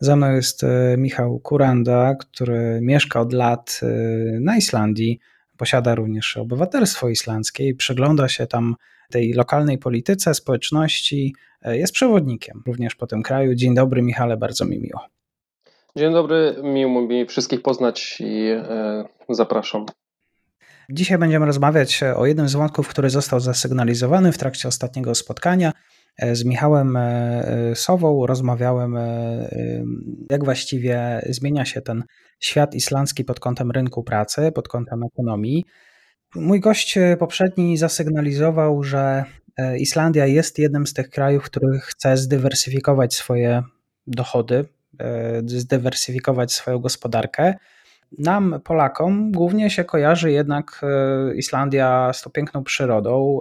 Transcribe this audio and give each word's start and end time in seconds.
Ze 0.00 0.16
mną 0.16 0.32
jest 0.32 0.64
e, 0.64 0.96
Michał 0.98 1.38
Kuranda, 1.38 2.14
który 2.14 2.78
mieszka 2.82 3.20
od 3.20 3.32
lat 3.32 3.80
e, 3.82 3.86
na 4.40 4.56
Islandii, 4.56 5.18
posiada 5.56 5.94
również 5.94 6.36
obywatelstwo 6.36 7.08
islandzkie 7.08 7.68
i 7.68 7.74
przygląda 7.74 8.28
się 8.28 8.46
tam 8.46 8.74
tej 9.10 9.32
lokalnej 9.32 9.78
polityce, 9.78 10.34
społeczności, 10.34 11.34
e, 11.62 11.78
jest 11.78 11.92
przewodnikiem 11.92 12.62
również 12.66 12.94
po 12.94 13.06
tym 13.06 13.22
kraju. 13.22 13.54
Dzień 13.54 13.74
dobry 13.74 14.02
Michale, 14.02 14.36
bardzo 14.36 14.64
mi 14.64 14.78
miło. 14.78 15.00
Dzień 15.96 16.12
dobry, 16.12 16.56
miło 16.62 17.02
mi 17.02 17.26
wszystkich 17.26 17.62
poznać 17.62 18.18
i 18.20 18.50
zapraszam. 19.28 19.86
Dzisiaj 20.90 21.18
będziemy 21.18 21.46
rozmawiać 21.46 22.00
o 22.16 22.26
jednym 22.26 22.48
z 22.48 22.54
wątków, 22.54 22.88
który 22.88 23.10
został 23.10 23.40
zasygnalizowany 23.40 24.32
w 24.32 24.38
trakcie 24.38 24.68
ostatniego 24.68 25.14
spotkania, 25.14 25.72
z 26.32 26.44
Michałem 26.44 26.96
e, 26.96 27.00
e, 27.00 27.74
Sową 27.74 28.26
rozmawiałem, 28.26 28.96
e, 28.96 29.48
jak 30.30 30.44
właściwie 30.44 31.22
zmienia 31.28 31.64
się 31.64 31.80
ten 31.80 32.04
świat 32.40 32.74
islandzki 32.74 33.24
pod 33.24 33.40
kątem 33.40 33.70
rynku 33.70 34.02
pracy, 34.02 34.52
pod 34.52 34.68
kątem 34.68 35.02
ekonomii. 35.02 35.64
Mój 36.34 36.60
gość 36.60 36.98
poprzedni 37.18 37.76
zasygnalizował, 37.76 38.82
że 38.82 39.24
Islandia 39.78 40.26
jest 40.26 40.58
jednym 40.58 40.86
z 40.86 40.92
tych 40.92 41.10
krajów, 41.10 41.44
który 41.44 41.78
chce 41.80 42.16
zdywersyfikować 42.16 43.14
swoje 43.14 43.62
dochody, 44.06 44.64
zdywersyfikować 45.44 46.52
swoją 46.52 46.78
gospodarkę. 46.78 47.54
Nam, 48.18 48.60
Polakom, 48.64 49.32
głównie 49.32 49.70
się 49.70 49.84
kojarzy 49.84 50.32
jednak 50.32 50.84
Islandia 51.36 52.10
z 52.12 52.22
tą 52.22 52.30
piękną 52.30 52.64
przyrodą, 52.64 53.38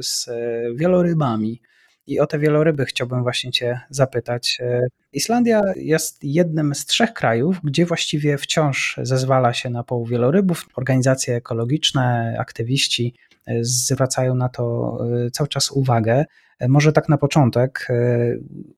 z 0.00 0.30
wielorybami. 0.76 1.60
I 2.06 2.20
o 2.20 2.26
te 2.26 2.38
wieloryby 2.38 2.84
chciałbym 2.84 3.22
właśnie 3.22 3.52
Cię 3.52 3.80
zapytać. 3.90 4.58
E, 4.60 4.86
Islandia 5.12 5.62
jest 5.76 6.24
jednym 6.24 6.74
z 6.74 6.86
trzech 6.86 7.12
krajów, 7.12 7.60
gdzie 7.64 7.86
właściwie 7.86 8.38
wciąż 8.38 9.00
zezwala 9.02 9.52
się 9.52 9.70
na 9.70 9.84
połów 9.84 10.08
wielorybów. 10.08 10.66
Organizacje 10.76 11.36
ekologiczne, 11.36 12.36
aktywiści 12.38 13.14
e, 13.46 13.58
zwracają 13.60 14.34
na 14.34 14.48
to 14.48 14.96
e, 15.26 15.30
cały 15.30 15.48
czas 15.48 15.70
uwagę. 15.70 16.24
Może 16.68 16.92
tak 16.92 17.08
na 17.08 17.18
początek, 17.18 17.88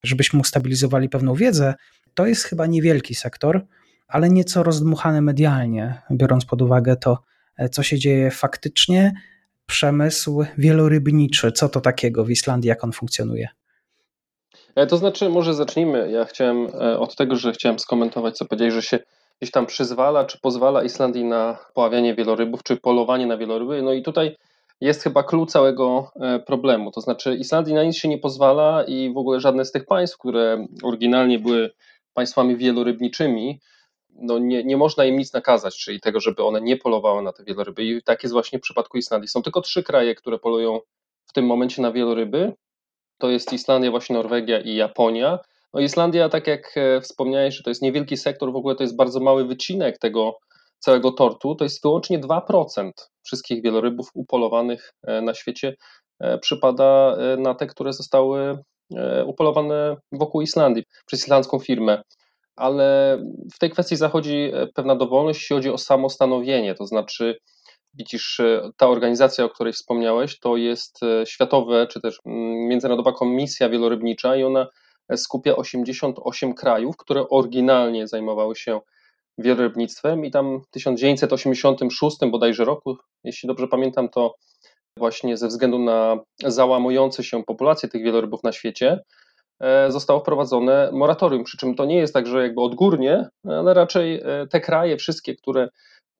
żebyśmy 0.02 0.40
ustabilizowali 0.40 1.08
pewną 1.08 1.34
wiedzę, 1.34 1.74
to 2.14 2.26
jest 2.26 2.44
chyba 2.44 2.66
niewielki 2.66 3.14
sektor, 3.14 3.66
ale 4.08 4.28
nieco 4.28 4.62
rozdmuchany 4.62 5.22
medialnie, 5.22 6.02
biorąc 6.10 6.44
pod 6.44 6.62
uwagę 6.62 6.96
to, 6.96 7.22
co 7.70 7.82
się 7.82 7.98
dzieje 7.98 8.30
faktycznie 8.30 9.12
przemysł 9.68 10.44
wielorybniczy. 10.58 11.52
Co 11.52 11.68
to 11.68 11.80
takiego 11.80 12.24
w 12.24 12.30
Islandii, 12.30 12.68
jak 12.68 12.84
on 12.84 12.92
funkcjonuje? 12.92 13.48
E, 14.74 14.86
to 14.86 14.96
znaczy, 14.96 15.28
może 15.28 15.54
zacznijmy. 15.54 16.10
Ja 16.10 16.24
chciałem 16.24 16.66
e, 16.66 16.98
od 16.98 17.16
tego, 17.16 17.36
że 17.36 17.52
chciałem 17.52 17.78
skomentować, 17.78 18.36
co 18.36 18.44
powiedziałeś, 18.44 18.74
że 18.74 18.82
się 18.82 18.98
gdzieś 19.40 19.50
tam 19.50 19.66
przyzwala, 19.66 20.24
czy 20.24 20.38
pozwala 20.40 20.82
Islandii 20.82 21.24
na 21.24 21.58
poławianie 21.74 22.14
wielorybów, 22.14 22.62
czy 22.62 22.76
polowanie 22.76 23.26
na 23.26 23.36
wieloryby. 23.36 23.82
No 23.82 23.92
i 23.92 24.02
tutaj 24.02 24.36
jest 24.80 25.02
chyba 25.02 25.22
klucz 25.22 25.50
całego 25.50 26.12
e, 26.20 26.38
problemu. 26.38 26.90
To 26.90 27.00
znaczy, 27.00 27.34
Islandii 27.34 27.74
na 27.74 27.84
nic 27.84 27.96
się 27.96 28.08
nie 28.08 28.18
pozwala 28.18 28.84
i 28.84 29.12
w 29.14 29.18
ogóle 29.18 29.40
żadne 29.40 29.64
z 29.64 29.72
tych 29.72 29.86
państw, 29.86 30.18
które 30.18 30.66
oryginalnie 30.82 31.38
były 31.38 31.70
państwami 32.14 32.56
wielorybniczymi, 32.56 33.60
no 34.18 34.38
nie, 34.38 34.64
nie 34.64 34.76
można 34.76 35.04
im 35.04 35.18
nic 35.18 35.32
nakazać, 35.32 35.78
czyli 35.78 36.00
tego, 36.00 36.20
żeby 36.20 36.44
one 36.44 36.60
nie 36.60 36.76
polowały 36.76 37.22
na 37.22 37.32
te 37.32 37.44
wieloryby. 37.44 37.84
I 37.84 38.02
tak 38.02 38.22
jest 38.22 38.32
właśnie 38.32 38.58
w 38.58 38.62
przypadku 38.62 38.98
Islandii. 38.98 39.28
Są 39.28 39.42
tylko 39.42 39.60
trzy 39.60 39.82
kraje, 39.82 40.14
które 40.14 40.38
polują 40.38 40.80
w 41.26 41.32
tym 41.32 41.46
momencie 41.46 41.82
na 41.82 41.92
wieloryby. 41.92 42.52
To 43.18 43.30
jest 43.30 43.52
Islandia, 43.52 43.90
właśnie 43.90 44.16
Norwegia 44.16 44.60
i 44.60 44.74
Japonia. 44.74 45.38
No 45.74 45.80
Islandia, 45.80 46.28
tak 46.28 46.46
jak 46.46 46.76
e, 46.76 47.00
wspomniałeś, 47.00 47.54
że 47.54 47.62
to 47.62 47.70
jest 47.70 47.82
niewielki 47.82 48.16
sektor, 48.16 48.52
w 48.52 48.56
ogóle 48.56 48.74
to 48.74 48.82
jest 48.82 48.96
bardzo 48.96 49.20
mały 49.20 49.44
wycinek 49.44 49.98
tego 49.98 50.38
całego 50.78 51.12
tortu. 51.12 51.54
To 51.54 51.64
jest 51.64 51.82
wyłącznie 51.82 52.18
2% 52.18 52.90
wszystkich 53.22 53.62
wielorybów 53.62 54.10
upolowanych 54.14 54.92
e, 55.06 55.20
na 55.20 55.34
świecie 55.34 55.76
e, 56.20 56.38
przypada 56.38 57.16
na 57.38 57.54
te, 57.54 57.66
które 57.66 57.92
zostały 57.92 58.58
upolowane 59.26 59.96
wokół 60.12 60.40
Islandii 60.40 60.84
przez 61.06 61.20
islandzką 61.20 61.58
firmę 61.58 62.02
ale 62.58 63.18
w 63.54 63.58
tej 63.58 63.70
kwestii 63.70 63.96
zachodzi 63.96 64.50
e, 64.54 64.66
pewna 64.66 64.96
dowolność, 64.96 65.40
jeśli 65.40 65.56
chodzi 65.56 65.70
o 65.70 65.78
samostanowienie, 65.78 66.74
to 66.74 66.86
znaczy 66.86 67.38
widzisz, 67.94 68.40
e, 68.40 68.70
ta 68.76 68.88
organizacja, 68.88 69.44
o 69.44 69.48
której 69.48 69.72
wspomniałeś, 69.72 70.38
to 70.38 70.56
jest 70.56 71.02
e, 71.02 71.26
światowe, 71.26 71.86
czy 71.86 72.00
też 72.00 72.18
mm, 72.26 72.68
Międzynarodowa 72.68 73.12
Komisja 73.12 73.68
Wielorybnicza 73.68 74.36
i 74.36 74.44
ona 74.44 74.66
skupia 75.16 75.56
88 75.56 76.54
krajów, 76.54 76.96
które 76.96 77.28
oryginalnie 77.28 78.08
zajmowały 78.08 78.56
się 78.56 78.80
wielorybnictwem 79.38 80.24
i 80.24 80.30
tam 80.30 80.60
w 80.60 80.70
1986 80.70 82.16
bodajże 82.30 82.64
roku, 82.64 82.96
jeśli 83.24 83.46
dobrze 83.46 83.68
pamiętam, 83.68 84.08
to 84.08 84.34
właśnie 84.96 85.36
ze 85.36 85.48
względu 85.48 85.78
na 85.78 86.18
załamujące 86.44 87.24
się 87.24 87.44
populację 87.44 87.88
tych 87.88 88.02
wielorybów 88.02 88.42
na 88.42 88.52
świecie, 88.52 89.00
zostało 89.88 90.20
wprowadzone 90.20 90.90
moratorium. 90.92 91.44
Przy 91.44 91.56
czym 91.56 91.74
to 91.74 91.84
nie 91.84 91.96
jest 91.96 92.14
tak, 92.14 92.26
że 92.26 92.42
jakby 92.42 92.60
odgórnie, 92.60 93.28
ale 93.44 93.74
raczej 93.74 94.20
e, 94.24 94.46
te 94.46 94.60
kraje, 94.60 94.96
wszystkie, 94.96 95.34
które, 95.34 95.68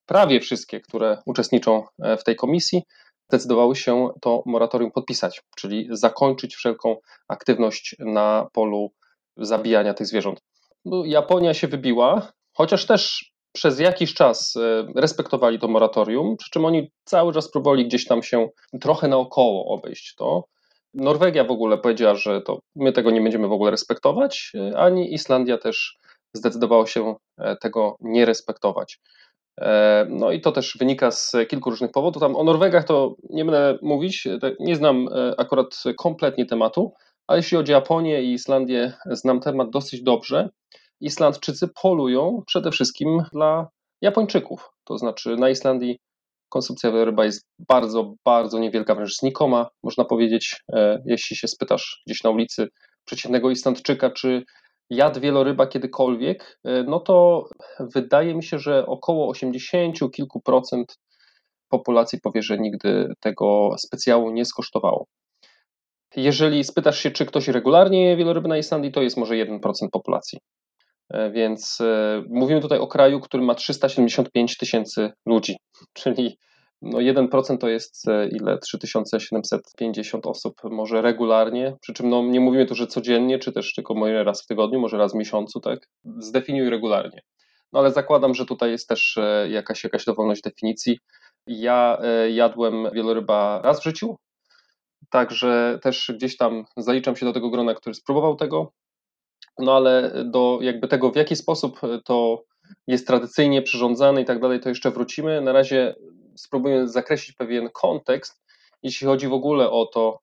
prawie 0.06 0.40
wszystkie, 0.40 0.80
które 0.80 1.18
uczestniczą 1.26 1.84
e, 2.02 2.16
w 2.16 2.24
tej 2.24 2.36
komisji, 2.36 2.82
zdecydowały 3.30 3.76
się 3.76 4.08
to 4.20 4.42
moratorium 4.46 4.90
podpisać, 4.90 5.42
czyli 5.56 5.88
zakończyć 5.90 6.56
wszelką 6.56 6.96
aktywność 7.28 7.96
na 7.98 8.48
polu 8.52 8.90
zabijania 9.36 9.94
tych 9.94 10.06
zwierząt. 10.06 10.40
No, 10.84 11.04
Japonia 11.04 11.54
się 11.54 11.68
wybiła, 11.68 12.32
chociaż 12.56 12.86
też 12.86 13.32
przez 13.52 13.80
jakiś 13.80 14.14
czas 14.14 14.54
respektowali 14.96 15.58
to 15.58 15.68
moratorium, 15.68 16.36
przy 16.36 16.50
czym 16.50 16.64
oni 16.64 16.90
cały 17.04 17.32
czas 17.32 17.50
próbowali 17.50 17.86
gdzieś 17.86 18.04
tam 18.04 18.22
się 18.22 18.48
trochę 18.80 19.08
naokoło 19.08 19.64
obejść 19.64 20.14
to. 20.14 20.44
Norwegia 20.94 21.44
w 21.44 21.50
ogóle 21.50 21.78
powiedziała, 21.78 22.14
że 22.14 22.40
to 22.40 22.58
my 22.76 22.92
tego 22.92 23.10
nie 23.10 23.20
będziemy 23.20 23.48
w 23.48 23.52
ogóle 23.52 23.70
respektować, 23.70 24.52
ani 24.76 25.14
Islandia 25.14 25.58
też 25.58 25.98
zdecydowała 26.32 26.86
się 26.86 27.14
e, 27.38 27.56
tego 27.56 27.96
nie 28.00 28.24
respektować. 28.24 29.00
E, 29.60 30.06
no 30.10 30.32
i 30.32 30.40
to 30.40 30.52
też 30.52 30.76
wynika 30.78 31.10
z 31.10 31.32
kilku 31.48 31.70
różnych 31.70 31.92
powodów. 31.92 32.20
Tam 32.20 32.36
o 32.36 32.44
Norwegach 32.44 32.84
to 32.84 33.14
nie 33.30 33.44
będę 33.44 33.78
mówić, 33.82 34.28
nie 34.60 34.76
znam 34.76 35.08
e, 35.08 35.34
akurat 35.40 35.82
kompletnie 35.98 36.46
tematu, 36.46 36.92
ale 37.26 37.38
jeśli 37.38 37.56
chodzi 37.56 37.72
o 37.72 37.76
Japonię 37.76 38.22
i 38.22 38.32
Islandię, 38.32 38.92
znam 39.06 39.40
temat 39.40 39.70
dosyć 39.70 40.02
dobrze. 40.02 40.48
Islandczycy 41.00 41.68
polują 41.82 42.42
przede 42.46 42.70
wszystkim 42.70 43.22
dla 43.32 43.68
Japończyków. 44.00 44.70
To 44.84 44.98
znaczy 44.98 45.36
na 45.36 45.50
Islandii 45.50 45.98
konsumpcja 46.48 46.90
wieloryba 46.90 47.24
jest 47.24 47.46
bardzo, 47.68 48.14
bardzo 48.24 48.58
niewielka, 48.58 48.94
wręcz 48.94 49.16
znikoma, 49.16 49.68
można 49.82 50.04
powiedzieć. 50.04 50.62
E, 50.72 51.02
jeśli 51.06 51.36
się 51.36 51.48
spytasz 51.48 52.02
gdzieś 52.06 52.24
na 52.24 52.30
ulicy 52.30 52.68
przeciętnego 53.04 53.50
Islandczyka, 53.50 54.10
czy 54.10 54.44
jadł 54.90 55.20
wieloryba 55.20 55.66
kiedykolwiek, 55.66 56.58
e, 56.64 56.82
no 56.82 57.00
to 57.00 57.44
wydaje 57.80 58.34
mi 58.34 58.44
się, 58.44 58.58
że 58.58 58.86
około 58.86 59.28
80 59.28 60.10
kilku 60.12 60.40
procent 60.40 60.98
populacji 61.68 62.20
powie, 62.20 62.42
że 62.42 62.58
nigdy 62.58 63.12
tego 63.20 63.70
specjału 63.78 64.30
nie 64.30 64.44
skosztowało. 64.44 65.06
Jeżeli 66.16 66.64
spytasz 66.64 66.98
się, 66.98 67.10
czy 67.10 67.26
ktoś 67.26 67.48
regularnie 67.48 68.04
je 68.04 68.16
wieloryby 68.16 68.48
na 68.48 68.58
Islandii, 68.58 68.92
to 68.92 69.02
jest 69.02 69.16
może 69.16 69.34
1% 69.34 69.60
populacji. 69.92 70.38
E, 71.10 71.30
więc 71.30 71.78
mówimy 72.28 72.60
tutaj 72.60 72.78
o 72.78 72.86
kraju, 72.86 73.20
który 73.20 73.42
ma 73.42 73.54
375 73.54 74.56
tysięcy 74.56 75.10
ludzi, 75.26 75.56
czyli 75.92 76.38
no 76.82 76.98
1% 76.98 77.58
to 77.58 77.68
jest 77.68 78.08
e, 78.08 78.28
ile? 78.28 78.58
3750 78.58 80.26
osób 80.26 80.54
może 80.64 81.02
regularnie, 81.02 81.76
przy 81.80 81.92
czym 81.94 82.08
no 82.08 82.22
nie 82.22 82.40
mówimy 82.40 82.66
tu, 82.66 82.74
że 82.74 82.86
codziennie, 82.86 83.38
czy 83.38 83.52
też 83.52 83.74
tylko 83.74 83.94
może 83.94 84.24
raz 84.24 84.42
w 84.42 84.46
tygodniu, 84.46 84.80
może 84.80 84.98
raz 84.98 85.12
w 85.12 85.16
miesiącu, 85.16 85.60
tak? 85.60 85.88
Zdefiniuj 86.04 86.70
regularnie. 86.70 87.20
no 87.72 87.80
ale 87.80 87.92
zakładam, 87.92 88.34
że 88.34 88.46
tutaj 88.46 88.70
jest 88.70 88.88
też 88.88 89.18
jakaś, 89.48 89.84
jakaś 89.84 90.04
dowolność 90.04 90.42
definicji. 90.42 90.98
Ja 91.46 91.98
jadłem 92.30 92.90
wieloryba 92.92 93.60
raz 93.64 93.80
w 93.80 93.84
życiu, 93.84 94.16
także 95.10 95.78
też 95.82 96.12
gdzieś 96.14 96.36
tam 96.36 96.64
zaliczam 96.76 97.16
się 97.16 97.26
do 97.26 97.32
tego 97.32 97.50
grona, 97.50 97.74
który 97.74 97.94
spróbował 97.94 98.36
tego, 98.36 98.72
no 99.58 99.76
ale 99.76 100.12
do 100.24 100.58
jakby 100.62 100.88
tego, 100.88 101.10
w 101.10 101.16
jaki 101.16 101.36
sposób 101.36 101.80
to 102.04 102.44
jest 102.86 103.06
tradycyjnie 103.06 103.62
przyrządzane 103.62 104.22
i 104.22 104.24
tak 104.24 104.40
dalej, 104.40 104.60
to 104.60 104.68
jeszcze 104.68 104.90
wrócimy. 104.90 105.40
Na 105.40 105.52
razie 105.52 105.94
spróbuję 106.36 106.88
zakreślić 106.88 107.36
pewien 107.36 107.68
kontekst, 107.72 108.42
jeśli 108.82 109.06
chodzi 109.06 109.28
w 109.28 109.32
ogóle 109.32 109.70
o 109.70 109.86
to, 109.86 110.20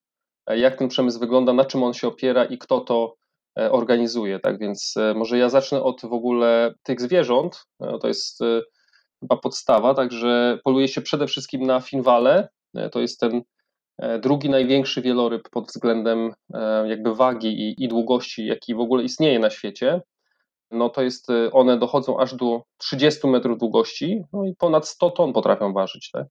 jak 0.48 0.76
ten 0.76 0.88
przemysł 0.88 1.20
wygląda, 1.20 1.54
na 1.54 1.66
czym 1.66 1.84
on 1.84 1.94
się 1.94 2.08
opiera 2.08 2.46
i 2.46 2.58
kto 2.58 2.82
to 2.82 3.16
e, 3.60 3.72
organizuje. 3.72 4.40
Tak 4.40 4.60
więc 4.60 4.98
e, 4.98 5.14
może 5.14 5.38
ja 5.38 5.50
zacznę 5.50 5.84
od 5.84 6.02
w 6.02 6.14
ogóle 6.14 6.74
tych 6.84 7.02
zwierząt. 7.02 7.66
E, 7.82 8.00
to 8.00 8.08
jest 8.08 8.40
chyba 9.20 9.38
podstawa, 9.38 9.94
także 9.94 10.60
poluje 10.64 10.88
się 10.88 11.02
przede 11.02 11.28
wszystkim 11.28 11.64
na 11.64 11.80
finwale. 11.80 12.50
To 12.92 13.00
jest 13.00 13.20
ten 13.20 13.42
drugi 14.20 14.50
największy 14.50 15.02
wieloryb 15.02 15.50
pod 15.50 15.68
względem 15.68 16.34
jakby 16.86 17.16
wagi 17.16 17.48
i, 17.48 17.84
i 17.84 17.88
długości, 17.88 18.46
jaki 18.46 18.76
w 18.76 18.80
ogóle 18.80 19.04
istnieje 19.04 19.40
na 19.40 19.50
świecie 19.50 20.02
no 20.72 20.90
to 20.90 21.02
jest, 21.02 21.30
y, 21.30 21.52
one 21.52 21.78
dochodzą 21.78 22.20
aż 22.20 22.34
do 22.34 22.62
30 22.78 23.28
metrów 23.28 23.58
długości, 23.58 24.24
no 24.34 24.46
i 24.46 24.56
ponad 24.56 24.88
100 24.88 25.10
ton 25.10 25.34
potrafią 25.34 25.74
ważyć. 25.74 26.12
Tak? 26.12 26.28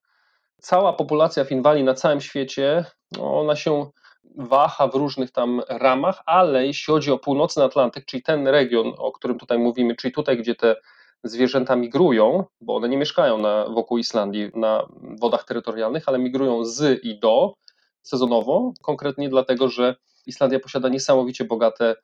Cała 0.60 0.92
populacja 0.92 1.44
finwali 1.44 1.84
na 1.84 1.94
całym 1.94 2.20
świecie, 2.20 2.84
no 3.12 3.40
ona 3.40 3.56
się 3.56 3.90
waha 4.36 4.88
w 4.88 4.94
różnych 4.94 5.30
tam 5.30 5.62
ramach, 5.68 6.22
ale 6.26 6.66
jeśli 6.66 6.92
chodzi 6.92 7.10
o 7.10 7.18
północny 7.18 7.64
Atlantyk, 7.64 8.04
czyli 8.04 8.22
ten 8.22 8.48
region, 8.48 8.92
o 8.98 9.12
którym 9.12 9.38
tutaj 9.38 9.58
mówimy, 9.58 9.96
czyli 9.96 10.14
tutaj, 10.14 10.38
gdzie 10.38 10.54
te 10.54 10.76
zwierzęta 11.24 11.76
migrują, 11.76 12.44
bo 12.60 12.76
one 12.76 12.88
nie 12.88 12.96
mieszkają 12.96 13.38
na, 13.38 13.68
wokół 13.68 13.98
Islandii 13.98 14.50
na 14.54 14.88
wodach 15.20 15.44
terytorialnych, 15.44 16.02
ale 16.06 16.18
migrują 16.18 16.64
z 16.64 17.04
i 17.04 17.18
do 17.18 17.54
sezonowo, 18.02 18.72
konkretnie 18.82 19.28
dlatego, 19.28 19.68
że 19.68 19.96
Islandia 20.26 20.60
posiada 20.60 20.88
niesamowicie 20.88 21.44
bogate 21.44 21.96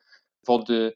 wody 0.47 0.93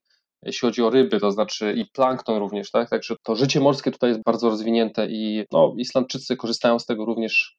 jeśli 0.46 0.67
chodzi 0.67 0.82
o 0.82 0.91
ryby, 0.91 1.20
to 1.20 1.31
znaczy 1.32 1.73
i 1.73 1.87
plankton 1.87 2.38
również, 2.38 2.70
tak? 2.70 2.91
Także 2.91 3.14
to 3.23 3.37
życie 3.37 3.61
morskie 3.61 3.91
tutaj 3.91 4.11
jest 4.11 4.23
bardzo 4.23 4.50
rozwinięte 4.50 5.06
i 5.06 5.44
no, 5.52 5.75
Islandczycy 5.79 6.37
korzystają 6.37 6.79
z 6.79 6.87
tego 6.87 7.05
również 7.05 7.56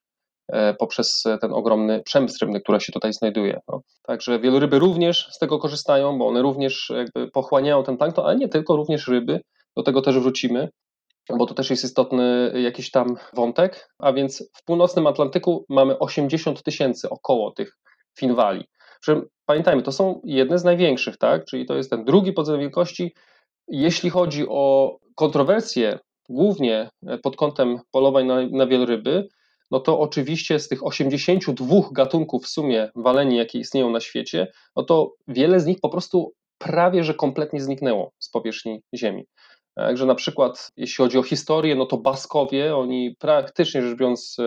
e, 0.48 0.74
poprzez 0.74 1.24
ten 1.42 1.54
ogromny 1.54 2.02
przemysł 2.04 2.38
rybny, 2.42 2.62
który 2.62 2.82
się 2.82 2.94
tutaj 2.94 3.14
znajduje. 3.14 3.60
No. 3.68 3.82
Także 4.04 4.40
wieloryby 4.40 4.80
również 4.80 5.28
z 5.32 5.40
tego 5.40 5.60
korzystają, 5.60 6.18
bo 6.18 6.28
one 6.28 6.42
również 6.42 6.92
jakby 6.96 7.32
pochłaniają 7.32 7.84
ten 7.84 7.98
plankton, 7.98 8.26
ale 8.26 8.36
nie 8.36 8.50
tylko, 8.50 8.76
również 8.76 9.08
ryby, 9.08 9.42
do 9.78 9.84
tego 9.84 10.02
też 10.02 10.20
wrócimy, 10.20 10.70
bo 11.38 11.46
to 11.46 11.54
też 11.54 11.70
jest 11.70 11.84
istotny 11.84 12.54
jakiś 12.64 12.92
tam 12.92 13.16
wątek, 13.34 13.90
a 14.00 14.14
więc 14.14 14.50
w 14.54 14.64
północnym 14.64 15.08
Atlantyku 15.08 15.66
mamy 15.70 16.00
80 16.00 16.64
tysięcy 16.64 17.10
około 17.10 17.52
tych 17.52 17.78
finwali. 18.20 18.66
Pamiętajmy, 19.46 19.81
to 19.81 19.92
są 19.92 20.22
jedne 20.24 20.60
z 20.60 20.63
największych, 20.63 21.18
tak? 21.18 21.46
Czyli 21.46 21.66
to 21.66 21.75
jest 21.75 21.90
ten 21.90 22.06
drugi 22.06 22.34
pod 22.34 22.46
względem 22.46 22.68
wielkości. 22.68 23.13
Jeśli 23.68 24.10
chodzi 24.10 24.46
o 24.50 24.98
kontrowersje, 25.16 26.00
głównie 26.30 26.90
pod 27.24 27.36
kątem 27.36 27.80
polowań 27.92 28.25
na, 28.25 28.48
na 28.52 28.68
wieloryby, 28.68 29.28
no 29.72 29.80
to 29.80 30.00
oczywiście 30.00 30.60
z 30.60 30.68
tych 30.68 30.86
82 30.86 31.75
gatunków 31.92 32.44
w 32.44 32.48
sumie 32.48 32.90
waleni, 32.96 33.38
jakie 33.38 33.60
istnieją 33.60 33.90
na 33.90 34.00
świecie, 34.00 34.48
no 34.75 34.84
to 34.84 35.13
wiele 35.28 35.60
z 35.60 35.66
nich 35.66 35.78
po 35.81 35.90
prostu 35.90 36.34
prawie 36.57 37.04
że 37.04 37.13
kompletnie 37.13 37.62
zniknęło 37.62 38.12
z 38.19 38.30
powierzchni 38.30 38.81
Ziemi. 38.96 39.25
Także 39.75 40.06
na 40.06 40.16
przykład, 40.16 40.72
jeśli 40.78 40.96
chodzi 40.96 41.18
o 41.18 41.24
historię, 41.24 41.75
no 41.75 41.86
to 41.86 41.98
Baskowie, 41.98 42.75
oni 42.75 43.16
praktycznie 43.19 43.81
rzecz 43.81 43.98
biorąc 43.98 44.38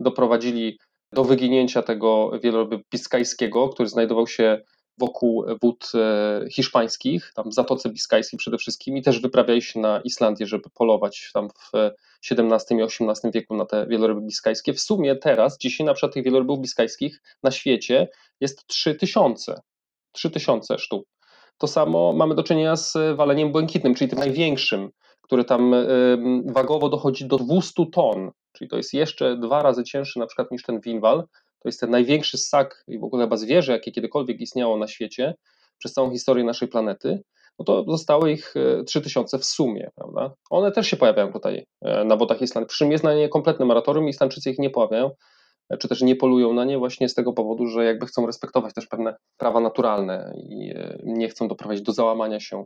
doprowadzili 0.00 0.78
do 1.12 1.24
wyginięcia 1.24 1.82
tego 1.82 2.30
wieloryby 2.42 2.80
biskajskiego, 2.92 3.68
który 3.68 3.88
znajdował 3.88 4.26
się 4.26 4.62
wokół 4.98 5.44
wód 5.62 5.92
e, 5.94 6.44
hiszpańskich, 6.50 7.32
tam 7.34 7.50
w 7.50 7.54
Zatoce 7.54 7.90
Biskajskiej 7.90 8.38
przede 8.38 8.58
wszystkim 8.58 8.96
i 8.96 9.02
też 9.02 9.20
wyprawiali 9.20 9.62
się 9.62 9.80
na 9.80 10.00
Islandię, 10.00 10.46
żeby 10.46 10.70
polować 10.74 11.30
tam 11.34 11.48
w 11.48 11.70
XVII 12.30 12.78
i 12.78 12.82
XVIII 12.82 13.32
wieku 13.32 13.56
na 13.56 13.66
te 13.66 13.86
wieloryby 13.86 14.20
biskajskie. 14.20 14.72
W 14.72 14.80
sumie 14.80 15.16
teraz, 15.16 15.58
dzisiaj 15.58 15.86
na 15.86 15.94
przykład 15.94 16.14
tych 16.14 16.24
wielorybów 16.24 16.60
biskajskich 16.60 17.22
na 17.42 17.50
świecie 17.50 18.08
jest 18.40 18.66
3000, 18.66 19.60
3000 20.12 20.78
sztuk. 20.78 21.04
To 21.58 21.66
samo 21.66 22.12
mamy 22.12 22.34
do 22.34 22.42
czynienia 22.42 22.76
z 22.76 22.94
waleniem 23.16 23.52
błękitnym, 23.52 23.94
czyli 23.94 24.10
tym 24.10 24.18
największym, 24.18 24.90
który 25.20 25.44
tam 25.44 25.74
wagowo 26.46 26.88
dochodzi 26.88 27.26
do 27.26 27.36
200 27.38 27.86
ton 27.92 28.30
czyli 28.58 28.70
to 28.70 28.76
jest 28.76 28.94
jeszcze 28.94 29.36
dwa 29.36 29.62
razy 29.62 29.84
cięższy 29.84 30.18
na 30.18 30.26
przykład 30.26 30.50
niż 30.50 30.62
ten 30.62 30.80
winwal. 30.80 31.24
To 31.62 31.68
jest 31.68 31.80
ten 31.80 31.90
największy 31.90 32.38
ssak 32.38 32.84
i 32.88 32.98
w 32.98 33.04
ogóle 33.04 33.24
chyba 33.24 33.36
zwierzę, 33.36 33.72
jakie 33.72 33.92
kiedykolwiek 33.92 34.40
istniało 34.40 34.76
na 34.76 34.86
świecie 34.86 35.34
przez 35.78 35.92
całą 35.92 36.10
historię 36.10 36.44
naszej 36.44 36.68
planety. 36.68 37.22
No 37.58 37.64
to 37.64 37.84
zostało 37.88 38.26
ich 38.26 38.54
3000 38.86 39.36
e, 39.36 39.40
w 39.40 39.44
sumie, 39.44 39.90
prawda? 39.94 40.34
One 40.50 40.72
też 40.72 40.86
się 40.86 40.96
pojawiają 40.96 41.32
tutaj 41.32 41.66
e, 41.82 42.04
na 42.04 42.16
wodach 42.16 42.42
Islandii. 42.42 42.68
Przy 42.68 42.78
czym 42.78 42.92
jest 42.92 43.04
na 43.04 43.14
nie 43.14 43.28
kompletne 43.28 43.64
moratorium 43.64 44.06
i 44.06 44.10
Islandczycy 44.10 44.50
ich 44.50 44.58
nie 44.58 44.70
pojawiają, 44.70 45.10
e, 45.70 45.76
czy 45.76 45.88
też 45.88 46.02
nie 46.02 46.16
polują 46.16 46.52
na 46.52 46.64
nie 46.64 46.78
właśnie 46.78 47.08
z 47.08 47.14
tego 47.14 47.32
powodu, 47.32 47.66
że 47.66 47.84
jakby 47.84 48.06
chcą 48.06 48.26
respektować 48.26 48.74
też 48.74 48.86
pewne 48.86 49.16
prawa 49.36 49.60
naturalne 49.60 50.34
i 50.36 50.74
nie 51.04 51.28
chcą 51.28 51.48
doprowadzić 51.48 51.84
do 51.84 51.92
załamania 51.92 52.40
się 52.40 52.64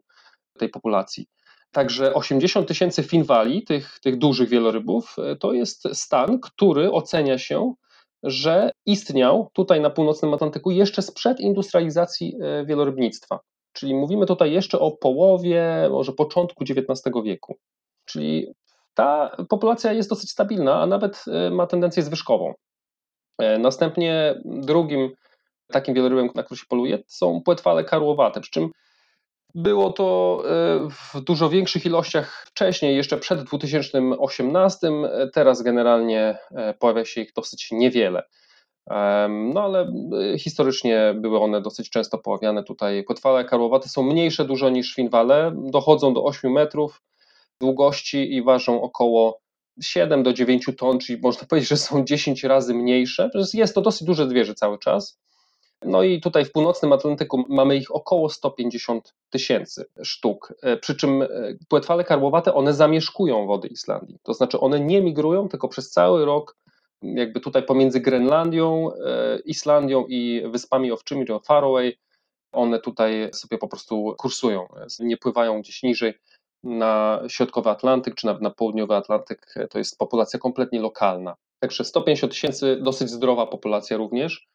tej 0.58 0.68
populacji. 0.68 1.26
Także 1.72 2.14
80 2.14 2.68
tysięcy 2.68 3.02
finwali, 3.02 3.64
tych, 3.64 3.98
tych 4.00 4.18
dużych 4.18 4.48
wielorybów, 4.48 5.16
e, 5.18 5.36
to 5.36 5.52
jest 5.52 5.88
stan, 5.92 6.40
który 6.40 6.92
ocenia 6.92 7.38
się, 7.38 7.74
że 8.22 8.70
istniał 8.86 9.50
tutaj 9.52 9.80
na 9.80 9.90
północnym 9.90 10.34
Atlantyku 10.34 10.70
jeszcze 10.70 11.02
sprzed 11.02 11.40
industrializacji 11.40 12.36
e, 12.40 12.64
wielorybnictwa. 12.64 13.40
Czyli 13.72 13.94
mówimy 13.94 14.26
tutaj 14.26 14.52
jeszcze 14.52 14.78
o 14.78 14.90
połowie, 14.90 15.88
może 15.90 16.12
początku 16.12 16.64
XIX 16.64 17.14
wieku. 17.24 17.56
Czyli 18.04 18.46
ta 18.94 19.36
populacja 19.48 19.92
jest 19.92 20.10
dosyć 20.10 20.30
stabilna, 20.30 20.80
a 20.80 20.86
nawet 20.86 21.24
e, 21.28 21.50
ma 21.50 21.66
tendencję 21.66 22.02
zwyżkową. 22.02 22.54
Następnie 23.58 24.40
drugim 24.44 25.10
takim 25.68 25.94
wielorybem, 25.94 26.30
na 26.34 26.42
który 26.42 26.58
się 26.58 26.66
poluje, 26.68 26.98
są 27.06 27.40
płetwale 27.44 27.84
karłowate, 27.84 28.40
przy 28.40 28.50
czym 28.50 28.70
było 29.54 29.92
to 29.92 30.42
e, 30.46 30.88
w 30.90 31.20
dużo 31.20 31.50
większych 31.50 31.86
ilościach 31.86 32.44
wcześniej, 32.46 32.96
jeszcze 32.96 33.16
przed 33.16 33.42
2018. 33.42 34.90
Teraz 35.32 35.62
generalnie 35.62 36.38
e, 36.50 36.74
pojawia 36.74 37.04
się 37.04 37.20
ich 37.20 37.32
dosyć 37.32 37.70
niewiele. 37.70 38.22
No 39.30 39.62
ale 39.62 39.92
e, 40.34 40.38
historycznie 40.38 41.14
były 41.16 41.40
one 41.40 41.60
dosyć 41.60 41.90
często 41.90 42.18
pojawiane 42.18 42.64
tutaj. 42.64 43.04
Płetwale 43.04 43.44
karłowate 43.44 43.88
są 43.88 44.02
mniejsze 44.02 44.44
dużo 44.44 44.70
niż 44.70 44.94
finwale, 44.94 45.52
dochodzą 45.70 46.14
do 46.14 46.24
8 46.24 46.52
metrów 46.52 47.02
długości 47.60 48.34
i 48.34 48.42
ważą 48.42 48.82
około 48.82 49.40
7 49.82 50.22
do 50.22 50.32
9 50.32 50.66
ton, 50.78 50.98
czyli 50.98 51.20
można 51.22 51.46
powiedzieć, 51.48 51.68
że 51.68 51.76
są 51.76 52.04
10 52.04 52.44
razy 52.44 52.74
mniejsze. 52.74 53.30
Jest 53.54 53.74
to 53.74 53.80
dosyć 53.80 54.06
duże 54.06 54.28
zwierzę 54.28 54.54
cały 54.54 54.78
czas. 54.78 55.21
No 55.84 56.02
i 56.02 56.20
tutaj 56.20 56.44
w 56.44 56.52
północnym 56.52 56.92
Atlantyku 56.92 57.44
mamy 57.48 57.76
ich 57.76 57.94
około 57.94 58.28
150 58.28 59.14
tysięcy 59.30 59.84
sztuk. 60.02 60.54
E, 60.62 60.76
przy 60.76 60.96
czym 60.96 61.22
e, 61.22 61.28
płetwale 61.68 62.04
karłowate, 62.04 62.54
one 62.54 62.74
zamieszkują 62.74 63.46
wody 63.46 63.68
Islandii. 63.68 64.18
To 64.22 64.34
znaczy 64.34 64.60
one 64.60 64.80
nie 64.80 65.02
migrują, 65.02 65.48
tylko 65.48 65.68
przez 65.68 65.90
cały 65.90 66.24
rok 66.24 66.56
jakby 67.02 67.40
tutaj 67.40 67.62
pomiędzy 67.62 68.00
Grenlandią, 68.00 68.90
e, 69.06 69.38
Islandią 69.44 70.04
i 70.08 70.42
Wyspami 70.50 70.92
Owczymi, 70.92 71.26
czyli 71.26 71.38
Faroe, 71.46 71.92
one 72.52 72.80
tutaj 72.80 73.30
sobie 73.32 73.58
po 73.58 73.68
prostu 73.68 74.14
kursują, 74.18 74.66
nie 75.00 75.16
pływają 75.16 75.60
gdzieś 75.60 75.82
niżej 75.82 76.14
na 76.64 77.22
środkowy 77.28 77.70
Atlantyk 77.70 78.14
czy 78.14 78.26
nawet 78.26 78.42
na 78.42 78.50
południowy 78.50 78.94
Atlantyk. 78.94 79.54
To 79.70 79.78
jest 79.78 79.98
populacja 79.98 80.38
kompletnie 80.38 80.80
lokalna. 80.80 81.36
Także 81.60 81.84
150 81.84 82.32
tysięcy, 82.32 82.78
dosyć 82.82 83.10
zdrowa 83.10 83.46
populacja 83.46 83.96
również. 83.96 84.48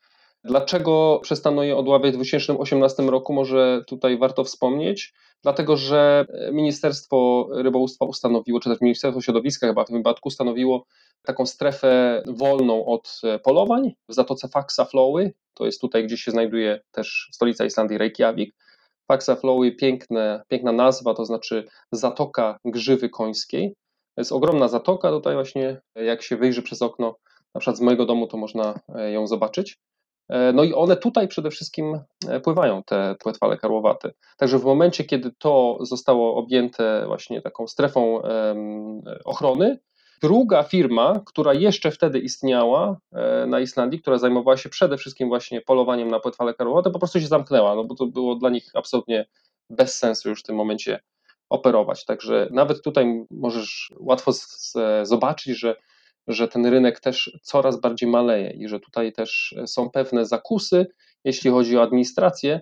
Dlaczego 0.43 1.19
przestano 1.23 1.63
je 1.63 1.77
odławiać 1.77 2.13
w 2.13 2.15
2018 2.15 3.03
roku? 3.03 3.33
Może 3.33 3.83
tutaj 3.87 4.17
warto 4.17 4.43
wspomnieć. 4.43 5.13
Dlatego, 5.43 5.77
że 5.77 6.25
Ministerstwo 6.51 7.47
Rybołówstwa 7.51 8.05
ustanowiło, 8.05 8.59
czy 8.59 8.69
też 8.69 8.81
Ministerstwo 8.81 9.21
Środowiska 9.21 9.67
chyba 9.67 9.83
w 9.83 9.87
tym 9.87 9.97
wypadku 9.97 10.27
ustanowiło 10.27 10.85
taką 11.25 11.45
strefę 11.45 12.23
wolną 12.27 12.85
od 12.85 13.21
polowań 13.43 13.95
w 14.09 14.13
Zatoce 14.13 14.47
Faxaflowy. 14.47 15.33
To 15.53 15.65
jest 15.65 15.81
tutaj, 15.81 16.03
gdzie 16.03 16.17
się 16.17 16.31
znajduje 16.31 16.81
też 16.91 17.29
stolica 17.33 17.65
Islandii, 17.65 17.97
Reykjavik. 17.97 18.55
Faxaflowy, 19.07 19.71
piękne, 19.71 20.43
piękna 20.47 20.71
nazwa, 20.71 21.13
to 21.13 21.25
znaczy 21.25 21.67
Zatoka 21.91 22.59
Grzywy 22.65 23.09
Końskiej. 23.09 23.75
To 24.15 24.21
jest 24.21 24.31
ogromna 24.31 24.67
zatoka, 24.67 25.09
tutaj 25.09 25.33
właśnie 25.33 25.81
jak 25.95 26.21
się 26.21 26.37
wyjrzy 26.37 26.61
przez 26.61 26.81
okno, 26.81 27.15
na 27.55 27.59
przykład 27.59 27.77
z 27.77 27.81
mojego 27.81 28.05
domu, 28.05 28.27
to 28.27 28.37
można 28.37 28.79
ją 29.11 29.27
zobaczyć. 29.27 29.77
E, 30.29 30.53
no 30.53 30.63
i 30.63 30.73
one 30.73 30.97
tutaj 30.97 31.27
przede 31.27 31.51
wszystkim 31.51 31.99
e, 32.27 32.39
pływają, 32.39 32.83
te 32.83 33.15
płetwale 33.19 33.57
karłowate. 33.57 34.13
Także 34.37 34.59
w 34.59 34.63
momencie, 34.63 35.03
kiedy 35.03 35.31
to 35.37 35.77
zostało 35.81 36.35
objęte 36.35 37.03
właśnie 37.07 37.41
taką 37.41 37.67
strefą 37.67 38.21
ochrony, 39.25 39.79
druga 40.21 40.63
firma, 40.63 41.21
która 41.25 41.53
jeszcze 41.53 41.91
wtedy 41.91 42.19
istniała 42.19 42.97
e, 43.11 43.45
na 43.47 43.59
Islandii, 43.59 44.01
która 44.01 44.17
zajmowała 44.17 44.57
się 44.57 44.69
przede 44.69 44.97
wszystkim 44.97 45.27
właśnie 45.27 45.61
polowaniem 45.61 46.11
na 46.11 46.19
płetwale 46.19 46.53
karłowate, 46.53 46.91
po 46.91 46.99
prostu 46.99 47.19
się 47.21 47.27
zamknęła, 47.27 47.75
no 47.75 47.83
bo 47.83 47.95
to 47.95 48.05
było 48.05 48.35
dla 48.35 48.49
nich 48.49 48.71
absolutnie 48.73 49.25
bez 49.69 49.97
sensu 49.97 50.29
już 50.29 50.39
w 50.39 50.45
tym 50.45 50.55
momencie 50.55 50.99
operować. 51.49 52.05
Także 52.05 52.47
nawet 52.51 52.81
tutaj 52.81 53.25
możesz 53.31 53.93
łatwo 53.99 54.31
zobaczyć, 55.03 55.59
że 55.59 55.75
że 56.27 56.47
ten 56.47 56.65
rynek 56.65 56.99
też 56.99 57.37
coraz 57.41 57.81
bardziej 57.81 58.09
maleje 58.09 58.51
i 58.51 58.67
że 58.67 58.79
tutaj 58.79 59.13
też 59.13 59.55
są 59.65 59.89
pewne 59.89 60.25
zakusy, 60.25 60.85
jeśli 61.23 61.51
chodzi 61.51 61.77
o 61.77 61.81
administrację, 61.81 62.61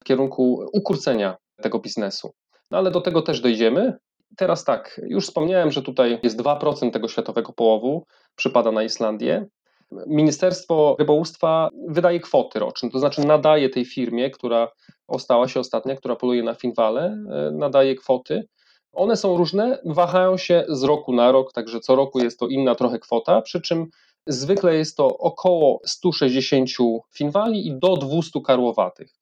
w 0.00 0.04
kierunku 0.04 0.66
ukrócenia 0.72 1.36
tego 1.62 1.78
biznesu. 1.78 2.32
No 2.70 2.78
ale 2.78 2.90
do 2.90 3.00
tego 3.00 3.22
też 3.22 3.40
dojdziemy. 3.40 3.96
Teraz 4.36 4.64
tak, 4.64 5.00
już 5.06 5.26
wspomniałem, 5.26 5.70
że 5.70 5.82
tutaj 5.82 6.18
jest 6.22 6.36
2% 6.36 6.90
tego 6.90 7.08
światowego 7.08 7.52
połowu, 7.52 8.06
przypada 8.36 8.72
na 8.72 8.82
Islandię. 8.82 9.46
Ministerstwo 10.06 10.96
Rybołówstwa 10.98 11.70
wydaje 11.88 12.20
kwoty 12.20 12.58
roczne, 12.58 12.90
to 12.90 12.98
znaczy 12.98 13.26
nadaje 13.26 13.68
tej 13.68 13.84
firmie, 13.84 14.30
która 14.30 14.68
ostała 15.08 15.48
się 15.48 15.60
ostatnia, 15.60 15.96
która 15.96 16.16
poluje 16.16 16.42
na 16.42 16.54
Finwale, 16.54 17.04
e, 17.04 17.50
nadaje 17.50 17.94
kwoty 17.94 18.48
one 18.96 19.16
są 19.16 19.36
różne, 19.36 19.78
wahają 19.84 20.36
się 20.36 20.64
z 20.68 20.82
roku 20.82 21.12
na 21.12 21.32
rok, 21.32 21.52
także 21.52 21.80
co 21.80 21.96
roku 21.96 22.18
jest 22.18 22.38
to 22.38 22.48
inna 22.48 22.74
trochę 22.74 22.98
kwota, 22.98 23.42
przy 23.42 23.60
czym 23.60 23.86
zwykle 24.26 24.76
jest 24.76 24.96
to 24.96 25.18
około 25.18 25.80
160 25.84 26.70
finwali 27.14 27.66
i 27.66 27.78
do 27.78 27.96
200 27.96 28.40
karłowatych. 28.40 29.14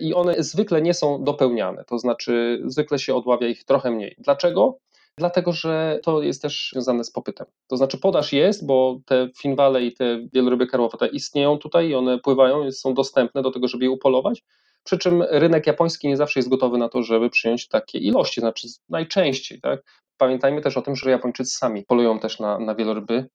I 0.00 0.14
one 0.14 0.34
zwykle 0.38 0.82
nie 0.82 0.94
są 0.94 1.24
dopełniane, 1.24 1.84
to 1.84 1.98
znaczy 1.98 2.62
zwykle 2.64 2.98
się 2.98 3.14
odławia 3.14 3.48
ich 3.48 3.64
trochę 3.64 3.90
mniej. 3.90 4.14
Dlaczego? 4.18 4.78
Dlatego, 5.18 5.52
że 5.52 6.00
to 6.02 6.22
jest 6.22 6.42
też 6.42 6.70
związane 6.72 7.04
z 7.04 7.10
popytem. 7.10 7.46
To 7.66 7.76
znaczy 7.76 7.98
podaż 7.98 8.32
jest, 8.32 8.66
bo 8.66 9.00
te 9.06 9.28
finwale 9.38 9.82
i 9.82 9.92
te 9.92 10.18
wieloryby 10.32 10.66
karłowate 10.66 11.06
istnieją 11.06 11.58
tutaj 11.58 11.88
i 11.88 11.94
one 11.94 12.18
pływają, 12.18 12.72
są 12.72 12.94
dostępne 12.94 13.42
do 13.42 13.50
tego, 13.50 13.68
żeby 13.68 13.84
je 13.84 13.90
upolować, 13.90 14.44
przy 14.84 14.98
czym 14.98 15.22
rynek 15.22 15.66
japoński 15.66 16.08
nie 16.08 16.16
zawsze 16.16 16.40
jest 16.40 16.48
gotowy 16.48 16.78
na 16.78 16.88
to, 16.88 17.02
żeby 17.02 17.30
przyjąć 17.30 17.68
takie 17.68 17.98
ilości, 17.98 18.40
znaczy 18.40 18.68
najczęściej. 18.88 19.60
Tak? 19.60 19.80
Pamiętajmy 20.16 20.60
też 20.60 20.76
o 20.76 20.82
tym, 20.82 20.96
że 20.96 21.10
Japończycy 21.10 21.56
sami 21.56 21.84
polują 21.84 22.18
też 22.18 22.40
na, 22.40 22.58
na 22.58 22.74
wieloryby, 22.74 23.28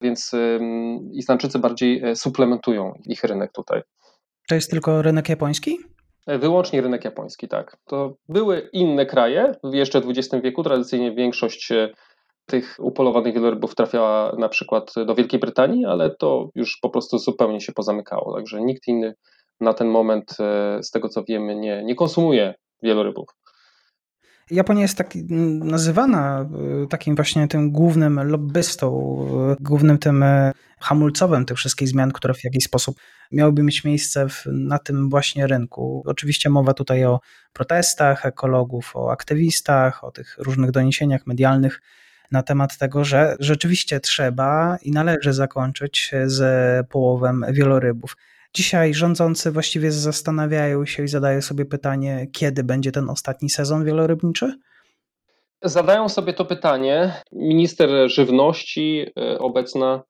więc 0.00 0.32
Islandczycy 1.12 1.58
bardziej 1.58 2.04
e, 2.04 2.16
suplementują 2.16 2.94
ich 3.06 3.24
rynek 3.24 3.52
tutaj. 3.52 3.82
To 4.48 4.54
jest 4.54 4.70
tylko 4.70 5.02
rynek 5.02 5.28
japoński? 5.28 5.78
E, 6.26 6.38
wyłącznie 6.38 6.80
rynek 6.80 7.04
japoński, 7.04 7.48
tak. 7.48 7.76
To 7.86 8.16
były 8.28 8.68
inne 8.72 9.06
kraje, 9.06 9.54
jeszcze 9.72 10.00
w 10.00 10.10
XX 10.10 10.42
wieku 10.44 10.62
tradycyjnie 10.62 11.14
większość 11.14 11.72
e, 11.72 11.88
tych 12.46 12.76
upolowanych 12.78 13.34
wielorybów 13.34 13.74
trafiała 13.74 14.36
na 14.38 14.48
przykład 14.48 14.92
do 15.06 15.14
Wielkiej 15.14 15.40
Brytanii, 15.40 15.84
ale 15.84 16.10
to 16.10 16.48
już 16.54 16.78
po 16.82 16.90
prostu 16.90 17.18
zupełnie 17.18 17.60
się 17.60 17.72
pozamykało, 17.72 18.36
także 18.36 18.60
nikt 18.60 18.88
inny 18.88 19.14
na 19.60 19.74
ten 19.74 19.88
moment, 19.88 20.36
e, 20.40 20.82
z 20.82 20.90
tego 20.90 21.08
co 21.08 21.24
wiemy, 21.24 21.56
nie, 21.56 21.84
nie 21.84 21.94
konsumuje 21.94 22.54
wielorybów. 22.82 23.28
Japonia 24.50 24.82
jest 24.82 24.98
tak 24.98 25.14
nazywana 25.60 26.40
e, 26.40 26.86
takim 26.86 27.16
właśnie 27.16 27.48
tym 27.48 27.72
głównym 27.72 28.20
lobbystą, 28.28 29.16
e, 29.52 29.56
głównym 29.60 29.98
tym 29.98 30.24
hamulcowym 30.80 31.44
tych 31.44 31.56
wszystkich 31.56 31.88
zmian, 31.88 32.12
które 32.12 32.34
w 32.34 32.44
jakiś 32.44 32.64
sposób 32.64 32.96
miałyby 33.32 33.62
mieć 33.62 33.84
miejsce 33.84 34.28
w, 34.28 34.44
na 34.46 34.78
tym 34.78 35.10
właśnie 35.10 35.46
rynku. 35.46 36.02
Oczywiście 36.06 36.50
mowa 36.50 36.74
tutaj 36.74 37.04
o 37.04 37.20
protestach 37.52 38.26
ekologów, 38.26 38.96
o 38.96 39.12
aktywistach, 39.12 40.04
o 40.04 40.10
tych 40.10 40.36
różnych 40.38 40.70
doniesieniach 40.70 41.26
medialnych 41.26 41.80
na 42.30 42.42
temat 42.42 42.78
tego, 42.78 43.04
że 43.04 43.36
rzeczywiście 43.40 44.00
trzeba 44.00 44.78
i 44.82 44.92
należy 44.92 45.32
zakończyć 45.32 46.10
z 46.24 46.88
połowem 46.88 47.44
wielorybów. 47.52 48.16
Dzisiaj 48.54 48.94
rządzący 48.94 49.50
właściwie 49.50 49.92
zastanawiają 49.92 50.86
się 50.86 51.02
i 51.04 51.08
zadają 51.08 51.42
sobie 51.42 51.64
pytanie, 51.64 52.26
kiedy 52.32 52.64
będzie 52.64 52.92
ten 52.92 53.10
ostatni 53.10 53.50
sezon 53.50 53.84
wielorybniczy? 53.84 54.54
Zadają 55.62 56.08
sobie 56.08 56.32
to 56.32 56.44
pytanie. 56.44 57.22
Minister 57.32 58.10
żywności 58.10 59.06
e, 59.18 59.38
obecna 59.38 60.02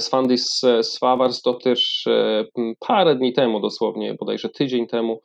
Svandis 0.00 0.60
Swavars 0.82 1.42
to 1.42 1.54
też 1.54 2.06
e, 2.06 2.44
parę 2.78 3.16
dni 3.16 3.32
temu, 3.32 3.60
dosłownie 3.60 4.14
bodajże 4.14 4.48
tydzień 4.48 4.86
temu, 4.86 5.20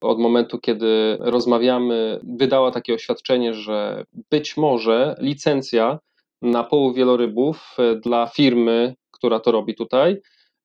od 0.00 0.18
momentu, 0.18 0.58
kiedy 0.58 1.16
rozmawiamy, 1.20 2.20
wydała 2.38 2.70
takie 2.70 2.94
oświadczenie, 2.94 3.54
że 3.54 4.04
być 4.30 4.56
może 4.56 5.16
licencja 5.18 5.98
na 6.42 6.64
połów 6.64 6.96
wielorybów 6.96 7.76
e, 7.78 7.96
dla 7.96 8.26
firmy, 8.26 8.94
która 9.10 9.40
to 9.40 9.52
robi 9.52 9.74
tutaj, 9.74 10.16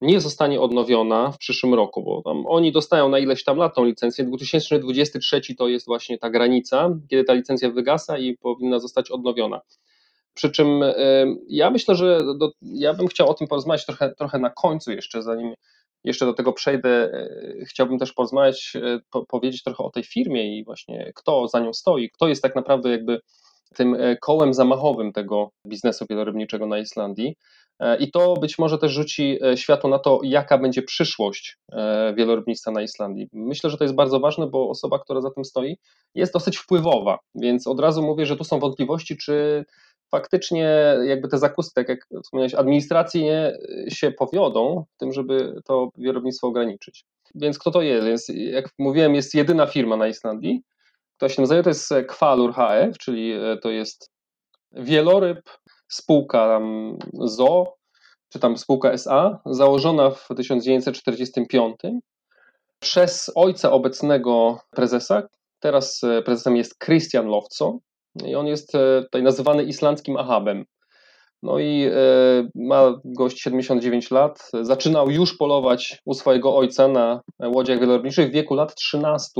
nie 0.02 0.20
zostanie 0.20 0.60
odnowiona 0.60 1.32
w 1.32 1.38
przyszłym 1.38 1.74
roku, 1.74 2.02
bo 2.02 2.22
tam 2.22 2.46
oni 2.46 2.72
dostają 2.72 3.08
na 3.08 3.18
ileś 3.18 3.44
tam 3.44 3.56
lat 3.56 3.74
tą 3.74 3.84
licencję. 3.84 4.24
2023 4.24 5.54
to 5.58 5.68
jest 5.68 5.86
właśnie 5.86 6.18
ta 6.18 6.30
granica, 6.30 6.90
kiedy 7.10 7.24
ta 7.24 7.32
licencja 7.32 7.70
wygasa 7.70 8.18
i 8.18 8.36
powinna 8.36 8.78
zostać 8.78 9.10
odnowiona. 9.10 9.60
Przy 10.34 10.50
czym 10.50 10.80
ja 11.48 11.70
myślę, 11.70 11.94
że 11.94 12.18
do, 12.38 12.52
ja 12.62 12.94
bym 12.94 13.08
chciał 13.08 13.30
o 13.30 13.34
tym 13.34 13.48
porozmawiać 13.48 13.86
trochę, 13.86 14.14
trochę 14.14 14.38
na 14.38 14.50
końcu 14.50 14.92
jeszcze, 14.92 15.22
zanim 15.22 15.54
jeszcze 16.04 16.26
do 16.26 16.32
tego 16.32 16.52
przejdę. 16.52 16.90
E, 16.90 17.64
chciałbym 17.64 17.98
też 17.98 18.12
porozmawiać, 18.12 18.72
e, 18.76 19.00
po, 19.10 19.26
powiedzieć 19.26 19.62
trochę 19.62 19.84
o 19.84 19.90
tej 19.90 20.04
firmie 20.04 20.58
i 20.58 20.64
właśnie 20.64 21.12
kto 21.14 21.48
za 21.48 21.60
nią 21.60 21.72
stoi, 21.72 22.10
kto 22.10 22.28
jest 22.28 22.42
tak 22.42 22.56
naprawdę 22.56 22.90
jakby 22.90 23.20
tym 23.74 23.96
kołem 24.20 24.54
zamachowym 24.54 25.12
tego 25.12 25.50
biznesu 25.66 26.06
wielorybniczego 26.10 26.66
na 26.66 26.78
Islandii. 26.78 27.36
E, 27.80 27.96
I 27.96 28.10
to 28.10 28.34
być 28.34 28.58
może 28.58 28.78
też 28.78 28.92
rzuci 28.92 29.38
e, 29.44 29.56
światło 29.56 29.90
na 29.90 29.98
to, 29.98 30.20
jaka 30.22 30.58
będzie 30.58 30.82
przyszłość 30.82 31.58
e, 31.72 32.14
wielorybnictwa 32.16 32.70
na 32.70 32.82
Islandii. 32.82 33.28
Myślę, 33.32 33.70
że 33.70 33.76
to 33.76 33.84
jest 33.84 33.94
bardzo 33.94 34.20
ważne, 34.20 34.46
bo 34.46 34.68
osoba, 34.68 34.98
która 34.98 35.20
za 35.20 35.30
tym 35.30 35.44
stoi, 35.44 35.76
jest 36.14 36.32
dosyć 36.32 36.56
wpływowa, 36.56 37.18
więc 37.34 37.66
od 37.66 37.80
razu 37.80 38.02
mówię, 38.02 38.26
że 38.26 38.36
tu 38.36 38.44
są 38.44 38.58
wątpliwości, 38.58 39.16
czy 39.16 39.64
faktycznie 40.10 40.96
jakby 41.04 41.28
te 41.28 41.38
zakusy, 41.38 41.70
tak 41.74 41.88
jak 41.88 42.06
wspomniałeś, 42.22 42.54
administracyjnie 42.54 43.52
się 43.88 44.10
powiodą 44.10 44.84
w 44.94 44.98
tym, 44.98 45.12
żeby 45.12 45.60
to 45.64 45.88
wielorybnictwo 45.96 46.46
ograniczyć. 46.46 47.04
Więc 47.34 47.58
kto 47.58 47.70
to 47.70 47.82
jest? 47.82 48.06
Więc 48.06 48.28
jak 48.28 48.68
mówiłem, 48.78 49.14
jest 49.14 49.34
jedyna 49.34 49.66
firma 49.66 49.96
na 49.96 50.08
Islandii, 50.08 50.62
która 51.16 51.28
się 51.28 51.42
nazywa, 51.42 51.62
to 51.62 51.70
jest 51.70 51.94
Kwalur 52.08 52.54
HF, 52.54 52.98
czyli 52.98 53.34
to 53.62 53.70
jest 53.70 54.12
wieloryb 54.72 55.50
spółka 55.92 56.48
tam 56.48 56.96
ZO, 57.20 57.74
czy 58.28 58.38
tam 58.38 58.58
spółka 58.58 58.92
SA, 58.92 59.38
założona 59.46 60.10
w 60.10 60.28
1945 60.36 61.76
przez 62.80 63.32
ojca 63.34 63.70
obecnego 63.72 64.58
prezesa. 64.70 65.22
Teraz 65.60 66.04
e, 66.04 66.22
prezesem 66.22 66.56
jest 66.56 66.78
Christian 66.84 67.26
Lowco 67.26 67.78
i 68.26 68.34
on 68.34 68.46
jest 68.46 68.74
e, 68.74 69.02
tutaj 69.02 69.22
nazywany 69.22 69.62
islandzkim 69.62 70.16
Ahabem. 70.16 70.64
No 71.42 71.58
i 71.58 71.84
e, 71.84 71.92
ma 72.54 73.00
gość 73.04 73.40
79 73.40 74.10
lat. 74.10 74.50
Zaczynał 74.62 75.10
już 75.10 75.36
polować 75.36 76.02
u 76.04 76.14
swojego 76.14 76.56
ojca 76.56 76.88
na 76.88 77.20
łodziach 77.40 77.80
wielorybniczych 77.80 78.28
w 78.28 78.32
wieku 78.32 78.54
lat 78.54 78.74
13 78.74 79.30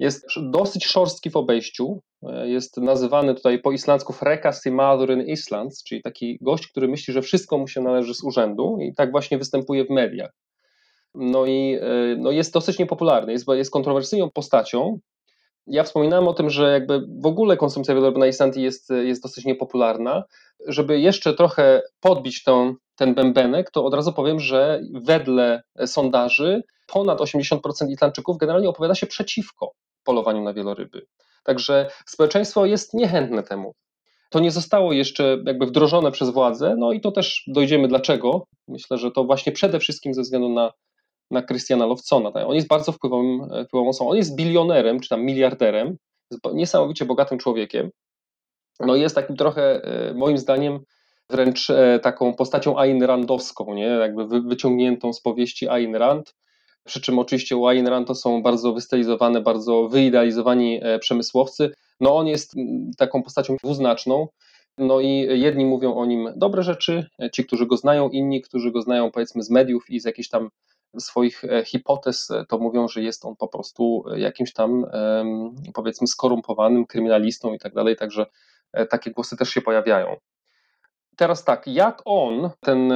jest 0.00 0.26
dosyć 0.42 0.86
szorstki 0.86 1.30
w 1.30 1.36
obejściu. 1.36 2.02
E, 2.22 2.48
jest 2.48 2.76
nazywany 2.76 3.34
tutaj 3.34 3.58
po 3.58 3.72
islandzku 3.72 4.12
Frekasti 4.12 4.70
Madurin 4.70 5.20
Islands, 5.20 5.84
czyli 5.84 6.02
taki 6.02 6.38
gość, 6.40 6.66
który 6.68 6.88
myśli, 6.88 7.14
że 7.14 7.22
wszystko 7.22 7.58
mu 7.58 7.68
się 7.68 7.80
należy 7.80 8.14
z 8.14 8.24
urzędu 8.24 8.78
i 8.80 8.94
tak 8.94 9.10
właśnie 9.10 9.38
występuje 9.38 9.84
w 9.84 9.90
mediach. 9.90 10.30
No 11.14 11.46
i 11.46 11.78
e, 11.80 12.16
no 12.18 12.30
jest 12.30 12.52
dosyć 12.52 12.78
niepopularny, 12.78 13.32
jest, 13.32 13.48
jest 13.48 13.70
kontrowersyjną 13.70 14.30
postacią. 14.30 14.98
Ja 15.66 15.84
wspominałem 15.84 16.28
o 16.28 16.34
tym, 16.34 16.50
że 16.50 16.72
jakby 16.72 17.06
w 17.22 17.26
ogóle 17.26 17.56
konsumpcja 17.56 17.94
wieloryby 17.94 18.20
na 18.20 18.26
Islandii 18.26 18.62
jest, 18.62 18.90
jest 18.90 19.22
dosyć 19.22 19.44
niepopularna. 19.44 20.24
Żeby 20.66 21.00
jeszcze 21.00 21.34
trochę 21.34 21.82
podbić 22.00 22.42
tą, 22.42 22.74
ten 22.96 23.14
bębenek, 23.14 23.70
to 23.70 23.84
od 23.84 23.94
razu 23.94 24.12
powiem, 24.12 24.40
że 24.40 24.80
wedle 24.94 25.62
sondaży 25.86 26.62
ponad 26.86 27.18
80% 27.18 27.58
Islandczyków 27.90 28.38
generalnie 28.38 28.68
opowiada 28.68 28.94
się 28.94 29.06
przeciwko 29.06 29.72
polowaniu 30.04 30.42
na 30.42 30.54
wieloryby. 30.54 31.06
Także 31.44 31.90
społeczeństwo 32.06 32.66
jest 32.66 32.94
niechętne 32.94 33.42
temu. 33.42 33.74
To 34.30 34.40
nie 34.40 34.50
zostało 34.50 34.92
jeszcze 34.92 35.38
jakby 35.46 35.66
wdrożone 35.66 36.12
przez 36.12 36.30
władze, 36.30 36.74
no 36.78 36.92
i 36.92 37.00
to 37.00 37.12
też 37.12 37.44
dojdziemy 37.46 37.88
dlaczego. 37.88 38.46
Myślę, 38.68 38.98
że 38.98 39.10
to 39.10 39.24
właśnie 39.24 39.52
przede 39.52 39.78
wszystkim 39.78 40.14
ze 40.14 40.22
względu 40.22 40.48
na, 40.48 40.72
na 41.30 41.42
Christiana 41.42 41.86
Lowcona. 41.86 42.32
Tak? 42.32 42.46
On 42.46 42.54
jest 42.54 42.68
bardzo 42.68 42.92
wpływowym, 42.92 43.40
wpływową 43.66 43.88
osobą. 43.88 44.10
On 44.10 44.16
jest 44.16 44.36
bilionerem, 44.36 45.00
czy 45.00 45.08
tam 45.08 45.24
miliarderem, 45.24 45.96
jest 46.30 46.44
niesamowicie 46.54 47.04
bogatym 47.04 47.38
człowiekiem. 47.38 47.90
No 48.80 48.96
jest 48.96 49.14
takim 49.14 49.36
trochę, 49.36 49.82
e, 49.84 50.14
moim 50.14 50.38
zdaniem, 50.38 50.80
wręcz 51.30 51.70
e, 51.70 51.98
taką 51.98 52.34
postacią 52.34 52.78
Ayn 52.78 53.02
Randowską, 53.02 53.74
nie? 53.74 53.86
jakby 53.86 54.40
wyciągniętą 54.40 55.12
z 55.12 55.20
powieści 55.20 55.68
Ayn 55.68 55.96
Rand. 55.96 56.34
Przy 56.90 57.00
czym 57.00 57.18
oczywiście 57.18 57.56
u 57.56 57.66
Ayn 57.66 57.86
Rand 57.86 58.08
to 58.08 58.14
są 58.14 58.42
bardzo 58.42 58.72
wystylizowane, 58.72 59.40
bardzo 59.40 59.88
wyidealizowani 59.88 60.80
e, 60.82 60.98
przemysłowcy. 60.98 61.74
No 62.00 62.16
on 62.16 62.26
jest 62.26 62.54
taką 62.98 63.22
postacią 63.22 63.56
dwuznaczną. 63.64 64.28
No 64.78 65.00
i 65.00 65.40
jedni 65.40 65.66
mówią 65.66 65.94
o 65.94 66.06
nim 66.06 66.28
dobre 66.36 66.62
rzeczy, 66.62 67.06
e, 67.22 67.30
ci, 67.30 67.44
którzy 67.44 67.66
go 67.66 67.76
znają, 67.76 68.08
inni, 68.08 68.42
którzy 68.42 68.72
go 68.72 68.82
znają 68.82 69.10
powiedzmy 69.10 69.42
z 69.42 69.50
mediów 69.50 69.90
i 69.90 70.00
z 70.00 70.04
jakichś 70.04 70.28
tam 70.28 70.50
swoich 70.98 71.42
hipotez, 71.64 72.28
to 72.48 72.58
mówią, 72.58 72.88
że 72.88 73.02
jest 73.02 73.24
on 73.24 73.36
po 73.36 73.48
prostu 73.48 74.04
jakimś 74.16 74.52
tam 74.52 74.86
powiedzmy 75.74 76.06
skorumpowanym 76.06 76.86
kryminalistą 76.86 77.54
i 77.54 77.58
tak 77.58 77.74
dalej, 77.74 77.96
także 77.96 78.26
takie 78.90 79.10
głosy 79.10 79.36
też 79.36 79.50
się 79.50 79.60
pojawiają. 79.60 80.16
Teraz 81.20 81.44
tak, 81.44 81.66
jak 81.66 82.02
on, 82.04 82.50
ten 82.60 82.88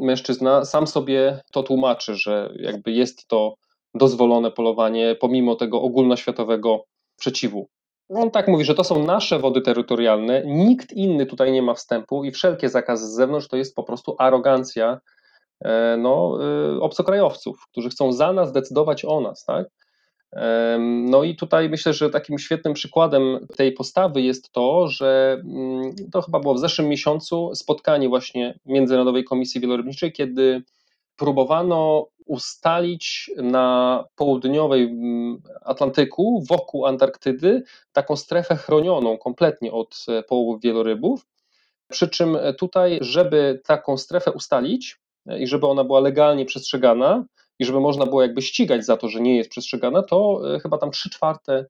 mężczyzna, 0.00 0.64
sam 0.64 0.86
sobie 0.86 1.40
to 1.52 1.62
tłumaczy, 1.62 2.14
że 2.14 2.52
jakby 2.56 2.92
jest 2.92 3.28
to 3.28 3.54
dozwolone 3.94 4.50
polowanie 4.50 5.16
pomimo 5.20 5.54
tego 5.54 5.82
ogólnoświatowego 5.82 6.84
przeciwu. 7.18 7.68
On 8.08 8.30
tak 8.30 8.48
mówi, 8.48 8.64
że 8.64 8.74
to 8.74 8.84
są 8.84 9.04
nasze 9.04 9.38
wody 9.38 9.60
terytorialne, 9.60 10.42
nikt 10.46 10.92
inny 10.92 11.26
tutaj 11.26 11.52
nie 11.52 11.62
ma 11.62 11.74
wstępu 11.74 12.24
i 12.24 12.30
wszelkie 12.30 12.68
zakazy 12.68 13.06
z 13.06 13.14
zewnątrz 13.14 13.48
to 13.48 13.56
jest 13.56 13.74
po 13.74 13.82
prostu 13.82 14.16
arogancja 14.18 15.00
e, 15.64 15.96
no, 15.96 16.38
e, 16.40 16.80
obcokrajowców, 16.80 17.56
którzy 17.70 17.88
chcą 17.88 18.12
za 18.12 18.32
nas 18.32 18.52
decydować 18.52 19.04
o 19.04 19.20
nas, 19.20 19.44
tak? 19.44 19.66
No 20.78 21.24
i 21.24 21.36
tutaj 21.36 21.68
myślę, 21.68 21.92
że 21.92 22.10
takim 22.10 22.38
świetnym 22.38 22.74
przykładem 22.74 23.46
tej 23.56 23.72
postawy 23.72 24.22
jest 24.22 24.52
to, 24.52 24.88
że 24.88 25.40
mm, 25.44 25.94
to 26.12 26.22
chyba 26.22 26.40
było 26.40 26.54
w 26.54 26.58
zeszłym 26.58 26.88
miesiącu 26.88 27.54
spotkanie 27.54 28.08
właśnie 28.08 28.58
Międzynarodowej 28.66 29.24
Komisji 29.24 29.60
Wielorybniczej, 29.60 30.12
kiedy 30.12 30.62
próbowano 31.16 32.06
ustalić 32.26 33.30
na 33.36 34.04
południowej 34.14 34.82
mm, 34.82 35.42
Atlantyku, 35.62 36.44
wokół 36.48 36.86
Antarktydy, 36.86 37.62
taką 37.92 38.16
strefę 38.16 38.56
chronioną 38.56 39.18
kompletnie 39.18 39.72
od 39.72 40.04
e, 40.08 40.22
połowów 40.22 40.60
wielorybów. 40.62 41.26
Przy 41.90 42.08
czym 42.08 42.38
tutaj, 42.58 42.98
żeby 43.00 43.60
taką 43.64 43.96
strefę 43.96 44.32
ustalić 44.32 45.00
e, 45.26 45.38
i 45.38 45.46
żeby 45.46 45.66
ona 45.66 45.84
była 45.84 46.00
legalnie 46.00 46.44
przestrzegana, 46.44 47.24
i 47.62 47.64
żeby 47.64 47.80
można 47.80 48.06
było 48.06 48.22
jakby 48.22 48.42
ścigać 48.42 48.84
za 48.84 48.96
to, 48.96 49.08
że 49.08 49.20
nie 49.20 49.36
jest 49.36 49.50
przestrzegana, 49.50 50.02
to 50.02 50.40
e, 50.54 50.60
chyba 50.60 50.78
tam 50.78 50.90
3 50.90 51.10
czwarte 51.10 51.66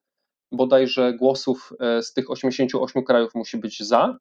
bodajże 0.52 1.12
głosów 1.12 1.72
e, 1.80 2.02
z 2.02 2.12
tych 2.12 2.30
88 2.30 3.04
krajów 3.04 3.34
musi 3.34 3.56
być 3.56 3.82
za. 3.82 4.16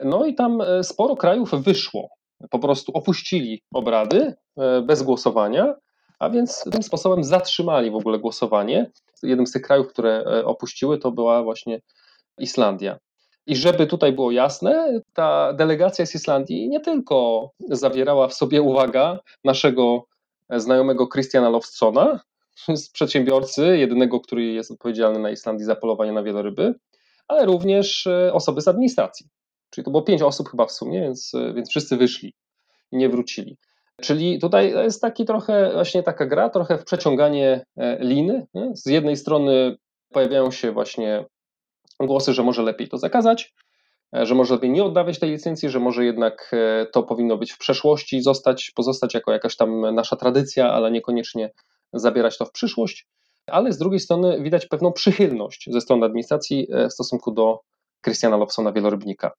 No 0.00 0.26
i 0.26 0.34
tam 0.34 0.60
e, 0.60 0.84
sporo 0.84 1.16
krajów 1.16 1.50
wyszło, 1.50 2.08
po 2.50 2.58
prostu 2.58 2.92
opuścili 2.92 3.62
obrady 3.74 4.34
bez 4.82 5.02
głosowania, 5.02 5.74
a 6.18 6.30
więc 6.30 6.64
tym 6.72 6.82
sposobem 6.82 7.24
zatrzymali 7.24 7.90
w 7.90 7.94
ogóle 7.94 8.18
głosowanie. 8.18 8.90
Jednym 9.22 9.46
z 9.46 9.52
tych 9.52 9.62
krajów, 9.62 9.88
które 9.88 10.44
opuściły, 10.44 10.98
to 10.98 11.12
była 11.12 11.42
właśnie 11.42 11.80
Islandia. 12.38 12.98
I 13.46 13.56
żeby 13.56 13.86
tutaj 13.86 14.12
było 14.12 14.30
jasne, 14.30 15.00
ta 15.14 15.52
delegacja 15.52 16.06
z 16.06 16.14
Islandii 16.14 16.68
nie 16.68 16.80
tylko 16.80 17.50
zawierała 17.70 18.28
w 18.28 18.34
sobie, 18.34 18.62
uwaga, 18.62 19.18
naszego 19.44 20.06
znajomego 20.56 21.08
Christiana 21.08 21.48
Loftsona, 21.48 22.20
z 22.74 22.90
przedsiębiorcy, 22.96 23.78
jedynego, 23.78 24.20
który 24.20 24.44
jest 24.44 24.70
odpowiedzialny 24.70 25.18
na 25.18 25.30
Islandii 25.30 25.64
za 25.64 25.76
polowanie 25.76 26.12
na 26.12 26.22
wieloryby, 26.22 26.74
ale 27.28 27.46
również 27.46 28.06
e, 28.06 28.32
osoby 28.32 28.60
z 28.60 28.68
administracji. 28.68 29.26
Czyli 29.70 29.84
to 29.84 29.90
było 29.90 30.02
pięć 30.02 30.22
osób 30.22 30.48
chyba 30.48 30.66
w 30.66 30.72
sumie, 30.72 31.00
więc, 31.00 31.34
e, 31.34 31.52
więc 31.52 31.70
wszyscy 31.70 31.96
wyszli 31.96 32.34
i 32.92 32.96
nie 32.96 33.08
wrócili. 33.08 33.56
Czyli 34.00 34.38
tutaj 34.38 34.72
jest 34.72 35.00
taki 35.00 35.24
trochę 35.24 35.70
właśnie 35.72 36.02
taka 36.02 36.26
gra, 36.26 36.50
trochę 36.50 36.78
w 36.78 36.84
przeciąganie 36.84 37.66
e, 37.76 38.04
liny. 38.04 38.46
Z 38.74 38.86
jednej 38.86 39.16
strony 39.16 39.76
pojawiają 40.12 40.50
się 40.50 40.72
właśnie 40.72 41.24
głosy, 42.00 42.32
że 42.32 42.42
może 42.42 42.62
lepiej 42.62 42.88
to 42.88 42.98
zakazać, 42.98 43.54
że 44.12 44.34
może 44.34 44.54
lepiej 44.54 44.70
nie 44.70 44.84
oddawać 44.84 45.18
tej 45.18 45.30
licencji, 45.30 45.68
że 45.68 45.80
może 45.80 46.04
jednak 46.04 46.50
e, 46.52 46.86
to 46.86 47.02
powinno 47.02 47.36
być 47.36 47.52
w 47.52 47.58
przeszłości, 47.58 48.22
zostać, 48.22 48.72
pozostać 48.74 49.14
jako 49.14 49.32
jakaś 49.32 49.56
tam 49.56 49.94
nasza 49.94 50.16
tradycja, 50.16 50.72
ale 50.72 50.90
niekoniecznie 50.90 51.50
zabierać 51.92 52.38
to 52.38 52.44
w 52.44 52.52
przyszłość. 52.52 53.08
Ale 53.46 53.72
z 53.72 53.78
drugiej 53.78 54.00
strony 54.00 54.42
widać 54.42 54.66
pewną 54.66 54.92
przychylność 54.92 55.68
ze 55.72 55.80
strony 55.80 56.06
administracji 56.06 56.68
e, 56.72 56.88
w 56.88 56.92
stosunku 56.92 57.32
do 57.32 57.60
Christiana 58.04 58.36
Lobsona, 58.36 58.72
wielorybnika. 58.72 59.32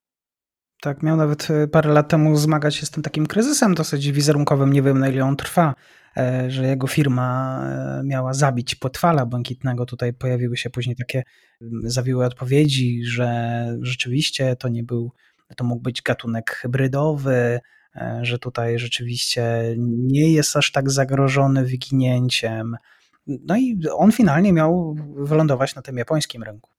Tak, 0.84 1.04
miał 1.04 1.18
nawet 1.18 1.48
parę 1.72 1.94
lat 1.94 2.08
temu 2.10 2.36
zmagać 2.36 2.76
się 2.76 2.86
z 2.86 2.92
tym 2.92 3.04
takim 3.04 3.28
kryzysem 3.28 3.76
dosyć 3.76 4.12
wizerunkowym, 4.12 4.74
nie 4.74 4.82
wiem 4.82 5.00
na 5.00 5.10
ile 5.10 5.26
on 5.26 5.36
trwa, 5.36 5.74
E, 6.18 6.52
że 6.52 6.68
jego 6.68 6.88
firma 6.88 7.60
e, 7.64 8.04
miała 8.06 8.34
zabić 8.34 8.76
potwala 8.76 9.26
błękitnego. 9.26 9.86
Tutaj 9.86 10.14
pojawiły 10.14 10.58
się 10.58 10.70
później 10.70 10.96
takie 10.96 11.24
zawiłe 11.84 12.26
odpowiedzi, 12.26 13.06
że 13.06 13.66
rzeczywiście 13.82 14.56
to 14.56 14.70
nie 14.70 14.84
był, 14.84 15.12
to 15.58 15.64
mógł 15.64 15.82
być 15.82 16.02
gatunek 16.02 16.52
hybrydowy, 16.52 17.60
e, 17.96 18.20
że 18.22 18.40
tutaj 18.40 18.80
rzeczywiście 18.80 19.76
nie 19.88 20.34
jest 20.34 20.58
aż 20.58 20.72
tak 20.72 20.92
zagrożony 20.92 21.66
wyginięciem. 21.66 22.78
No 23.28 23.58
i 23.58 23.80
on 23.96 24.12
finalnie 24.12 24.54
miał 24.54 24.96
wylądować 25.16 25.76
na 25.76 25.82
tym 25.82 25.98
japońskim 25.98 26.44
rynku. 26.44 26.70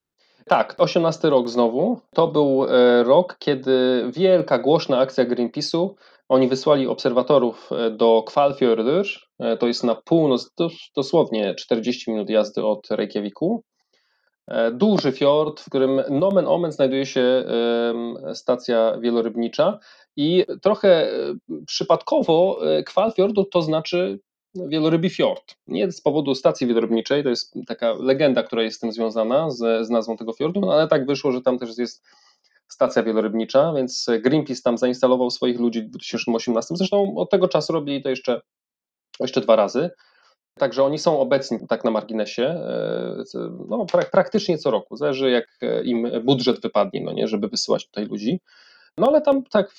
Tak, 0.46 0.74
18 0.78 1.30
rok 1.30 1.48
znowu. 1.48 2.00
To 2.14 2.28
był 2.28 2.66
rok, 3.04 3.36
kiedy 3.38 4.04
wielka, 4.12 4.58
głośna 4.58 4.98
akcja 4.98 5.24
Greenpeace'u 5.24 5.94
oni 6.28 6.48
wysłali 6.48 6.86
obserwatorów 6.86 7.70
e, 7.72 7.90
do 7.90 8.22
Kvalfjordur, 8.26 9.06
e, 9.38 9.56
to 9.56 9.66
jest 9.66 9.84
na 9.84 9.94
północ, 9.94 10.50
dosłownie 10.96 11.54
40 11.54 12.10
minut 12.10 12.30
jazdy 12.30 12.66
od 12.66 12.90
Reykjaviku. 12.90 13.64
E, 14.48 14.70
duży 14.70 15.12
fiord, 15.12 15.60
w 15.60 15.64
którym 15.64 16.02
nomen 16.10 16.46
omen 16.46 16.72
znajduje 16.72 17.06
się 17.06 17.44
stacja 18.34 18.98
wielorybnicza 19.00 19.78
i 20.16 20.44
trochę 20.62 21.12
przypadkowo 21.66 22.60
Kvalfjordur 22.86 23.50
to 23.50 23.62
znaczy 23.62 24.18
wielorybi 24.54 25.10
fiord. 25.10 25.54
Nie 25.66 25.92
z 25.92 26.00
powodu 26.00 26.34
stacji 26.34 26.66
wielorybniczej, 26.66 27.22
to 27.22 27.28
jest 27.28 27.54
taka 27.66 27.92
legenda, 27.92 28.42
która 28.42 28.62
jest 28.62 28.76
z 28.76 28.80
tym 28.80 28.92
związana, 28.92 29.50
z, 29.50 29.86
z 29.86 29.90
nazwą 29.90 30.16
tego 30.16 30.32
fiordu, 30.32 30.60
no 30.60 30.72
ale 30.72 30.88
tak 30.88 31.06
wyszło, 31.06 31.32
że 31.32 31.42
tam 31.42 31.58
też 31.58 31.78
jest 31.78 32.02
stacja 32.68 33.02
wielorybnicza, 33.02 33.72
więc 33.76 34.06
Greenpeace 34.20 34.62
tam 34.62 34.78
zainstalował 34.78 35.30
swoich 35.30 35.60
ludzi 35.60 35.82
w 35.82 35.90
2018. 35.90 36.76
Zresztą 36.76 37.16
od 37.16 37.30
tego 37.30 37.48
czasu 37.48 37.72
robili 37.72 38.02
to 38.02 38.10
jeszcze, 38.10 38.40
jeszcze 39.20 39.40
dwa 39.40 39.56
razy. 39.56 39.90
Także 40.58 40.84
oni 40.84 40.98
są 40.98 41.20
obecni 41.20 41.58
tak 41.68 41.84
na 41.84 41.90
marginesie, 41.90 42.42
e, 42.42 43.24
no, 43.68 43.86
praktycznie 44.12 44.58
co 44.58 44.70
roku. 44.70 44.96
Zależy 44.96 45.30
jak 45.30 45.58
im 45.84 46.10
budżet 46.24 46.60
wypadnie, 46.60 47.00
no 47.04 47.12
nie, 47.12 47.28
żeby 47.28 47.48
wysyłać 47.48 47.86
tutaj 47.86 48.06
ludzi. 48.06 48.40
No 48.98 49.06
ale 49.06 49.22
tam 49.22 49.44
tak 49.44 49.74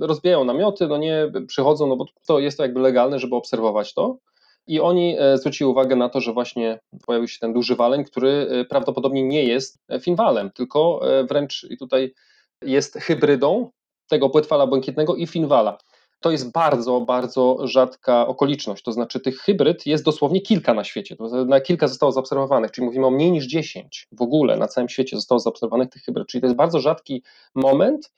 rozbijają 0.00 0.44
namioty, 0.44 0.86
no 0.86 0.96
nie, 0.96 1.32
przychodzą, 1.46 1.86
no 1.86 1.96
bo 1.96 2.04
to 2.26 2.38
jest 2.38 2.56
to 2.56 2.62
jakby 2.62 2.80
legalne, 2.80 3.18
żeby 3.18 3.36
obserwować 3.36 3.94
to. 3.94 4.18
I 4.66 4.80
oni 4.80 5.16
e, 5.18 5.38
zwrócili 5.38 5.70
uwagę 5.70 5.96
na 5.96 6.08
to, 6.08 6.20
że 6.20 6.32
właśnie 6.32 6.80
pojawił 7.06 7.28
się 7.28 7.38
ten 7.38 7.52
duży 7.52 7.76
waleń, 7.76 8.04
który 8.04 8.48
e, 8.50 8.64
prawdopodobnie 8.64 9.22
nie 9.22 9.44
jest 9.44 9.78
finwalem, 10.00 10.50
tylko 10.50 11.00
wręcz 11.28 11.66
tutaj 11.78 12.14
jest 12.62 12.94
hybrydą 12.94 13.70
tego 14.08 14.30
płetwala 14.30 14.66
błękitnego 14.66 15.16
i 15.16 15.26
finwala. 15.26 15.78
To 16.20 16.30
jest 16.30 16.52
bardzo, 16.52 17.00
bardzo 17.00 17.56
rzadka 17.66 18.26
okoliczność. 18.26 18.82
To 18.84 18.92
znaczy, 18.92 19.20
tych 19.20 19.38
hybryd 19.40 19.86
jest 19.86 20.04
dosłownie 20.04 20.40
kilka 20.40 20.74
na 20.74 20.84
świecie. 20.84 21.16
Na 21.46 21.60
kilka 21.60 21.88
zostało 21.88 22.12
zaobserwowanych, 22.12 22.70
czyli 22.70 22.84
mówimy 22.84 23.06
o 23.06 23.10
mniej 23.10 23.32
niż 23.32 23.46
10 23.46 24.06
w 24.12 24.22
ogóle 24.22 24.56
na 24.56 24.68
całym 24.68 24.88
świecie 24.88 25.16
zostało 25.16 25.38
zaobserwowanych 25.38 25.90
tych 25.90 26.02
hybryd. 26.02 26.28
Czyli 26.28 26.40
to 26.40 26.46
jest 26.46 26.56
bardzo 26.56 26.80
rzadki 26.80 27.22
moment. 27.54 28.12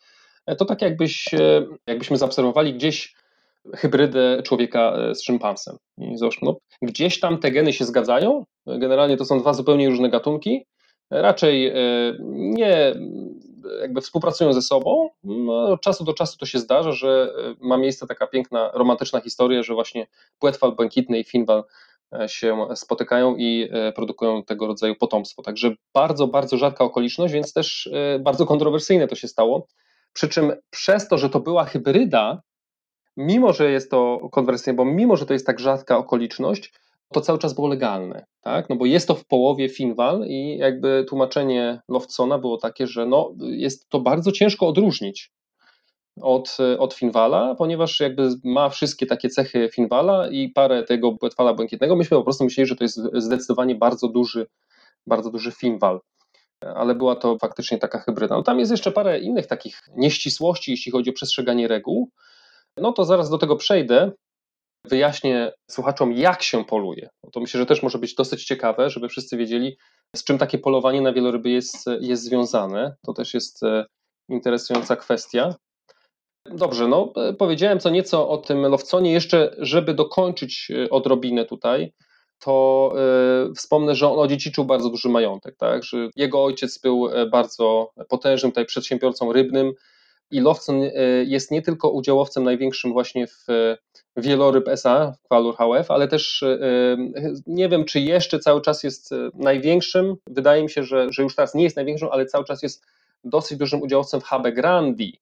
To 0.59 0.65
tak 0.65 0.83
jakbyś, 0.83 1.35
e, 1.35 1.67
jakbyśmy 1.87 2.17
zaobserwowali 2.17 2.75
gdzieś 2.75 3.15
hybrydę 3.75 4.43
człowieka 4.43 4.93
e, 4.97 5.15
z 5.15 5.23
szympansem. 5.23 5.77
I 5.99 6.17
no, 6.43 6.57
gdzieś 6.83 7.21
tam 7.21 7.39
te 7.39 7.51
geny 7.51 7.73
się 7.73 7.85
zgadzają. 7.85 8.45
Generalnie 8.67 9.17
to 9.17 9.25
są 9.25 9.41
dwa 9.41 9.55
zupełnie 9.55 9.89
różne 9.89 10.11
gatunki. 10.11 10.67
Raczej 11.11 11.67
e, 11.67 11.75
nie 12.21 12.95
jakby 13.81 14.01
współpracują 14.01 14.53
ze 14.53 14.63
sobą. 14.63 15.11
No, 15.25 15.65
od 15.65 15.81
czasu 15.81 16.05
do 16.05 16.15
czasu 16.15 16.39
to 16.39 16.47
się 16.47 16.59
zdarza, 16.59 16.93
że 16.93 17.33
e, 17.39 17.55
ma 17.61 17.77
miejsce 17.77 18.07
taka 18.07 18.27
piękna, 18.27 18.71
romantyczna 18.75 19.21
historia, 19.21 19.63
że 19.63 19.75
właśnie 19.75 20.07
płetwal 20.39 20.73
błękitny 20.73 21.19
i 21.19 21.25
finwal 21.25 21.65
e, 22.13 22.29
się 22.29 22.67
spotykają 22.75 23.37
i 23.37 23.69
e, 23.73 23.93
produkują 23.93 24.43
tego 24.43 24.67
rodzaju 24.67 24.95
potomstwo. 24.97 25.43
Także 25.43 25.71
bardzo, 25.95 26.27
bardzo 26.27 26.57
rzadka 26.57 26.85
okoliczność, 26.85 27.35
więc 27.35 27.53
też 27.53 27.91
bardzo 28.21 28.47
kontrowersyjne 28.47 29.09
to 29.09 29.15
się 29.15 29.29
stało. 29.29 29.67
Przy 30.13 30.29
czym 30.29 30.53
przez 30.71 31.09
to, 31.09 31.19
że 31.19 31.31
to 31.31 31.41
była 31.41 31.65
hybryda, 31.65 32.43
mimo 33.17 33.53
że 33.53 33.71
jest 33.71 33.91
to 33.91 34.19
kontrowersyjne, 34.33 34.77
bo 34.77 34.85
mimo 34.85 35.17
że 35.17 35.27
to 35.27 35.33
jest 35.33 35.47
tak 35.47 35.61
rzadka 35.61 35.99
okoliczność, 35.99 36.73
to 37.13 37.21
cały 37.21 37.39
czas 37.39 37.55
było 37.55 37.69
legalne, 37.69 38.25
tak? 38.41 38.71
No 38.71 38.77
bo 38.77 38.87
jest 38.87 39.09
to 39.09 39.15
w 39.15 39.27
połowie 39.27 39.69
Finwal 39.69 40.25
i 40.27 40.59
jakby 40.59 41.05
tłumaczenie 41.09 41.81
Loftsona 41.89 42.39
było 42.39 42.59
takie, 42.59 42.87
że 42.87 43.07
no, 43.07 43.35
jest 43.41 43.89
to 43.89 44.01
bardzo 44.01 44.33
ciężko 44.33 44.67
odróżnić. 44.67 45.33
od, 46.23 46.57
od 46.79 46.95
Finwala, 46.95 47.55
ponieważ 47.55 48.01
jakby 48.01 48.29
ma 48.45 48.69
wszystkie 48.69 49.07
takie 49.07 49.29
cechy 49.29 49.69
Finwala 49.73 50.29
i 50.31 50.49
parę 50.49 50.83
tego 50.83 51.13
płetwala 51.13 51.55
błękitnego. 51.55 51.97
Myśmy 51.97 52.17
po 52.17 52.25
prostu 52.25 52.45
myśleli, 52.45 52.69
że 52.69 52.77
to 52.77 52.85
jest 52.85 53.01
zdecydowanie 53.15 53.75
bardzo 53.75 54.09
duży, 54.09 54.47
bardzo 55.07 55.31
duży 55.31 55.53
Finwal. 55.53 56.01
Ale 56.65 56.95
była 56.95 57.17
to 57.17 57.39
faktycznie 57.39 57.79
taka 57.79 57.99
hybryda. 57.99 58.37
No 58.37 58.43
tam 58.43 58.59
jest 58.59 58.71
jeszcze 58.71 58.93
parę 58.93 59.19
innych 59.19 59.47
takich 59.47 59.81
nieścisłości, 59.97 60.71
jeśli 60.71 60.93
chodzi 60.93 61.11
o 61.11 61.13
przestrzeganie 61.13 61.69
reguł. 61.69 62.11
No 62.77 62.93
to 62.93 63.05
zaraz 63.05 63.31
do 63.31 63.39
tego 63.39 63.57
przejdę. 63.57 64.13
Wyjaśnię 64.87 65.53
słuchaczom, 65.71 66.13
jak 66.13 66.43
się 66.43 66.65
poluje. 66.65 67.09
No 67.25 67.31
to 67.31 67.41
myślę, 67.41 67.61
że 67.61 67.67
też 67.67 67.83
może 67.83 67.99
być 67.99 68.15
dosyć 68.15 68.45
ciekawe, 68.45 68.91
żeby 68.91 69.09
wszyscy 69.09 69.37
wiedzieli, 69.37 69.77
z 70.17 70.25
czym 70.25 70.39
takie 70.39 70.59
polowanie 70.59 71.01
na 71.01 71.13
wieloryby 71.13 71.51
jest, 71.51 71.87
jest 72.01 72.23
związane. 72.23 72.97
To 73.07 73.13
też 73.13 73.35
jest 73.35 73.63
e, 73.63 73.85
interesująca 74.29 74.97
kwestia. 74.97 75.55
Dobrze, 76.47 76.89
no 76.89 77.13
e, 77.17 77.33
powiedziałem 77.33 77.81
co 77.81 77.91
nieco 77.91 78.29
o 78.29 78.39
tym 78.39 78.61
Lowconie. 78.61 79.13
Jeszcze, 79.13 79.55
żeby 79.59 79.95
dokończyć 79.95 80.69
e, 80.71 80.91
odrobinę 80.91 81.45
tutaj, 81.45 81.93
to 82.41 82.93
y, 83.51 83.55
wspomnę, 83.55 83.95
że 83.95 84.09
on 84.09 84.19
odziedziczył 84.19 84.65
bardzo 84.65 84.91
duży 84.91 85.09
majątek, 85.09 85.57
tak? 85.57 85.85
że 85.85 86.09
jego 86.17 86.45
ojciec 86.45 86.79
był 86.79 87.09
bardzo 87.31 87.93
potężnym 88.09 88.53
tutaj 88.53 88.67
przedsiębiorcą 88.67 89.33
rybnym 89.33 89.73
i 90.31 90.41
Lowcon 90.41 90.81
jest 91.27 91.51
nie 91.51 91.63
tylko 91.63 91.91
udziałowcem 91.91 92.45
największym 92.45 92.93
właśnie 92.93 93.27
w 93.27 93.47
Wieloryb 94.17 94.69
SA, 94.69 95.13
w 95.13 95.29
Qualur 95.29 95.57
HF, 95.57 95.91
ale 95.91 96.09
też 96.09 96.45
nie 97.47 97.69
wiem, 97.69 97.85
czy 97.85 98.01
jeszcze 98.01 98.39
cały 98.39 98.61
czas 98.61 98.83
jest 98.83 99.15
największym, 99.35 100.17
wydaje 100.27 100.63
mi 100.63 100.71
się, 100.71 100.83
że, 100.83 101.13
że 101.13 101.23
już 101.23 101.37
teraz 101.37 101.55
nie 101.55 101.65
jest 101.65 101.77
największym, 101.77 102.09
ale 102.13 102.27
cały 102.27 102.45
czas 102.45 102.63
jest 102.63 102.85
dosyć 103.25 103.59
dużym 103.59 103.83
udziałowcem 103.83 104.21
w 104.21 104.25
HB 104.25 104.53
Grandi, 104.53 105.21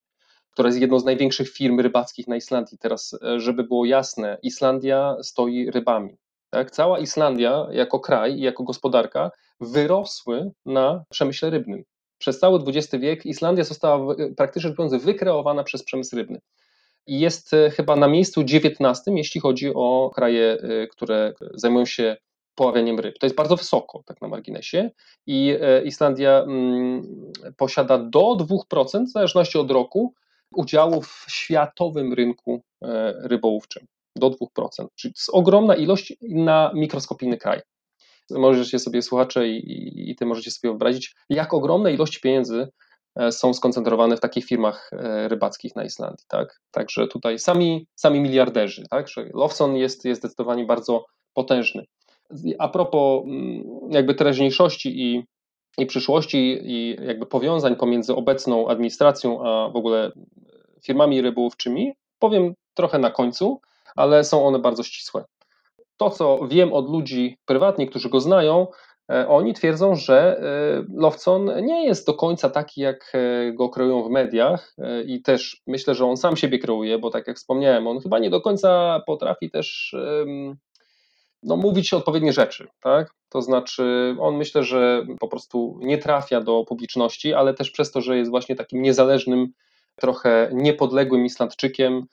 która 0.58 0.68
jest 0.68 0.80
jedną 0.80 0.98
z 0.98 1.04
największych 1.04 1.50
firm 1.50 1.80
rybackich 1.80 2.28
na 2.28 2.36
Islandii. 2.36 2.78
Teraz, 2.78 3.18
e, 3.22 3.40
żeby 3.40 3.64
było 3.64 3.84
jasne, 3.84 4.38
Islandia 4.42 5.16
stoi 5.22 5.70
rybami. 5.70 6.16
Tak? 6.50 6.70
Cała 6.70 6.98
Islandia 6.98 7.66
jako 7.70 8.00
kraj 8.00 8.34
i 8.34 8.40
jako 8.40 8.64
gospodarka 8.64 9.30
wyrosły 9.60 10.50
na 10.66 11.04
przemyśle 11.10 11.50
rybnym. 11.50 11.84
Przez 12.18 12.38
cały 12.38 12.60
XX 12.66 13.02
wiek 13.02 13.26
Islandia 13.26 13.64
została 13.64 14.14
praktycznie 14.36 14.70
rzecz 14.70 15.02
wykreowana 15.02 15.64
przez 15.64 15.84
przemysł 15.84 16.16
rybny. 16.16 16.40
I 17.06 17.20
jest 17.20 17.54
e, 17.54 17.70
chyba 17.70 17.96
na 17.96 18.08
miejscu 18.08 18.44
19, 18.44 19.10
jeśli 19.14 19.40
chodzi 19.40 19.74
o 19.74 20.10
kraje, 20.14 20.52
e, 20.52 20.86
które 20.86 21.32
zajmują 21.54 21.86
się 21.86 22.16
poławianiem 22.54 23.00
ryb. 23.00 23.18
To 23.18 23.26
jest 23.26 23.36
bardzo 23.36 23.56
wysoko, 23.56 24.02
tak 24.06 24.20
na 24.20 24.28
marginesie. 24.28 24.90
I 25.26 25.56
Islandia 25.84 26.42
mm, 26.42 27.02
posiada 27.56 27.98
do 27.98 28.36
2%, 28.70 29.04
w 29.04 29.10
zależności 29.12 29.58
od 29.58 29.70
roku, 29.70 30.14
udziału 30.54 31.02
w 31.02 31.24
światowym 31.28 32.12
rynku 32.12 32.62
e, 32.82 33.14
rybołówczym 33.22 33.86
do 34.18 34.30
2%. 34.30 34.36
Czyli 34.94 35.14
to 35.14 35.18
jest 35.18 35.30
ogromna 35.32 35.76
ilość 35.76 36.16
na 36.22 36.70
mikroskopijny 36.74 37.36
kraj. 37.36 37.60
Możecie 38.30 38.78
sobie, 38.78 39.02
słuchacze, 39.02 39.48
i, 39.48 40.10
i 40.10 40.16
ty 40.16 40.26
możecie 40.26 40.50
sobie 40.50 40.70
wyobrazić, 40.70 41.14
jak 41.28 41.54
ogromne 41.54 41.92
ilości 41.92 42.20
pieniędzy 42.20 42.68
e, 43.16 43.32
są 43.32 43.54
skoncentrowane 43.54 44.16
w 44.16 44.20
takich 44.20 44.44
firmach 44.44 44.90
e, 44.92 45.28
rybackich 45.28 45.76
na 45.76 45.84
Islandii. 45.84 46.24
Tak? 46.28 46.60
Także 46.70 47.06
tutaj 47.06 47.38
sami, 47.38 47.86
sami 47.94 48.20
miliarderzy. 48.20 48.82
Tak? 48.90 49.08
Że 49.08 49.28
Lowson 49.34 49.76
jest, 49.76 50.04
jest 50.04 50.20
zdecydowanie 50.20 50.64
bardzo 50.64 51.04
potężny. 51.34 51.84
A 52.58 52.68
propos 52.68 53.24
mm, 53.24 53.62
jakby 53.90 54.14
teraźniejszości 54.14 55.02
i 55.02 55.24
i 55.78 55.86
przyszłości 55.86 56.58
i 56.62 56.96
jakby 57.06 57.26
powiązań 57.26 57.76
pomiędzy 57.76 58.14
obecną 58.14 58.68
administracją 58.68 59.46
a 59.46 59.68
w 59.68 59.76
ogóle 59.76 60.12
firmami 60.82 61.22
rybołówczymi 61.22 61.92
powiem 62.18 62.54
trochę 62.74 62.98
na 62.98 63.10
końcu, 63.10 63.60
ale 63.96 64.24
są 64.24 64.46
one 64.46 64.58
bardzo 64.58 64.82
ścisłe. 64.82 65.24
To, 65.96 66.10
co 66.10 66.38
wiem 66.48 66.72
od 66.72 66.90
ludzi 66.90 67.38
prywatnie, 67.46 67.86
którzy 67.86 68.08
go 68.08 68.20
znają, 68.20 68.66
e, 69.12 69.28
oni 69.28 69.54
twierdzą, 69.54 69.94
że 69.94 70.38
e, 70.38 70.84
Lowcon 71.00 71.66
nie 71.66 71.86
jest 71.86 72.06
do 72.06 72.14
końca 72.14 72.50
taki, 72.50 72.80
jak 72.80 73.12
e, 73.14 73.52
go 73.52 73.68
kreują 73.68 74.02
w 74.02 74.10
mediach 74.10 74.74
i 75.06 75.22
też 75.22 75.62
myślę, 75.66 75.94
że 75.94 76.06
on 76.06 76.16
sam 76.16 76.36
siebie 76.36 76.58
kreuje, 76.58 76.98
bo 76.98 77.10
tak 77.10 77.26
jak 77.26 77.36
wspomniałem, 77.36 77.86
on 77.86 78.00
chyba 78.00 78.18
nie 78.18 78.30
do 78.30 78.40
końca 78.40 79.00
potrafi 79.06 79.50
też 79.50 79.96
no, 81.42 81.56
mówić 81.56 81.92
odpowiednie 81.94 82.32
rzeczy, 82.32 82.68
tak? 82.80 83.14
To 83.28 83.42
znaczy, 83.42 84.16
on 84.20 84.36
myślę, 84.36 84.62
że 84.62 85.06
po 85.20 85.28
prostu 85.28 85.78
nie 85.82 85.98
trafia 85.98 86.40
do 86.40 86.64
publiczności, 86.64 87.34
ale 87.34 87.54
też 87.54 87.70
przez 87.70 87.90
to, 87.90 88.00
że 88.00 88.18
jest 88.18 88.30
właśnie 88.30 88.56
takim 88.56 88.82
niezależnym, 88.82 89.52
trochę 89.96 90.50
niepodległym 90.52 91.24
Islandczykiem, 91.24 92.06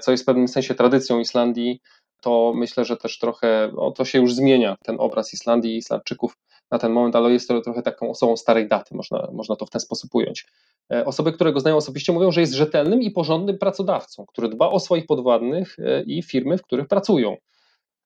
co 0.00 0.10
jest 0.10 0.22
w 0.22 0.26
pewnym 0.26 0.48
sensie 0.48 0.74
tradycją 0.74 1.18
Islandii, 1.18 1.80
to 2.22 2.52
myślę, 2.56 2.84
że 2.84 2.96
też 2.96 3.18
trochę 3.18 3.72
to 3.94 4.04
się 4.04 4.18
już 4.18 4.34
zmienia, 4.34 4.76
ten 4.84 4.96
obraz 4.98 5.32
Islandii 5.32 5.74
i 5.74 5.76
Islandczyków 5.76 6.36
na 6.70 6.78
ten 6.78 6.92
moment, 6.92 7.16
ale 7.16 7.32
jest 7.32 7.48
to 7.48 7.60
trochę 7.60 7.82
taką 7.82 8.10
osobą 8.10 8.36
starej 8.36 8.68
daty, 8.68 8.94
można, 8.94 9.28
można 9.32 9.56
to 9.56 9.66
w 9.66 9.70
ten 9.70 9.80
sposób 9.80 10.14
ująć. 10.14 10.46
E, 10.92 11.04
osoby, 11.04 11.32
które 11.32 11.52
go 11.52 11.60
znają 11.60 11.76
osobiście, 11.76 12.12
mówią, 12.12 12.30
że 12.30 12.40
jest 12.40 12.52
rzetelnym 12.52 13.02
i 13.02 13.10
porządnym 13.10 13.58
pracodawcą, 13.58 14.26
który 14.26 14.48
dba 14.48 14.70
o 14.70 14.80
swoich 14.80 15.06
podwładnych 15.06 15.76
e, 15.78 16.02
i 16.02 16.22
firmy, 16.22 16.58
w 16.58 16.62
których 16.62 16.88
pracują. 16.88 17.36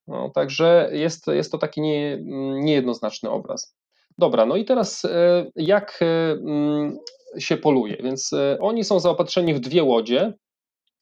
No, 0.06 0.30
także 0.34 0.90
jest, 0.92 1.26
jest 1.26 1.52
to 1.52 1.58
taki 1.58 1.80
nie, 1.80 2.18
niejednoznaczny 2.60 3.30
obraz. 3.30 3.74
Dobra, 4.18 4.46
no 4.46 4.56
i 4.56 4.64
teraz 4.64 5.04
e, 5.04 5.50
jak 5.56 5.98
e, 6.02 6.30
mm, 6.32 6.98
się 7.38 7.56
poluje? 7.56 7.96
Więc 8.02 8.32
e, 8.32 8.58
oni 8.60 8.84
są 8.84 9.00
zaopatrzeni 9.00 9.54
w 9.54 9.60
dwie 9.60 9.82
łodzie, 9.84 10.32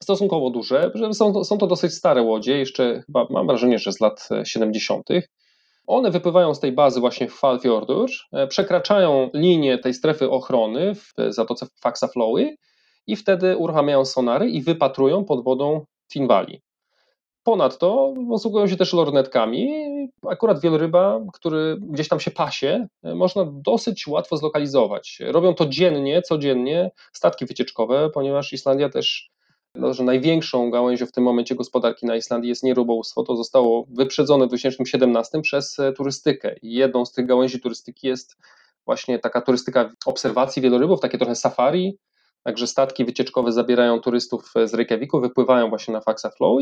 stosunkowo 0.02 0.50
duże, 0.50 0.90
są, 1.12 1.44
są 1.44 1.58
to 1.58 1.66
dosyć 1.66 1.94
stare 1.94 2.22
łodzie, 2.22 2.58
jeszcze 2.58 3.02
chyba 3.06 3.26
mam 3.30 3.46
wrażenie, 3.46 3.78
że 3.78 3.92
z 3.92 4.00
lat 4.00 4.28
70. 4.44 5.08
One 5.86 6.10
wypływają 6.10 6.54
z 6.54 6.60
tej 6.60 6.72
bazy 6.72 7.00
właśnie 7.00 7.28
w 7.28 7.34
Falfjordur, 7.34 8.10
przekraczają 8.48 9.30
linię 9.34 9.78
tej 9.78 9.94
strefy 9.94 10.30
ochrony 10.30 10.94
w 10.94 11.12
zatoce 11.28 11.66
Faxaflowy 11.80 12.56
i 13.06 13.16
wtedy 13.16 13.56
uruchamiają 13.56 14.04
sonary 14.04 14.50
i 14.50 14.62
wypatrują 14.62 15.24
pod 15.24 15.44
wodą 15.44 15.84
Tinwali. 16.12 16.60
Ponadto 17.42 18.14
posługują 18.28 18.66
się 18.66 18.76
też 18.76 18.92
lornetkami. 18.92 19.68
Akurat 20.28 20.60
wieloryba, 20.60 21.20
który 21.32 21.76
gdzieś 21.80 22.08
tam 22.08 22.20
się 22.20 22.30
pasie, 22.30 22.86
można 23.02 23.44
dosyć 23.52 24.06
łatwo 24.06 24.36
zlokalizować. 24.36 25.18
Robią 25.20 25.54
to 25.54 25.66
dziennie, 25.66 26.22
codziennie 26.22 26.90
statki 27.12 27.46
wycieczkowe, 27.46 28.10
ponieważ 28.10 28.52
Islandia 28.52 28.88
też, 28.88 29.30
no, 29.78 29.94
że 29.94 30.04
największą 30.04 30.70
gałęzią 30.70 31.06
w 31.06 31.12
tym 31.12 31.24
momencie 31.24 31.54
gospodarki 31.54 32.06
na 32.06 32.16
Islandii 32.16 32.48
jest 32.48 32.62
nie 32.62 32.74
rybołówstwo. 32.74 33.22
To 33.22 33.36
zostało 33.36 33.86
wyprzedzone 33.90 34.44
w 34.44 34.48
2017 34.48 35.40
przez 35.40 35.78
e, 35.78 35.92
turystykę. 35.92 36.56
I 36.62 36.74
jedną 36.74 37.04
z 37.04 37.12
tych 37.12 37.26
gałęzi 37.26 37.60
turystyki 37.60 38.06
jest 38.06 38.36
właśnie 38.84 39.18
taka 39.18 39.40
turystyka 39.40 39.92
obserwacji 40.06 40.62
wielorybów, 40.62 41.00
takie 41.00 41.18
trochę 41.18 41.34
safari, 41.34 41.98
Także 42.46 42.66
statki 42.66 43.04
wycieczkowe 43.04 43.52
zabierają 43.52 44.00
turystów 44.00 44.52
z 44.64 44.74
Reykjaviku, 44.74 45.20
wypływają 45.20 45.68
właśnie 45.68 45.94
na 45.94 46.00
Faxa 46.00 46.30
Flow 46.30 46.60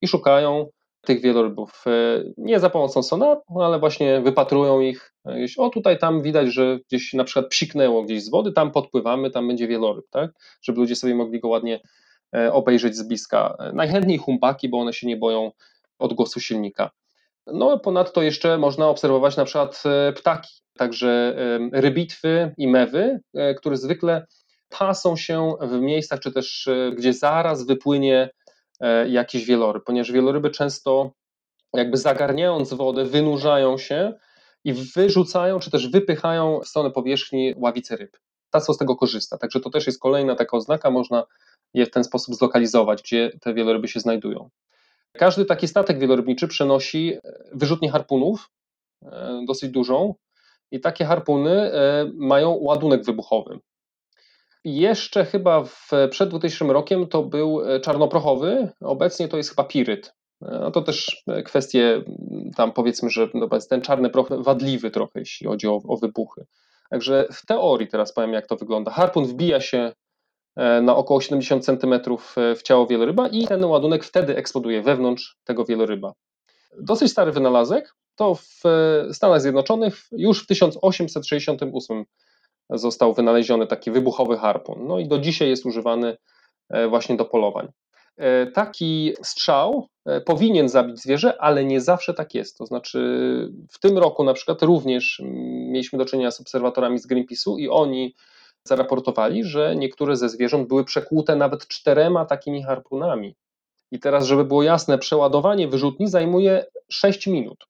i 0.00 0.08
szukają 0.08 0.68
tych 1.00 1.20
wielorybów. 1.20 1.84
E, 1.86 2.24
nie 2.38 2.60
za 2.60 2.70
pomocą 2.70 3.02
sonaru, 3.02 3.40
ale 3.60 3.78
właśnie 3.78 4.20
wypatrują 4.20 4.80
ich. 4.80 5.14
O 5.58 5.70
tutaj 5.70 5.98
tam 5.98 6.22
widać, 6.22 6.52
że 6.52 6.78
gdzieś 6.88 7.12
na 7.12 7.24
przykład 7.24 7.46
psiknęło 7.46 8.02
gdzieś 8.02 8.24
z 8.24 8.30
wody, 8.30 8.52
tam 8.52 8.72
podpływamy, 8.72 9.30
tam 9.30 9.48
będzie 9.48 9.68
wieloryb, 9.68 10.04
tak? 10.10 10.30
Żeby 10.62 10.80
ludzie 10.80 10.96
sobie 10.96 11.14
mogli 11.14 11.40
go 11.40 11.48
ładnie 11.48 11.74
e, 11.74 11.80
obejrzeć 12.52 12.96
z 12.96 13.02
bliska. 13.02 13.56
E, 13.58 13.72
najchętniej 13.72 14.18
humpaki, 14.18 14.68
bo 14.68 14.80
one 14.80 14.92
się 14.92 15.06
nie 15.06 15.16
boją 15.16 15.52
odgłosu 15.98 16.40
silnika. 16.40 16.90
No 17.46 17.78
ponadto 17.78 18.22
jeszcze 18.22 18.58
można 18.58 18.88
obserwować 18.88 19.36
na 19.36 19.44
przykład 19.44 19.82
ptaki, 20.16 20.52
także 20.78 21.36
rybitwy 21.72 22.54
i 22.58 22.68
mewy, 22.68 23.20
które 23.56 23.76
zwykle 23.76 24.26
pasą 24.68 25.16
się 25.16 25.54
w 25.60 25.80
miejscach, 25.80 26.20
czy 26.20 26.32
też 26.32 26.68
gdzie 26.96 27.12
zaraz 27.12 27.66
wypłynie 27.66 28.30
E, 28.82 29.08
jakiś 29.08 29.44
wieloryb, 29.44 29.84
ponieważ 29.84 30.12
wieloryby 30.12 30.50
często 30.50 31.12
jakby 31.74 31.96
zagarniając 31.96 32.74
wodę 32.74 33.04
wynurzają 33.04 33.78
się 33.78 34.12
i 34.64 34.72
wyrzucają, 34.72 35.58
czy 35.58 35.70
też 35.70 35.88
wypychają 35.88 36.60
w 36.60 36.68
stronę 36.68 36.90
powierzchni 36.90 37.54
ławice 37.56 37.96
ryb. 37.96 38.16
Taco 38.50 38.74
z 38.74 38.78
tego 38.78 38.96
korzysta, 38.96 39.38
także 39.38 39.60
to 39.60 39.70
też 39.70 39.86
jest 39.86 40.00
kolejna 40.00 40.34
taka 40.34 40.56
oznaka, 40.56 40.90
można 40.90 41.24
je 41.74 41.86
w 41.86 41.90
ten 41.90 42.04
sposób 42.04 42.34
zlokalizować, 42.34 43.02
gdzie 43.02 43.30
te 43.40 43.54
wieloryby 43.54 43.88
się 43.88 44.00
znajdują. 44.00 44.50
Każdy 45.12 45.44
taki 45.44 45.68
statek 45.68 45.98
wielorybniczy 45.98 46.48
przenosi 46.48 47.18
wyrzutnię 47.52 47.90
harpunów, 47.90 48.50
e, 49.02 49.44
dosyć 49.46 49.70
dużą, 49.70 50.14
i 50.70 50.80
takie 50.80 51.04
harpuny 51.04 51.50
e, 51.50 52.10
mają 52.14 52.50
ładunek 52.50 53.04
wybuchowy. 53.04 53.58
Jeszcze 54.64 55.24
chyba 55.24 55.64
w, 55.64 55.90
przed 56.10 56.28
2000 56.28 56.72
rokiem 56.72 57.06
to 57.06 57.22
był 57.22 57.62
e, 57.70 57.80
czarnoprochowy, 57.80 58.68
obecnie 58.80 59.28
to 59.28 59.36
jest 59.36 59.50
chyba 59.50 59.64
piryt. 59.64 60.14
E, 60.42 60.58
no 60.60 60.70
to 60.70 60.82
też 60.82 61.22
e, 61.28 61.42
kwestie 61.42 62.02
tam 62.56 62.72
powiedzmy, 62.72 63.10
że 63.10 63.28
no 63.34 63.48
ten 63.70 63.80
czarny 63.80 64.10
proch 64.10 64.28
wadliwy 64.42 64.90
trochę, 64.90 65.20
jeśli 65.20 65.46
chodzi 65.46 65.68
o, 65.68 65.80
o 65.88 65.96
wybuchy. 65.96 66.46
Także 66.90 67.28
w 67.32 67.46
teorii 67.46 67.88
teraz 67.88 68.12
powiem, 68.12 68.32
jak 68.32 68.46
to 68.46 68.56
wygląda. 68.56 68.90
Harpun 68.90 69.24
wbija 69.24 69.60
się 69.60 69.92
na 70.56 70.96
około 70.96 71.20
70 71.20 71.64
cm 71.64 72.00
w 72.56 72.62
ciało 72.62 72.86
wieloryba 72.86 73.28
i 73.28 73.46
ten 73.46 73.64
ładunek 73.64 74.04
wtedy 74.04 74.36
eksploduje 74.36 74.82
wewnątrz 74.82 75.36
tego 75.44 75.64
wieloryba. 75.64 76.12
Dosyć 76.80 77.10
stary 77.10 77.32
wynalazek, 77.32 77.94
to 78.16 78.34
w 78.34 78.62
Stanach 79.12 79.40
Zjednoczonych 79.40 80.06
już 80.12 80.44
w 80.44 80.46
1868 80.46 82.04
został 82.70 83.14
wynaleziony 83.14 83.66
taki 83.66 83.90
wybuchowy 83.90 84.36
harpun. 84.36 84.86
No 84.86 84.98
i 84.98 85.08
do 85.08 85.18
dzisiaj 85.18 85.48
jest 85.48 85.66
używany 85.66 86.16
właśnie 86.88 87.16
do 87.16 87.24
polowań. 87.24 87.68
E, 88.16 88.46
taki 88.46 89.12
strzał 89.22 89.88
e, 90.06 90.20
powinien 90.20 90.68
zabić 90.68 91.02
zwierzę, 91.02 91.40
ale 91.40 91.64
nie 91.64 91.80
zawsze 91.80 92.14
tak 92.14 92.34
jest. 92.34 92.58
To 92.58 92.66
znaczy, 92.66 92.98
w 93.70 93.78
tym 93.78 93.98
roku 93.98 94.24
na 94.24 94.34
przykład 94.34 94.62
również 94.62 95.22
mieliśmy 95.70 95.98
do 95.98 96.04
czynienia 96.04 96.30
z 96.30 96.40
obserwatorami 96.40 96.98
z 96.98 97.08
Greenpeace'u 97.08 97.58
i 97.58 97.68
oni 97.68 98.14
zaraportowali, 98.68 99.44
że 99.44 99.76
niektóre 99.76 100.16
ze 100.16 100.28
zwierząt 100.28 100.68
były 100.68 100.84
przekłute 100.84 101.36
nawet 101.36 101.68
czterema 101.68 102.24
takimi 102.24 102.62
harpunami. 102.62 103.34
I 103.90 104.00
teraz, 104.00 104.26
żeby 104.26 104.44
było 104.44 104.62
jasne, 104.62 104.98
przeładowanie 104.98 105.68
wyrzutni 105.68 106.08
zajmuje 106.08 106.66
6 106.90 107.26
minut. 107.26 107.66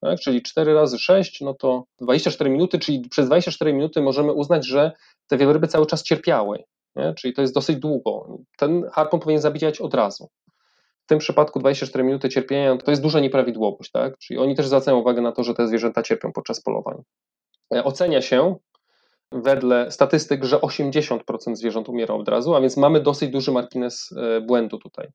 Tak? 0.00 0.20
Czyli 0.20 0.42
4 0.42 0.74
razy 0.74 0.98
6, 0.98 1.40
no 1.40 1.54
to 1.54 1.84
24 2.00 2.50
minuty, 2.50 2.78
czyli 2.78 3.08
przez 3.08 3.26
24 3.26 3.72
minuty 3.72 4.02
możemy 4.02 4.32
uznać, 4.32 4.66
że 4.66 4.92
te 5.26 5.36
wieloryby 5.36 5.68
cały 5.68 5.86
czas 5.86 6.02
cierpiały. 6.02 6.64
Nie? 6.96 7.14
Czyli 7.14 7.34
to 7.34 7.42
jest 7.42 7.54
dosyć 7.54 7.76
długo. 7.76 8.38
Ten 8.58 8.88
harpun 8.92 9.20
powinien 9.20 9.42
zabijać 9.42 9.80
od 9.80 9.94
razu. 9.94 10.28
W 11.04 11.08
tym 11.08 11.18
przypadku 11.18 11.58
24 11.60 12.04
minuty 12.04 12.28
cierpienia 12.28 12.76
to 12.76 12.90
jest 12.90 13.02
duża 13.02 13.20
nieprawidłowość, 13.20 13.90
tak? 13.90 14.18
Czyli 14.18 14.38
oni 14.38 14.54
też 14.54 14.66
zwracają 14.66 14.98
uwagę 14.98 15.22
na 15.22 15.32
to, 15.32 15.44
że 15.44 15.54
te 15.54 15.68
zwierzęta 15.68 16.02
cierpią 16.02 16.32
podczas 16.32 16.60
polowań. 16.60 17.02
E, 17.74 17.84
ocenia 17.84 18.22
się 18.22 18.56
wedle 19.32 19.90
statystyk, 19.90 20.44
że 20.44 20.56
80% 20.56 21.20
zwierząt 21.56 21.88
umiera 21.88 22.14
od 22.14 22.28
razu, 22.28 22.54
a 22.54 22.60
więc 22.60 22.76
mamy 22.76 23.00
dosyć 23.00 23.30
duży 23.30 23.52
margines 23.52 24.10
e, 24.16 24.40
błędu 24.40 24.78
tutaj. 24.78 25.08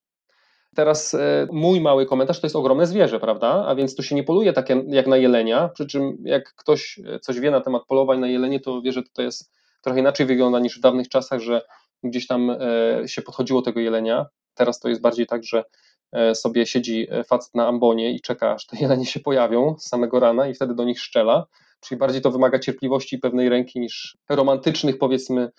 Teraz 0.76 1.14
e, 1.14 1.48
mój 1.52 1.82
mały 1.82 2.06
komentarz 2.06 2.42
to 2.42 2.48
jest 2.48 2.56
ogromne 2.56 2.88
zwierzę, 2.88 3.20
prawda? 3.20 3.66
A 3.68 3.76
więc 3.76 3.96
tu 3.96 4.04
się 4.04 4.16
nie 4.16 4.24
poluje 4.24 4.54
tak 4.54 4.70
jak 4.88 5.08
na 5.08 5.18
jelenia, 5.18 5.70
przy 5.70 5.88
czym 5.88 6.18
jak 6.24 6.54
ktoś 6.56 7.00
coś 7.22 7.40
wie 7.40 7.52
na 7.52 7.62
temat 7.62 7.86
polowań 7.88 8.20
na 8.20 8.28
jelenie, 8.28 8.60
to 8.60 8.82
wie, 8.82 8.92
że 8.92 9.04
to 9.14 9.22
jest 9.22 9.52
trochę 9.82 10.00
inaczej 10.00 10.26
wygląda 10.26 10.60
niż 10.60 10.78
w 10.78 10.82
dawnych 10.82 11.10
czasach, 11.10 11.40
że 11.40 11.62
gdzieś 12.04 12.28
tam 12.28 12.50
e, 12.50 13.08
się 13.08 13.22
podchodziło 13.22 13.62
tego 13.62 13.80
jelenia. 13.80 14.26
Teraz 14.54 14.80
to 14.80 14.90
jest 14.90 15.02
bardziej 15.02 15.28
tak, 15.28 15.44
że 15.44 15.64
e, 16.12 16.36
sobie 16.36 16.66
siedzi 16.66 17.08
e, 17.12 17.24
facet 17.24 17.56
na 17.56 17.68
ambonie 17.68 18.12
i 18.12 18.22
czeka, 18.22 18.54
aż 18.54 18.66
te 18.66 18.78
jelenie 18.78 19.06
się 19.06 19.20
pojawią 19.20 19.76
z 19.80 19.88
samego 19.88 20.20
rana 20.20 20.48
i 20.48 20.54
wtedy 20.54 20.76
do 20.76 20.84
nich 20.84 21.02
szczela. 21.02 21.46
Czyli 21.82 22.00
bardziej 22.00 22.22
to 22.22 22.32
wymaga 22.32 22.60
cierpliwości 22.60 23.16
i 23.16 23.20
pewnej 23.20 23.50
ręki 23.50 23.80
niż 23.80 24.18
romantycznych, 24.30 24.98
powiedzmy, 24.98 25.52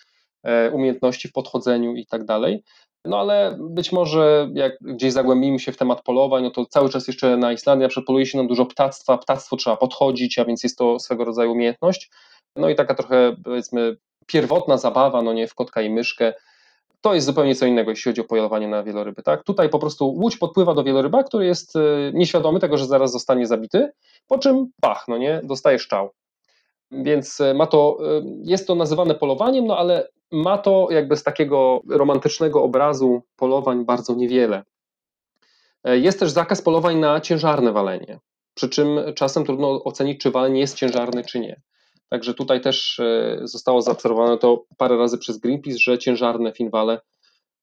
umiejętności 0.72 1.28
w 1.28 1.32
podchodzeniu 1.32 1.94
i 1.94 2.06
tak 2.06 2.24
dalej. 2.24 2.62
No 3.04 3.20
ale 3.20 3.58
być 3.60 3.92
może 3.92 4.50
jak 4.54 4.72
gdzieś 4.80 5.12
zagłębimy 5.12 5.58
się 5.58 5.72
w 5.72 5.76
temat 5.76 6.02
polowań, 6.02 6.42
no 6.42 6.50
to 6.50 6.66
cały 6.66 6.88
czas 6.88 7.08
jeszcze 7.08 7.36
na 7.36 7.52
Islandii 7.52 7.88
na 7.96 8.02
poluje 8.02 8.26
się 8.26 8.38
nam 8.38 8.46
dużo 8.46 8.66
ptactwa, 8.66 9.18
ptactwo 9.18 9.56
trzeba 9.56 9.76
podchodzić, 9.76 10.38
a 10.38 10.44
więc 10.44 10.62
jest 10.62 10.78
to 10.78 10.98
swego 10.98 11.24
rodzaju 11.24 11.52
umiejętność. 11.52 12.10
No 12.56 12.68
i 12.68 12.74
taka 12.74 12.94
trochę 12.94 13.36
powiedzmy 13.44 13.96
pierwotna 14.26 14.78
zabawa, 14.78 15.22
no 15.22 15.32
nie, 15.32 15.48
w 15.48 15.54
kotka 15.54 15.82
i 15.82 15.90
myszkę, 15.90 16.34
to 17.02 17.14
jest 17.14 17.26
zupełnie 17.26 17.54
co 17.54 17.66
innego, 17.66 17.90
jeśli 17.90 18.10
chodzi 18.10 18.20
o 18.20 18.24
polowanie 18.24 18.68
na 18.68 18.82
wieloryby. 18.82 19.22
Tak? 19.22 19.44
Tutaj 19.44 19.68
po 19.68 19.78
prostu 19.78 20.08
łódź 20.08 20.36
podpływa 20.36 20.74
do 20.74 20.84
wieloryba, 20.84 21.24
który 21.24 21.46
jest 21.46 21.76
y, 21.76 22.12
nieświadomy 22.14 22.60
tego, 22.60 22.78
że 22.78 22.86
zaraz 22.86 23.12
zostanie 23.12 23.46
zabity, 23.46 23.92
po 24.28 24.38
czym 24.38 24.66
pach, 24.80 25.04
no 25.08 25.18
nie, 25.18 25.40
dostaje 25.44 25.78
szczał. 25.78 26.10
Więc 26.90 27.40
y, 27.40 27.54
ma 27.54 27.66
to, 27.66 27.98
y, 28.18 28.24
jest 28.44 28.66
to 28.66 28.74
nazywane 28.74 29.14
polowaniem, 29.14 29.66
no 29.66 29.78
ale 29.78 30.08
ma 30.32 30.58
to 30.58 30.88
jakby 30.90 31.16
z 31.16 31.22
takiego 31.22 31.80
romantycznego 31.88 32.62
obrazu 32.62 33.22
polowań 33.36 33.84
bardzo 33.84 34.14
niewiele. 34.14 34.62
Jest 35.84 36.18
też 36.18 36.30
zakaz 36.30 36.62
polowań 36.62 36.98
na 36.98 37.20
ciężarne 37.20 37.72
walenie, 37.72 38.18
przy 38.54 38.68
czym 38.68 39.00
czasem 39.14 39.44
trudno 39.44 39.84
ocenić, 39.84 40.20
czy 40.20 40.30
walenie 40.30 40.60
jest 40.60 40.76
ciężarny, 40.76 41.24
czy 41.24 41.40
nie. 41.40 41.60
Także 42.12 42.34
tutaj 42.34 42.60
też 42.60 43.00
e, 43.00 43.40
zostało 43.42 43.82
zaobserwowane 43.82 44.38
to 44.38 44.64
parę 44.76 44.96
razy 44.96 45.18
przez 45.18 45.38
Greenpeace, 45.38 45.78
że 45.78 45.98
ciężarne 45.98 46.52
finwale 46.52 47.00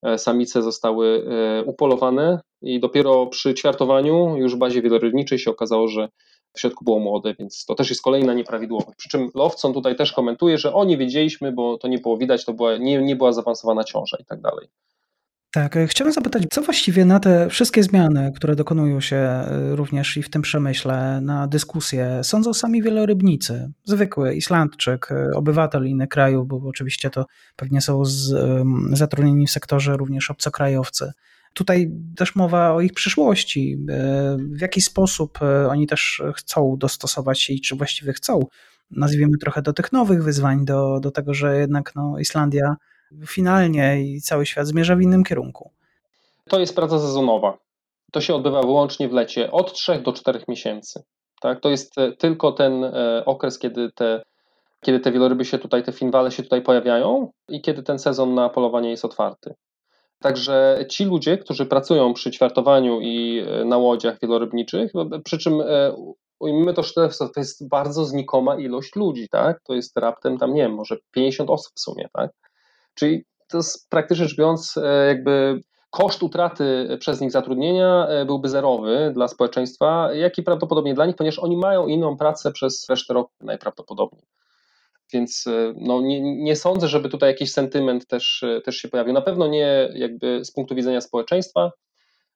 e, 0.03 0.17
samice 0.17 0.61
zostały 0.61 1.25
e, 1.27 1.63
upolowane 1.63 2.39
i 2.61 2.79
dopiero 2.79 3.27
przy 3.27 3.53
ćwiartowaniu 3.53 4.37
już 4.37 4.55
w 4.55 4.57
bazie 4.57 4.81
wielorybniczej 4.81 5.39
się 5.39 5.51
okazało, 5.51 5.87
że 5.87 6.09
w 6.53 6.59
środku 6.59 6.85
było 6.85 6.99
młode, 6.99 7.35
więc 7.39 7.65
to 7.65 7.75
też 7.75 7.89
jest 7.89 8.01
kolejna 8.01 8.33
nieprawidłowość. 8.33 8.97
Przy 8.97 9.09
czym 9.09 9.29
Lowcon 9.35 9.73
tutaj 9.73 9.95
też 9.95 10.13
komentuje, 10.13 10.57
że 10.57 10.73
o 10.73 10.85
nie 10.85 10.97
wiedzieliśmy, 10.97 11.51
bo 11.51 11.77
to 11.77 11.87
nie 11.87 11.97
było 11.97 12.17
widać, 12.17 12.45
to 12.45 12.53
była, 12.53 12.77
nie, 12.77 13.01
nie 13.01 13.15
była 13.15 13.31
zaawansowana 13.31 13.83
ciąża 13.83 14.17
i 14.19 14.25
tak 14.25 14.41
dalej. 14.41 14.67
Tak, 15.51 15.77
e, 15.77 15.87
chciałbym 15.87 16.13
zapytać, 16.13 16.43
co 16.51 16.61
właściwie 16.61 17.05
na 17.05 17.19
te 17.19 17.49
wszystkie 17.49 17.83
zmiany, 17.83 18.31
które 18.35 18.55
dokonują 18.55 19.01
się 19.01 19.15
e, 19.15 19.75
również 19.75 20.17
i 20.17 20.23
w 20.23 20.29
tym 20.29 20.41
przemyśle, 20.41 21.21
na 21.21 21.47
dyskusję, 21.47 22.21
sądzą 22.23 22.53
sami 22.53 22.81
wielorybnicy, 22.81 23.71
zwykły 23.83 24.35
Islandczyk, 24.35 25.11
e, 25.11 25.31
obywatel 25.35 25.87
innych 25.87 26.09
krajów, 26.09 26.47
bo 26.47 26.61
oczywiście 26.65 27.09
to 27.09 27.25
pewnie 27.55 27.81
są 27.81 28.05
z, 28.05 28.35
zatrudnieni 28.93 29.47
w 29.47 29.51
sektorze 29.51 29.97
również 29.97 30.31
obcokrajowcy. 30.31 31.11
Tutaj 31.53 31.91
też 32.15 32.35
mowa 32.35 32.73
o 32.73 32.81
ich 32.81 32.93
przyszłości, 32.93 33.77
w 34.37 34.61
jaki 34.61 34.81
sposób 34.81 35.39
oni 35.69 35.87
też 35.87 36.21
chcą 36.35 36.75
dostosować 36.77 37.41
się 37.41 37.53
i 37.53 37.61
czy 37.61 37.75
właściwie 37.75 38.13
chcą, 38.13 38.39
nazwijmy 38.91 39.37
trochę 39.37 39.61
do 39.61 39.73
tych 39.73 39.91
nowych 39.91 40.23
wyzwań, 40.23 40.65
do, 40.65 40.99
do 40.99 41.11
tego, 41.11 41.33
że 41.33 41.59
jednak 41.59 41.95
no, 41.95 42.19
Islandia 42.19 42.75
finalnie 43.27 44.01
i 44.01 44.21
cały 44.21 44.45
świat 44.45 44.67
zmierza 44.67 44.95
w 44.95 45.01
innym 45.01 45.23
kierunku. 45.23 45.71
To 46.49 46.59
jest 46.59 46.75
praca 46.75 46.99
sezonowa. 46.99 47.57
To 48.11 48.21
się 48.21 48.35
odbywa 48.35 48.61
wyłącznie 48.61 49.09
w 49.09 49.13
lecie 49.13 49.51
od 49.51 49.73
3 49.73 49.99
do 49.99 50.13
4 50.13 50.43
miesięcy. 50.47 51.03
Tak? 51.41 51.59
To 51.59 51.69
jest 51.69 51.97
e, 51.97 52.11
tylko 52.11 52.51
ten 52.51 52.83
e, 52.83 53.23
okres, 53.25 53.59
kiedy 53.59 53.91
te, 53.91 54.21
kiedy 54.81 54.99
te 54.99 55.11
wieloryby 55.11 55.45
się 55.45 55.57
tutaj, 55.57 55.83
te 55.83 55.91
finwale 55.91 56.31
się 56.31 56.43
tutaj 56.43 56.61
pojawiają 56.61 57.31
i 57.49 57.61
kiedy 57.61 57.83
ten 57.83 57.99
sezon 57.99 58.33
na 58.33 58.49
polowanie 58.49 58.89
jest 58.89 59.05
otwarty. 59.05 59.53
Także 60.19 60.85
ci 60.89 61.05
ludzie, 61.05 61.37
którzy 61.37 61.65
pracują 61.65 62.13
przy 62.13 62.31
ćwiartowaniu 62.31 63.01
i 63.01 63.43
e, 63.47 63.65
na 63.65 63.77
łodziach 63.77 64.19
wielorybniczych, 64.21 64.91
przy 65.23 65.37
czym 65.37 65.61
ujmijmy 66.39 66.73
to, 66.73 66.83
że 66.83 66.93
to 67.17 67.31
jest 67.37 67.67
bardzo 67.67 68.05
znikoma 68.05 68.55
ilość 68.55 68.95
ludzi, 68.95 69.29
tak? 69.29 69.61
To 69.63 69.73
jest 69.73 69.97
raptem 69.97 70.37
tam, 70.37 70.53
nie 70.53 70.61
wiem, 70.61 70.73
może 70.73 70.97
50 71.11 71.49
osób 71.49 71.73
w 71.75 71.79
sumie, 71.79 72.09
tak? 72.13 72.31
Czyli 72.99 73.25
to 73.47 73.57
jest 73.57 73.89
praktycznie 73.89 74.25
rzecz 74.27 74.37
biorąc, 74.37 74.77
e, 74.77 75.07
jakby 75.07 75.61
koszt 75.89 76.23
utraty 76.23 76.97
przez 76.99 77.21
nich 77.21 77.31
zatrudnienia 77.31 78.07
e, 78.07 78.25
byłby 78.25 78.49
zerowy 78.49 79.11
dla 79.13 79.27
społeczeństwa, 79.27 80.13
jak 80.13 80.37
i 80.37 80.43
prawdopodobnie 80.43 80.93
dla 80.93 81.05
nich, 81.05 81.15
ponieważ 81.15 81.39
oni 81.39 81.57
mają 81.57 81.87
inną 81.87 82.17
pracę 82.17 82.51
przez 82.51 82.89
resztę 82.89 83.13
roku 83.13 83.31
najprawdopodobniej. 83.41 84.23
Więc 85.13 85.47
e, 85.47 85.73
no, 85.77 86.01
nie, 86.01 86.43
nie, 86.43 86.55
sądzę, 86.55 86.87
żeby 86.87 87.09
tutaj 87.09 87.29
jakiś 87.29 87.51
sentyment 87.51 88.07
też, 88.07 88.45
też 88.63 88.75
się 88.75 88.87
pojawił. 88.87 89.13
Na 89.13 89.21
pewno 89.21 89.47
nie 89.47 89.89
jakby 89.93 90.45
z 90.45 90.51
punktu 90.51 90.75
widzenia 90.75 91.01
społeczeństwa. 91.01 91.71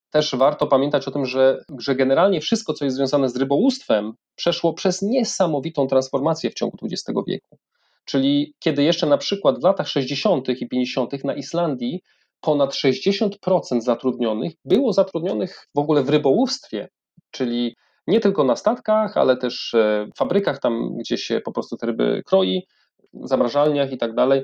Też 0.09 0.35
warto 0.35 0.67
pamiętać 0.67 1.07
o 1.07 1.11
tym, 1.11 1.25
że, 1.25 1.63
że 1.79 1.95
generalnie 1.95 2.41
wszystko, 2.41 2.73
co 2.73 2.85
jest 2.85 2.97
związane 2.97 3.29
z 3.29 3.35
rybołówstwem, 3.35 4.13
przeszło 4.35 4.73
przez 4.73 5.01
niesamowitą 5.01 5.87
transformację 5.87 6.49
w 6.49 6.53
ciągu 6.53 6.77
XX 6.83 7.19
wieku. 7.27 7.57
Czyli 8.05 8.53
kiedy 8.59 8.83
jeszcze 8.83 9.07
na 9.07 9.17
przykład 9.17 9.59
w 9.59 9.63
latach 9.63 9.87
60. 9.87 10.49
i 10.49 10.67
50. 10.67 11.23
na 11.23 11.33
Islandii 11.33 12.01
ponad 12.41 12.73
60% 12.73 13.81
zatrudnionych 13.81 14.53
było 14.65 14.93
zatrudnionych 14.93 15.67
w 15.75 15.79
ogóle 15.79 16.03
w 16.03 16.09
rybołówstwie, 16.09 16.89
czyli 17.31 17.75
nie 18.07 18.19
tylko 18.19 18.43
na 18.43 18.55
statkach, 18.55 19.17
ale 19.17 19.37
też 19.37 19.73
e, 19.73 20.07
w 20.15 20.17
fabrykach, 20.17 20.59
tam 20.59 20.97
gdzie 20.97 21.17
się 21.17 21.41
po 21.41 21.51
prostu 21.51 21.77
te 21.77 21.87
ryby 21.87 22.21
kroi, 22.25 22.67
zamrażalniach 23.13 23.91
i 23.91 23.97
tak 23.97 24.15
dalej. 24.15 24.43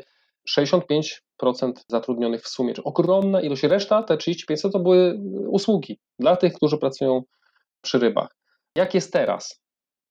65% 0.57 1.19
zatrudnionych 1.87 2.41
w 2.41 2.47
sumie, 2.47 2.73
czyli 2.73 2.85
ogromna 2.85 3.41
ilość. 3.41 3.63
Reszta, 3.63 4.03
te 4.03 4.15
35% 4.15 4.71
to 4.71 4.79
były 4.79 5.19
usługi 5.47 5.99
dla 6.19 6.35
tych, 6.35 6.53
którzy 6.53 6.77
pracują 6.77 7.23
przy 7.81 7.99
rybach. 7.99 8.35
Jak 8.75 8.93
jest 8.93 9.13
teraz? 9.13 9.61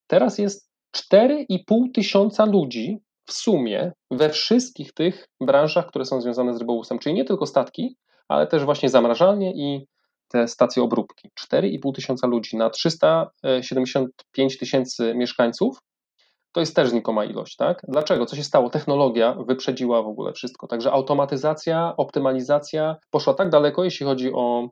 Teraz 0.07 0.39
jest 0.39 0.71
4,5 1.13 1.93
tysiąca 1.95 2.45
ludzi 2.45 2.99
w 3.29 3.33
sumie 3.33 3.93
we 4.11 4.31
wszystkich 4.31 4.93
tych 4.93 5.29
branżach, 5.41 5.87
które 5.87 6.05
są 6.05 6.21
związane 6.21 6.55
z 6.55 6.59
rybołówstwem, 6.59 6.99
czyli 6.99 7.15
nie 7.15 7.25
tylko 7.25 7.47
statki, 7.47 7.97
ale 8.29 8.47
też 8.47 8.65
właśnie 8.65 8.89
zamrażalnie 8.89 9.53
i 9.55 9.87
te 10.29 10.49
stacje 10.49 10.83
obróbki. 10.83 11.31
4,5 11.53 11.95
tysiąca 11.95 12.27
ludzi 12.27 12.57
na 12.57 12.71
375 12.71 14.59
tysięcy 14.59 15.15
mieszkańców. 15.15 15.79
To 16.53 16.61
jest 16.61 16.77
też 16.77 16.89
znikoma 16.89 17.25
ilość, 17.25 17.57
tak? 17.57 17.83
Dlaczego? 17.89 18.27
Co 18.27 18.37
się 18.37 18.45
stało? 18.45 18.71
Technologia 18.71 19.37
wyprzedziła 19.47 20.03
w 20.03 20.07
ogóle 20.07 20.33
wszystko. 20.33 20.67
Także 20.67 20.93
automatyzacja, 20.93 21.95
optymalizacja 21.97 22.97
poszła 23.11 23.35
tak 23.35 23.51
daleko, 23.51 23.85
jeśli 23.85 24.07
chodzi 24.07 24.33
o, 24.33 24.69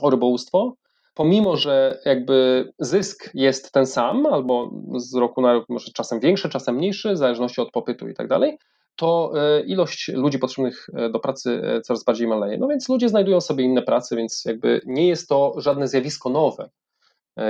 o 0.00 0.10
rybołówstwo, 0.10 0.74
pomimo, 1.16 1.56
że 1.56 2.00
jakby 2.04 2.68
zysk 2.78 3.30
jest 3.34 3.72
ten 3.72 3.86
sam, 3.86 4.26
albo 4.26 4.70
z 4.96 5.14
roku 5.14 5.40
na 5.42 5.52
rok 5.52 5.68
może 5.68 5.92
czasem 5.92 6.20
większy, 6.20 6.48
czasem 6.48 6.76
mniejszy, 6.76 7.12
w 7.12 7.16
zależności 7.16 7.60
od 7.60 7.70
popytu 7.70 8.08
i 8.08 8.14
tak 8.14 8.28
dalej, 8.28 8.58
to 8.96 9.32
ilość 9.66 10.08
ludzi 10.08 10.38
potrzebnych 10.38 10.86
do 11.12 11.20
pracy 11.20 11.62
coraz 11.84 12.04
bardziej 12.04 12.28
maleje. 12.28 12.58
No 12.58 12.68
więc 12.68 12.88
ludzie 12.88 13.08
znajdują 13.08 13.40
sobie 13.40 13.64
inne 13.64 13.82
prace, 13.82 14.16
więc 14.16 14.44
jakby 14.44 14.80
nie 14.86 15.08
jest 15.08 15.28
to 15.28 15.54
żadne 15.56 15.88
zjawisko 15.88 16.30
nowe. 16.30 16.70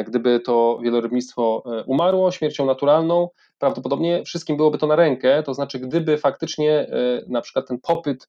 Gdyby 0.06 0.40
to 0.40 0.78
wielorybnictwo 0.82 1.62
umarło 1.86 2.30
śmiercią 2.30 2.66
naturalną, 2.66 3.28
prawdopodobnie 3.58 4.24
wszystkim 4.24 4.56
byłoby 4.56 4.78
to 4.78 4.86
na 4.86 4.96
rękę, 4.96 5.42
to 5.42 5.54
znaczy 5.54 5.78
gdyby 5.78 6.18
faktycznie 6.18 6.86
na 7.28 7.40
przykład 7.40 7.68
ten 7.68 7.78
popyt 7.78 8.28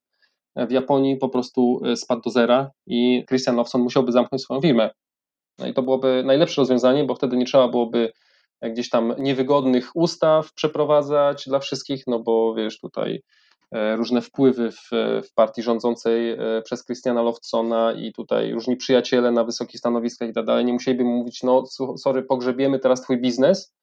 w 0.56 0.72
Japonii 0.72 1.18
po 1.18 1.30
prostu 1.30 1.82
spadł 1.96 2.22
do 2.22 2.30
zera 2.30 2.72
i 2.88 3.26
Christian 3.28 3.56
Lawson 3.56 3.82
musiałby 3.82 4.12
zamknąć 4.12 4.42
swoją 4.42 4.62
firmę. 4.62 4.90
No 5.60 5.68
i 5.68 5.74
to 5.74 5.82
byłoby 5.82 6.24
najlepsze 6.26 6.62
rozwiązanie, 6.62 7.04
bo 7.04 7.16
wtedy 7.16 7.38
nie 7.38 7.46
trzeba 7.46 7.68
byłoby 7.68 8.12
gdzieś 8.62 8.90
tam 8.90 9.14
niewygodnych 9.18 9.96
ustaw 9.96 10.54
przeprowadzać 10.54 11.44
dla 11.48 11.60
wszystkich, 11.60 12.04
no 12.08 12.20
bo 12.20 12.54
wiesz, 12.54 12.80
tutaj 12.80 13.24
e, 13.72 13.96
różne 13.96 14.22
wpływy 14.22 14.72
w, 14.72 14.90
w 15.24 15.34
partii 15.34 15.64
rządzącej 15.64 16.32
e, 16.32 16.62
przez 16.62 16.86
Christiana 16.86 17.22
Loftsona 17.22 17.94
i 17.94 18.14
tutaj 18.14 18.54
różni 18.54 18.78
przyjaciele 18.78 19.32
na 19.32 19.44
wysokich 19.44 19.80
stanowiskach 19.80 20.30
i 20.30 20.34
tak 20.34 20.46
dalej, 20.46 20.66
nie 20.66 20.74
musieliby 20.74 21.04
mówić, 21.04 21.44
no 21.44 21.64
sorry, 21.98 22.24
pogrzebiemy 22.24 22.80
teraz 22.80 23.02
twój 23.02 23.22
biznes 23.22 23.74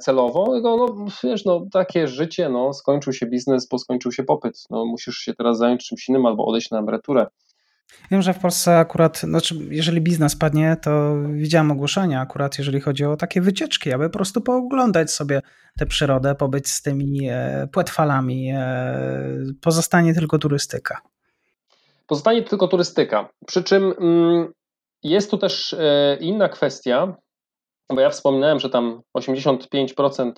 celowo, 0.00 0.52
tylko 0.52 0.76
no 0.76 1.06
wiesz, 1.24 1.44
no 1.44 1.66
takie 1.72 2.08
życie, 2.08 2.48
no 2.48 2.72
skończył 2.72 3.12
się 3.12 3.26
biznes, 3.26 3.68
bo 3.68 3.78
skończył 3.78 4.12
się 4.12 4.22
popyt, 4.22 4.64
no 4.70 4.84
musisz 4.84 5.16
się 5.16 5.34
teraz 5.34 5.58
zająć 5.58 5.88
czymś 5.88 6.08
innym 6.08 6.26
albo 6.26 6.44
odejść 6.44 6.70
na 6.70 6.78
emeryturę. 6.78 7.26
Wiem, 8.10 8.22
że 8.22 8.34
w 8.34 8.38
Polsce 8.38 8.78
akurat, 8.78 9.18
znaczy 9.18 9.54
jeżeli 9.70 10.00
biznes 10.00 10.36
padnie, 10.36 10.76
to 10.82 11.14
widziałem 11.32 11.70
ogłoszenia 11.70 12.20
akurat, 12.20 12.58
jeżeli 12.58 12.80
chodzi 12.80 13.04
o 13.04 13.16
takie 13.16 13.40
wycieczki, 13.40 13.92
aby 13.92 14.10
po 14.10 14.18
prostu 14.18 14.40
pooglądać 14.40 15.10
sobie 15.10 15.40
tę 15.78 15.86
przyrodę, 15.86 16.34
pobyć 16.34 16.68
z 16.68 16.82
tymi 16.82 17.28
e, 17.28 17.68
płetwalami. 17.72 18.50
E, 18.50 19.38
pozostanie 19.60 20.14
tylko 20.14 20.38
turystyka. 20.38 21.00
Pozostanie 22.06 22.42
tylko 22.42 22.68
turystyka. 22.68 23.28
Przy 23.46 23.62
czym 23.62 23.94
mm, 24.00 24.52
jest 25.02 25.30
tu 25.30 25.38
też 25.38 25.74
e, 25.78 26.16
inna 26.20 26.48
kwestia, 26.48 27.16
bo 27.88 28.00
ja 28.00 28.10
wspominałem, 28.10 28.60
że 28.60 28.70
tam 28.70 29.00
85% 29.18 30.32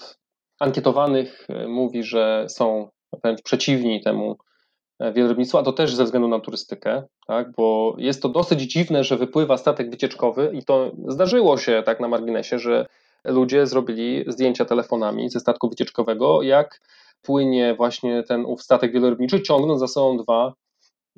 ankietowanych 0.60 1.46
mówi, 1.68 2.02
że 2.04 2.46
są 2.48 2.88
wręcz 3.22 3.42
przeciwni 3.42 4.02
temu 4.02 4.36
wielorybnictwo, 5.00 5.58
a 5.58 5.62
to 5.62 5.72
też 5.72 5.94
ze 5.94 6.04
względu 6.04 6.28
na 6.28 6.40
turystykę, 6.40 7.02
tak, 7.26 7.52
bo 7.52 7.94
jest 7.98 8.22
to 8.22 8.28
dosyć 8.28 8.60
dziwne, 8.60 9.04
że 9.04 9.16
wypływa 9.16 9.56
statek 9.56 9.90
wycieczkowy 9.90 10.50
i 10.54 10.64
to 10.64 10.92
zdarzyło 11.08 11.58
się 11.58 11.82
tak 11.86 12.00
na 12.00 12.08
marginesie, 12.08 12.58
że 12.58 12.86
ludzie 13.24 13.66
zrobili 13.66 14.24
zdjęcia 14.26 14.64
telefonami 14.64 15.30
ze 15.30 15.40
statku 15.40 15.68
wycieczkowego, 15.68 16.42
jak 16.42 16.80
płynie 17.22 17.74
właśnie 17.74 18.22
ten 18.22 18.44
ów 18.44 18.62
statek 18.62 18.92
wielorybniczy, 18.92 19.42
ciągnąc 19.42 19.80
za 19.80 19.88
sobą 19.88 20.16
dwa 20.16 20.52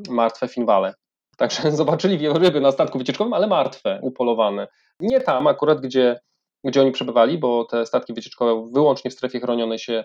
martwe 0.08 0.48
finwale. 0.48 0.94
Także 1.36 1.72
zobaczyli 1.76 2.18
wieloryby 2.18 2.60
na 2.60 2.72
statku 2.72 2.98
wycieczkowym, 2.98 3.32
ale 3.32 3.46
martwe, 3.46 3.98
upolowane. 4.02 4.68
Nie 5.00 5.20
tam 5.20 5.46
akurat, 5.46 5.80
gdzie, 5.80 6.20
gdzie 6.64 6.80
oni 6.80 6.92
przebywali, 6.92 7.38
bo 7.38 7.64
te 7.64 7.86
statki 7.86 8.14
wycieczkowe 8.14 8.68
wyłącznie 8.72 9.10
w 9.10 9.14
strefie 9.14 9.40
chronionej 9.40 9.78
się 9.78 10.04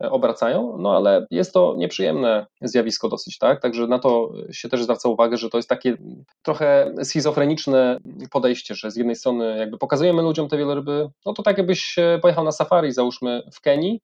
obracają, 0.00 0.76
no 0.78 0.96
ale 0.96 1.26
jest 1.30 1.52
to 1.52 1.74
nieprzyjemne 1.76 2.46
zjawisko 2.60 3.08
dosyć, 3.08 3.38
tak? 3.38 3.60
Także 3.60 3.86
na 3.86 3.98
to 3.98 4.32
się 4.52 4.68
też 4.68 4.82
zwraca 4.82 5.08
uwagę, 5.08 5.36
że 5.36 5.50
to 5.50 5.58
jest 5.58 5.68
takie 5.68 5.96
trochę 6.42 6.94
schizofreniczne 7.04 7.98
podejście, 8.30 8.74
że 8.74 8.90
z 8.90 8.96
jednej 8.96 9.16
strony 9.16 9.56
jakby 9.58 9.78
pokazujemy 9.78 10.22
ludziom 10.22 10.48
te 10.48 10.56
wieloryby, 10.56 11.08
no 11.26 11.32
to 11.32 11.42
tak 11.42 11.58
jakbyś 11.58 11.96
pojechał 12.22 12.44
na 12.44 12.52
safari, 12.52 12.92
załóżmy 12.92 13.42
w 13.52 13.60
Kenii, 13.60 14.00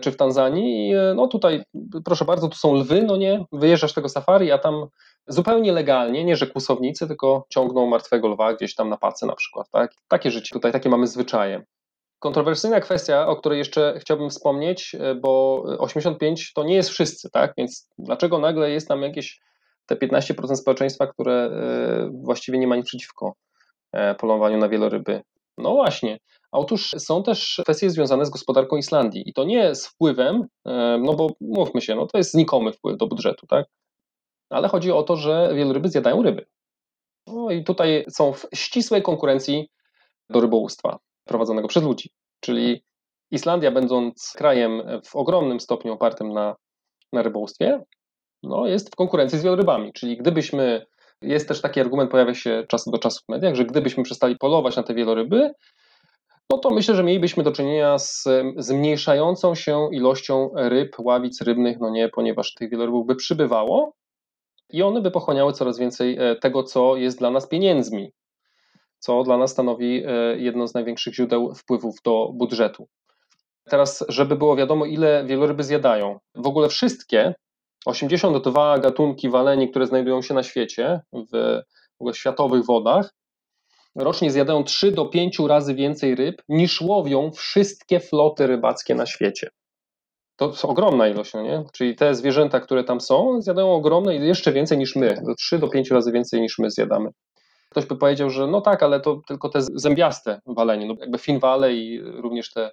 czy 0.00 0.12
w 0.12 0.16
Tanzanii, 0.16 0.94
e, 0.94 1.14
no 1.14 1.26
tutaj 1.26 1.62
proszę 2.04 2.24
bardzo, 2.24 2.48
tu 2.48 2.56
są 2.56 2.74
lwy, 2.74 3.02
no 3.02 3.16
nie, 3.16 3.44
wyjeżdżasz 3.52 3.92
tego 3.92 4.08
safari, 4.08 4.52
a 4.52 4.58
tam 4.58 4.86
zupełnie 5.26 5.72
legalnie, 5.72 6.24
nie 6.24 6.36
że 6.36 6.46
kłusownicy, 6.46 7.06
tylko 7.06 7.46
ciągną 7.48 7.86
martwego 7.86 8.28
lwa 8.28 8.54
gdzieś 8.54 8.74
tam 8.74 8.88
na 8.88 8.96
pace 8.96 9.26
na 9.26 9.34
przykład, 9.34 9.70
tak? 9.70 9.92
Takie 10.08 10.30
życie 10.30 10.52
tutaj, 10.52 10.72
takie 10.72 10.88
mamy 10.88 11.06
zwyczaje. 11.06 11.64
Kontrowersyjna 12.26 12.80
kwestia, 12.80 13.26
o 13.26 13.36
której 13.36 13.58
jeszcze 13.58 13.94
chciałbym 14.00 14.30
wspomnieć, 14.30 14.96
e, 15.00 15.14
bo 15.14 15.62
85 15.78 16.52
to 16.52 16.64
nie 16.64 16.74
jest 16.74 16.90
wszyscy, 16.90 17.30
tak? 17.30 17.52
Więc 17.58 17.88
dlaczego 17.98 18.38
nagle 18.38 18.70
jest 18.70 18.88
tam 18.88 19.02
jakieś 19.02 19.40
te 19.86 19.96
15% 19.96 20.56
społeczeństwa, 20.56 21.06
które 21.06 21.32
e, 21.32 22.10
właściwie 22.24 22.58
nie 22.58 22.66
ma 22.66 22.76
nic 22.76 22.86
przeciwko 22.86 23.34
e, 23.92 24.14
polowaniu 24.14 24.58
na 24.58 24.68
wieloryby? 24.68 25.22
No 25.58 25.72
właśnie. 25.74 26.18
Otóż 26.52 26.90
są 26.98 27.22
też 27.22 27.60
kwestie 27.64 27.90
związane 27.90 28.26
z 28.26 28.30
gospodarką 28.30 28.76
Islandii 28.76 29.22
i 29.26 29.32
to 29.32 29.44
nie 29.44 29.74
z 29.74 29.86
wpływem, 29.86 30.46
no 31.00 31.14
bo 31.14 31.30
mówmy 31.40 31.80
się, 31.80 31.94
no 31.94 32.06
to 32.06 32.18
jest 32.18 32.30
znikomy 32.30 32.72
wpływ 32.72 32.96
do 32.96 33.06
budżetu, 33.06 33.46
tak? 33.46 33.66
Ale 34.50 34.68
chodzi 34.68 34.92
o 34.92 35.02
to, 35.02 35.16
że 35.16 35.50
wieloryby 35.54 35.88
zjadają 35.88 36.22
ryby. 36.22 36.46
No 37.26 37.50
i 37.50 37.64
tutaj 37.64 38.04
są 38.08 38.32
w 38.32 38.46
ścisłej 38.54 39.02
konkurencji 39.02 39.70
do 40.30 40.40
rybołówstwa 40.40 40.98
prowadzonego 41.26 41.68
przez 41.68 41.82
ludzi. 41.82 42.10
Czyli 42.40 42.84
Islandia, 43.30 43.70
będąc 43.70 44.32
krajem 44.36 44.82
w 45.04 45.16
ogromnym 45.16 45.60
stopniu 45.60 45.92
opartym 45.92 46.32
na, 46.32 46.56
na 47.12 47.22
rybołówstwie, 47.22 47.82
no, 48.42 48.66
jest 48.66 48.92
w 48.92 48.96
konkurencji 48.96 49.38
z 49.38 49.42
wielorybami. 49.42 49.92
Czyli 49.92 50.16
gdybyśmy, 50.16 50.86
jest 51.22 51.48
też 51.48 51.60
taki 51.60 51.80
argument, 51.80 52.10
pojawia 52.10 52.34
się 52.34 52.64
czas 52.68 52.84
do 52.84 52.98
czasu 52.98 53.20
w 53.24 53.28
mediach, 53.28 53.54
że 53.54 53.64
gdybyśmy 53.64 54.02
przestali 54.02 54.36
polować 54.36 54.76
na 54.76 54.82
te 54.82 54.94
wieloryby, 54.94 55.50
no 56.50 56.58
to 56.58 56.70
myślę, 56.70 56.94
że 56.94 57.02
mielibyśmy 57.02 57.42
do 57.42 57.52
czynienia 57.52 57.98
z 57.98 58.24
zmniejszającą 58.56 59.54
się 59.54 59.88
ilością 59.92 60.50
ryb, 60.54 60.96
ławic 60.98 61.42
rybnych, 61.42 61.76
no 61.80 61.90
nie, 61.90 62.08
ponieważ 62.08 62.54
tych 62.54 62.70
wielorybów 62.70 63.06
by 63.06 63.16
przybywało 63.16 63.92
i 64.70 64.82
one 64.82 65.00
by 65.00 65.10
pochłaniały 65.10 65.52
coraz 65.52 65.78
więcej 65.78 66.16
e, 66.18 66.36
tego, 66.36 66.62
co 66.62 66.96
jest 66.96 67.18
dla 67.18 67.30
nas 67.30 67.48
pieniędzmi, 67.48 68.12
co 68.98 69.22
dla 69.22 69.38
nas 69.38 69.50
stanowi 69.50 70.02
e, 70.06 70.38
jedno 70.38 70.68
z 70.68 70.74
największych 70.74 71.14
źródeł 71.14 71.54
wpływów 71.54 71.96
do 72.04 72.30
budżetu. 72.34 72.88
Teraz, 73.70 74.04
żeby 74.08 74.36
było 74.36 74.56
wiadomo, 74.56 74.86
ile 74.86 75.24
wieloryby 75.26 75.64
zjadają. 75.64 76.18
W 76.34 76.46
ogóle 76.46 76.68
wszystkie 76.68 77.34
82 77.86 78.78
gatunki 78.78 79.30
waleni, 79.30 79.70
które 79.70 79.86
znajdują 79.86 80.22
się 80.22 80.34
na 80.34 80.42
świecie, 80.42 81.00
w, 81.12 81.60
w 82.00 82.14
światowych 82.14 82.64
wodach, 82.64 83.14
rocznie 83.96 84.30
zjadają 84.30 84.64
3 84.64 84.92
do 84.92 85.06
5 85.06 85.38
razy 85.38 85.74
więcej 85.74 86.14
ryb 86.14 86.42
niż 86.48 86.80
łowią 86.80 87.30
wszystkie 87.30 88.00
floty 88.00 88.46
rybackie 88.46 88.94
na 88.94 89.06
świecie. 89.06 89.50
To 90.36 90.48
jest 90.48 90.64
ogromna 90.64 91.08
ilość, 91.08 91.34
no 91.34 91.42
nie? 91.42 91.64
Czyli 91.72 91.96
te 91.96 92.14
zwierzęta, 92.14 92.60
które 92.60 92.84
tam 92.84 93.00
są, 93.00 93.42
zjadają 93.42 93.72
ogromne 93.72 94.16
i 94.16 94.26
jeszcze 94.26 94.52
więcej 94.52 94.78
niż 94.78 94.96
my. 94.96 95.22
3 95.38 95.58
do 95.58 95.68
5 95.68 95.90
razy 95.90 96.12
więcej 96.12 96.40
niż 96.40 96.58
my 96.58 96.70
zjadamy. 96.70 97.10
Ktoś 97.76 97.86
by 97.86 97.96
powiedział, 97.96 98.30
że 98.30 98.46
no 98.46 98.60
tak, 98.60 98.82
ale 98.82 99.00
to 99.00 99.20
tylko 99.26 99.48
te 99.48 99.58
zębiaste 99.62 100.40
walenie, 100.46 100.86
no 100.86 100.94
jakby 101.00 101.18
finwale 101.18 101.74
i 101.74 102.00
również 102.00 102.52
te 102.52 102.70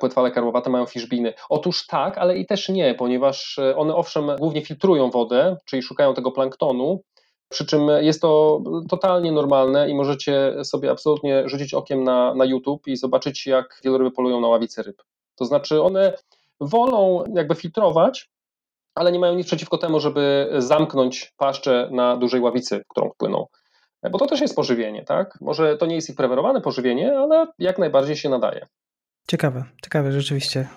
płetwale 0.00 0.30
karłowate 0.30 0.70
mają 0.70 0.86
fiszbiny. 0.86 1.34
Otóż 1.48 1.86
tak, 1.86 2.18
ale 2.18 2.38
i 2.38 2.46
też 2.46 2.68
nie, 2.68 2.94
ponieważ 2.94 3.58
e, 3.58 3.76
one 3.76 3.94
owszem 3.94 4.30
głównie 4.38 4.62
filtrują 4.62 5.10
wodę, 5.10 5.56
czyli 5.64 5.82
szukają 5.82 6.14
tego 6.14 6.32
planktonu, 6.32 7.02
przy 7.48 7.66
czym 7.66 7.88
jest 8.00 8.22
to 8.22 8.60
totalnie 8.88 9.32
normalne 9.32 9.90
i 9.90 9.94
możecie 9.94 10.64
sobie 10.64 10.90
absolutnie 10.90 11.48
rzucić 11.48 11.74
okiem 11.74 12.04
na, 12.04 12.34
na 12.34 12.44
YouTube 12.44 12.86
i 12.86 12.96
zobaczyć, 12.96 13.46
jak 13.46 13.80
wieloryby 13.84 14.10
polują 14.10 14.40
na 14.40 14.48
ławice 14.48 14.82
ryb. 14.82 15.02
To 15.36 15.44
znaczy 15.44 15.82
one 15.82 16.12
wolą 16.60 17.24
jakby 17.34 17.54
filtrować, 17.54 18.30
ale 18.94 19.12
nie 19.12 19.18
mają 19.18 19.34
nic 19.34 19.46
przeciwko 19.46 19.78
temu, 19.78 20.00
żeby 20.00 20.52
zamknąć 20.58 21.34
paszczę 21.36 21.88
na 21.92 22.16
dużej 22.16 22.40
ławicy, 22.40 22.84
którą 22.88 23.10
wpłyną. 23.10 23.46
Bo 24.10 24.18
to 24.18 24.26
też 24.26 24.40
jest 24.40 24.56
pożywienie, 24.56 25.04
tak? 25.04 25.38
Może 25.40 25.76
to 25.76 25.86
nie 25.86 25.94
jest 25.94 26.10
ich 26.10 26.16
preferowane 26.16 26.60
pożywienie, 26.60 27.18
ale 27.18 27.46
jak 27.58 27.78
najbardziej 27.78 28.16
się 28.16 28.28
nadaje. 28.28 28.66
Ciekawe, 29.28 29.64
ciekawe 29.82 30.12
rzeczywiście. 30.12 30.68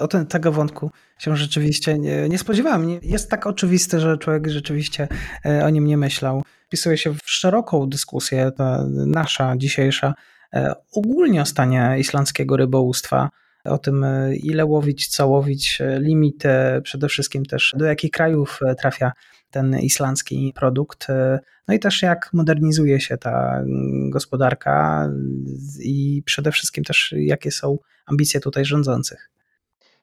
O 0.00 0.08
ten, 0.08 0.26
tego 0.26 0.52
wątku 0.52 0.90
się 1.18 1.36
rzeczywiście 1.36 1.98
nie, 1.98 2.28
nie 2.28 2.38
spodziewałem. 2.38 2.98
Jest 3.02 3.30
tak 3.30 3.46
oczywiste, 3.46 4.00
że 4.00 4.18
człowiek 4.18 4.48
rzeczywiście 4.48 5.08
e, 5.46 5.64
o 5.64 5.70
nim 5.70 5.86
nie 5.86 5.96
myślał. 5.96 6.42
Wpisuje 6.66 6.98
się 6.98 7.14
w 7.14 7.18
szeroką 7.24 7.88
dyskusję, 7.88 8.52
ta 8.56 8.86
nasza 9.06 9.54
dzisiejsza, 9.56 10.14
e, 10.54 10.74
ogólnie 10.92 11.42
o 11.42 11.46
stanie 11.46 11.94
islandzkiego 11.98 12.56
rybołówstwa 12.56 13.28
o 13.64 13.78
tym, 13.78 14.04
e, 14.04 14.36
ile 14.36 14.64
łowić, 14.64 15.08
co 15.08 15.28
łowić, 15.28 15.82
limity, 15.98 16.48
przede 16.82 17.08
wszystkim 17.08 17.46
też 17.46 17.74
do 17.76 17.84
jakich 17.84 18.10
krajów 18.10 18.60
trafia 18.78 19.12
ten 19.50 19.78
islandzki 19.78 20.52
produkt. 20.56 21.06
No 21.68 21.74
i 21.74 21.78
też 21.78 22.02
jak 22.02 22.30
modernizuje 22.32 23.00
się 23.00 23.16
ta 23.16 23.64
gospodarka 24.10 25.08
i 25.80 26.22
przede 26.26 26.52
wszystkim 26.52 26.84
też 26.84 27.14
jakie 27.18 27.50
są 27.50 27.78
ambicje 28.06 28.40
tutaj 28.40 28.64
rządzących. 28.64 29.30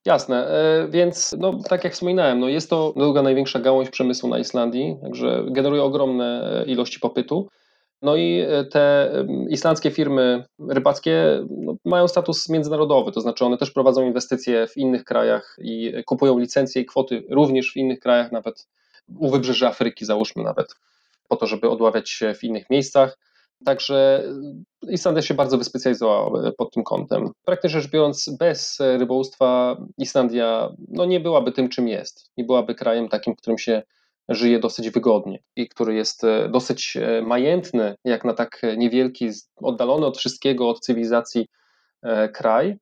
Jasne, 0.05 0.47
e, 0.47 0.87
więc 0.87 1.35
no, 1.39 1.59
tak 1.69 1.83
jak 1.83 1.93
wspominałem, 1.93 2.39
no 2.39 2.49
jest 2.49 2.69
to 2.69 2.93
druga 2.97 3.21
największa 3.21 3.59
gałąź 3.59 3.89
przemysłu 3.89 4.29
na 4.29 4.39
Islandii, 4.39 4.97
także 5.01 5.45
generuje 5.51 5.83
ogromne 5.83 6.61
e, 6.61 6.65
ilości 6.65 6.99
popytu. 6.99 7.49
No 8.01 8.15
i 8.15 8.39
e, 8.39 8.63
te 8.63 9.11
islandzkie 9.49 9.91
firmy 9.91 10.43
rybackie 10.69 11.45
no, 11.49 11.75
mają 11.85 12.07
status 12.07 12.49
międzynarodowy, 12.49 13.11
to 13.11 13.21
znaczy 13.21 13.45
one 13.45 13.57
też 13.57 13.71
prowadzą 13.71 14.05
inwestycje 14.05 14.67
w 14.67 14.77
innych 14.77 15.03
krajach 15.03 15.55
i 15.61 15.93
kupują 16.05 16.39
licencje 16.39 16.81
i 16.81 16.85
kwoty 16.85 17.23
również 17.29 17.71
w 17.71 17.77
innych 17.77 17.99
krajach, 17.99 18.31
nawet 18.31 18.67
u 19.17 19.29
wybrzeży 19.31 19.67
Afryki, 19.67 20.05
załóżmy 20.05 20.43
nawet, 20.43 20.75
po 21.27 21.35
to, 21.35 21.47
żeby 21.47 21.69
odławiać 21.69 22.09
się 22.09 22.33
w 22.33 22.43
innych 22.43 22.69
miejscach. 22.69 23.17
Także 23.65 24.23
Islandia 24.89 25.21
się 25.21 25.33
bardzo 25.33 25.57
wyspecjalizowała 25.57 26.51
pod 26.57 26.73
tym 26.73 26.83
kątem. 26.83 27.31
Praktycznie 27.45 27.81
rzecz 27.81 27.91
biorąc, 27.91 28.29
bez 28.39 28.77
rybołówstwa 28.79 29.77
Islandia 29.97 30.69
no, 30.87 31.05
nie 31.05 31.19
byłaby 31.19 31.51
tym, 31.51 31.69
czym 31.69 31.87
jest. 31.87 32.31
Nie 32.37 32.43
byłaby 32.43 32.75
krajem 32.75 33.09
takim, 33.09 33.33
w 33.33 33.37
którym 33.37 33.57
się 33.57 33.83
żyje 34.29 34.59
dosyć 34.59 34.89
wygodnie 34.89 35.39
i 35.55 35.69
który 35.69 35.95
jest 35.95 36.23
e, 36.23 36.49
dosyć 36.49 36.97
e, 36.97 37.21
majętny, 37.21 37.95
jak 38.05 38.25
na 38.25 38.33
tak 38.33 38.61
niewielki, 38.77 39.29
oddalony 39.61 40.05
od 40.05 40.17
wszystkiego, 40.17 40.69
od 40.69 40.79
cywilizacji 40.79 41.47
e, 42.01 42.29
kraj. 42.29 42.75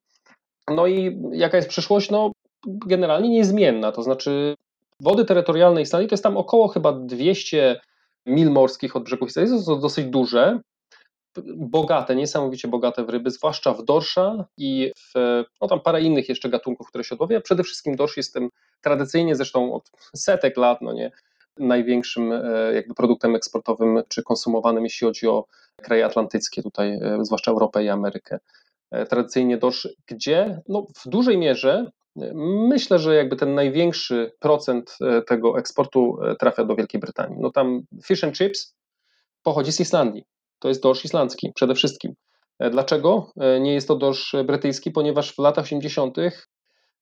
No 0.67 0.87
i 0.87 1.21
jaka 1.31 1.57
jest 1.57 1.69
przyszłość? 1.69 2.09
No, 2.09 2.31
generalnie 2.67 3.29
niezmienna, 3.29 3.91
to 3.91 4.03
znaczy 4.03 4.55
wody 5.01 5.25
terytorialne 5.25 5.81
Islandii 5.81 6.09
to 6.09 6.13
jest 6.13 6.23
tam 6.23 6.37
około 6.37 6.67
chyba 6.67 6.93
200 6.93 7.81
mil 8.25 8.51
morskich 8.51 8.95
od 8.95 9.03
brzegów 9.03 9.29
Islandii, 9.29 9.63
są 9.63 9.79
dosyć 9.79 10.05
duże, 10.05 10.59
bogate, 11.55 12.15
niesamowicie 12.15 12.67
bogate 12.67 13.05
w 13.05 13.09
ryby, 13.09 13.31
zwłaszcza 13.31 13.73
w 13.73 13.83
dorsza 13.83 14.45
i 14.57 14.91
w 14.95 15.43
no 15.61 15.67
tam 15.67 15.79
parę 15.79 16.01
innych 16.01 16.29
jeszcze 16.29 16.49
gatunków, 16.49 16.87
które 16.87 17.03
się 17.03 17.15
odławia. 17.15 17.41
Przede 17.41 17.63
wszystkim 17.63 17.95
dorsz 17.95 18.17
jest 18.17 18.33
tym 18.33 18.49
tradycyjnie, 18.81 19.35
zresztą 19.35 19.73
od 19.73 19.91
setek 20.15 20.57
lat, 20.57 20.81
no 20.81 20.93
nie, 20.93 21.11
największym 21.57 22.31
e, 22.31 22.73
jakby 22.73 22.93
produktem 22.93 23.35
eksportowym 23.35 24.01
czy 24.07 24.23
konsumowanym, 24.23 24.83
jeśli 24.83 25.07
chodzi 25.07 25.27
o 25.27 25.45
kraje 25.75 26.05
atlantyckie, 26.05 26.63
tutaj 26.63 26.91
e, 26.93 27.17
zwłaszcza 27.21 27.51
Europę 27.51 27.83
i 27.83 27.89
Amerykę. 27.89 28.39
E, 28.91 29.05
tradycyjnie 29.05 29.57
dorsz, 29.57 29.87
gdzie 30.07 30.61
no, 30.67 30.87
w 30.95 31.09
dużej 31.09 31.37
mierze 31.37 31.91
myślę, 32.69 32.99
że 32.99 33.15
jakby 33.15 33.35
ten 33.35 33.55
największy 33.55 34.31
procent 34.39 34.97
tego 35.27 35.59
eksportu 35.59 36.17
trafia 36.39 36.65
do 36.65 36.75
Wielkiej 36.75 37.01
Brytanii. 37.01 37.37
No 37.39 37.51
tam 37.51 37.81
fish 38.05 38.23
and 38.23 38.37
chips 38.37 38.75
pochodzi 39.43 39.71
z 39.71 39.79
Islandii. 39.79 40.23
To 40.59 40.67
jest 40.67 40.83
dorsz 40.83 41.05
islandzki 41.05 41.51
przede 41.55 41.75
wszystkim. 41.75 42.13
Dlaczego 42.71 43.31
nie 43.61 43.73
jest 43.73 43.87
to 43.87 43.95
dorsz 43.95 44.35
brytyjski? 44.45 44.91
Ponieważ 44.91 45.35
w 45.35 45.37
latach 45.37 45.65
80. 45.65 46.17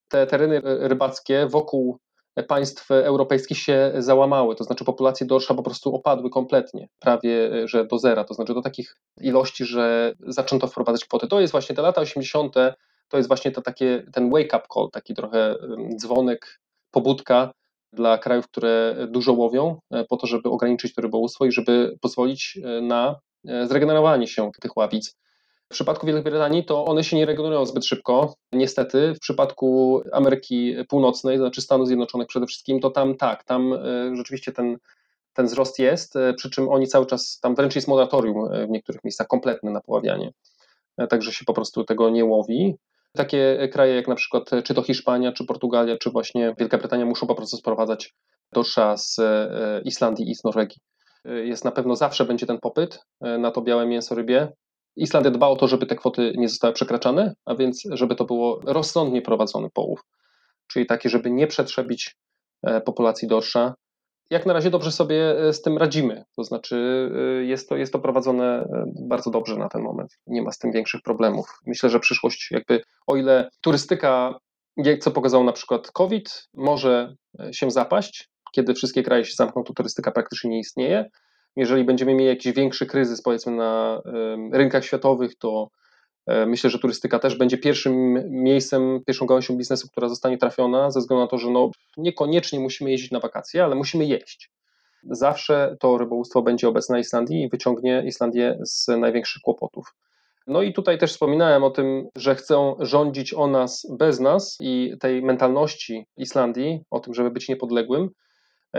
te 0.07 0.27
tereny 0.27 0.61
rybackie 0.63 1.47
wokół 1.47 1.99
państw 2.47 2.91
europejskich 2.91 3.57
się 3.57 3.91
załamały, 3.97 4.55
to 4.55 4.63
znaczy 4.63 4.85
populacje 4.85 5.27
dorsza 5.27 5.53
po 5.53 5.63
prostu 5.63 5.95
opadły 5.95 6.29
kompletnie, 6.29 6.87
prawie 6.99 7.49
że 7.67 7.85
do 7.85 7.99
zera, 7.99 8.23
to 8.23 8.33
znaczy 8.33 8.53
do 8.53 8.61
takich 8.61 8.95
ilości, 9.21 9.65
że 9.65 10.13
zaczęto 10.19 10.67
wprowadzać 10.67 11.05
kwoty. 11.05 11.27
To 11.27 11.41
jest 11.41 11.51
właśnie 11.51 11.75
te 11.75 11.81
lata 11.81 12.01
80., 12.01 12.55
to 13.09 13.17
jest 13.17 13.29
właśnie 13.29 13.51
to 13.51 13.61
takie, 13.61 14.03
ten 14.13 14.29
wake-up 14.29 14.63
call, 14.73 14.89
taki 14.91 15.13
trochę 15.13 15.55
dzwonek, 15.95 16.59
pobudka 16.91 17.53
dla 17.93 18.17
krajów, 18.17 18.47
które 18.47 18.95
dużo 19.09 19.33
łowią, 19.33 19.79
e, 19.91 20.05
po 20.05 20.17
to, 20.17 20.27
żeby 20.27 20.49
ograniczyć 20.49 20.93
to 20.93 21.01
rybołówstwo 21.01 21.45
i 21.45 21.51
żeby 21.51 21.97
pozwolić 22.01 22.59
e, 22.63 22.81
na 22.81 23.19
e, 23.47 23.67
zregenerowanie 23.67 24.27
się 24.27 24.51
tych 24.61 24.77
ławic. 24.77 25.17
W 25.69 25.73
przypadku 25.73 26.07
Wielkiej 26.07 26.23
Brytanii 26.23 26.65
to 26.65 26.85
one 26.85 27.03
się 27.03 27.17
nie 27.17 27.25
regenerują 27.25 27.65
zbyt 27.65 27.85
szybko. 27.85 28.33
Niestety, 28.51 29.13
w 29.15 29.19
przypadku 29.19 30.01
Ameryki 30.11 30.75
Północnej, 30.87 31.37
to 31.37 31.43
znaczy 31.43 31.61
Stanów 31.61 31.87
Zjednoczonych 31.87 32.27
przede 32.27 32.45
wszystkim, 32.45 32.79
to 32.79 32.89
tam 32.89 33.17
tak, 33.17 33.43
tam 33.43 33.73
e, 33.73 34.15
rzeczywiście 34.15 34.51
ten, 34.51 34.77
ten 35.33 35.45
wzrost 35.45 35.79
jest, 35.79 36.15
e, 36.15 36.33
przy 36.33 36.49
czym 36.49 36.69
oni 36.69 36.87
cały 36.87 37.05
czas, 37.05 37.39
tam 37.41 37.55
wręcz 37.55 37.75
jest 37.75 37.87
moratorium 37.87 38.53
e, 38.53 38.67
w 38.67 38.69
niektórych 38.69 39.03
miejscach 39.03 39.27
kompletne 39.27 39.71
na 39.71 39.81
poławianie, 39.81 40.31
także 41.09 41.31
się 41.31 41.45
po 41.45 41.53
prostu 41.53 41.83
tego 41.83 42.09
nie 42.09 42.25
łowi. 42.25 42.75
Takie 43.13 43.69
kraje 43.71 43.95
jak 43.95 44.07
na 44.07 44.15
przykład 44.15 44.49
czy 44.63 44.73
to 44.73 44.81
Hiszpania, 44.81 45.31
czy 45.31 45.45
Portugalia, 45.45 45.97
czy 45.97 46.09
właśnie 46.09 46.55
Wielka 46.59 46.77
Brytania 46.77 47.05
muszą 47.05 47.27
po 47.27 47.35
prostu 47.35 47.57
sprowadzać 47.57 48.13
dorsza 48.53 48.97
z 48.97 49.17
Islandii 49.85 50.31
i 50.31 50.35
z 50.35 50.43
Norwegii. 50.43 50.77
Jest 51.25 51.65
na 51.65 51.71
pewno 51.71 51.95
zawsze 51.95 52.25
będzie 52.25 52.45
ten 52.45 52.57
popyt 52.59 52.99
na 53.21 53.51
to 53.51 53.61
białe 53.61 53.87
mięso 53.87 54.15
rybie, 54.15 54.51
Islandia 54.95 55.31
dba 55.31 55.47
o 55.47 55.55
to, 55.55 55.67
żeby 55.67 55.85
te 55.85 55.95
kwoty 55.95 56.33
nie 56.37 56.49
zostały 56.49 56.73
przekraczane, 56.73 57.33
a 57.45 57.55
więc 57.55 57.83
żeby 57.91 58.15
to 58.15 58.25
było 58.25 58.59
rozsądnie 58.65 59.21
prowadzony 59.21 59.69
połów, 59.73 60.01
czyli 60.67 60.85
taki, 60.85 61.09
żeby 61.09 61.31
nie 61.31 61.47
przetrzebić 61.47 62.17
e, 62.63 62.81
populacji 62.81 63.27
dorsza. 63.27 63.73
Jak 64.29 64.45
na 64.45 64.53
razie 64.53 64.69
dobrze 64.69 64.91
sobie 64.91 65.39
e, 65.39 65.53
z 65.53 65.61
tym 65.61 65.77
radzimy, 65.77 66.23
to 66.35 66.43
znaczy 66.43 67.09
e, 67.15 67.45
jest 67.45 67.69
to, 67.69 67.77
jest 67.77 67.93
to 67.93 67.99
prowadzone 67.99 68.65
bardzo 69.01 69.31
dobrze 69.31 69.55
na 69.55 69.69
ten 69.69 69.81
moment, 69.81 70.17
nie 70.27 70.41
ma 70.41 70.51
z 70.51 70.57
tym 70.57 70.71
większych 70.71 71.01
problemów. 71.01 71.59
Myślę, 71.67 71.89
że 71.89 71.99
przyszłość 71.99 72.51
jakby, 72.51 72.81
o 73.07 73.15
ile 73.15 73.49
turystyka, 73.61 74.39
co 74.99 75.11
pokazał 75.11 75.43
na 75.43 75.53
przykład 75.53 75.91
COVID, 75.91 76.47
może 76.53 77.15
się 77.51 77.71
zapaść, 77.71 78.29
kiedy 78.51 78.73
wszystkie 78.73 79.03
kraje 79.03 79.25
się 79.25 79.33
zamkną, 79.37 79.63
to 79.63 79.73
turystyka 79.73 80.11
praktycznie 80.11 80.49
nie 80.49 80.59
istnieje, 80.59 81.09
jeżeli 81.55 81.83
będziemy 81.83 82.13
mieli 82.13 82.25
jakiś 82.25 82.53
większy 82.53 82.85
kryzys, 82.85 83.21
powiedzmy, 83.21 83.51
na 83.51 84.01
rynkach 84.53 84.85
światowych, 84.85 85.37
to 85.37 85.69
e, 86.27 86.45
myślę, 86.45 86.69
że 86.69 86.79
turystyka 86.79 87.19
też 87.19 87.35
będzie 87.37 87.57
pierwszym 87.57 88.23
miejscem, 88.29 88.99
pierwszą 89.07 89.25
gałęzią 89.25 89.57
biznesu, 89.57 89.87
która 89.87 90.09
zostanie 90.09 90.37
trafiona, 90.37 90.91
ze 90.91 90.99
względu 90.99 91.21
na 91.21 91.27
to, 91.27 91.37
że 91.37 91.49
no, 91.49 91.71
niekoniecznie 91.97 92.59
musimy 92.59 92.91
jeździć 92.91 93.11
na 93.11 93.19
wakacje, 93.19 93.63
ale 93.63 93.75
musimy 93.75 94.05
jeść. 94.05 94.51
Zawsze 95.03 95.75
to 95.79 95.97
rybołówstwo 95.97 96.41
będzie 96.41 96.67
obecne 96.67 96.93
na 96.93 96.99
Islandii 96.99 97.43
i 97.43 97.49
wyciągnie 97.49 98.03
Islandię 98.05 98.59
z 98.63 98.87
największych 98.87 99.41
kłopotów. 99.41 99.95
No 100.47 100.61
i 100.61 100.73
tutaj 100.73 100.97
też 100.97 101.11
wspominałem 101.11 101.63
o 101.63 101.69
tym, 101.69 102.07
że 102.15 102.35
chcą 102.35 102.75
rządzić 102.79 103.33
o 103.33 103.47
nas 103.47 103.87
bez 103.99 104.19
nas 104.19 104.57
i 104.61 104.93
tej 104.99 105.21
mentalności 105.21 106.05
Islandii, 106.17 106.81
o 106.91 106.99
tym, 106.99 107.13
żeby 107.13 107.31
być 107.31 107.49
niepodległym, 107.49 108.09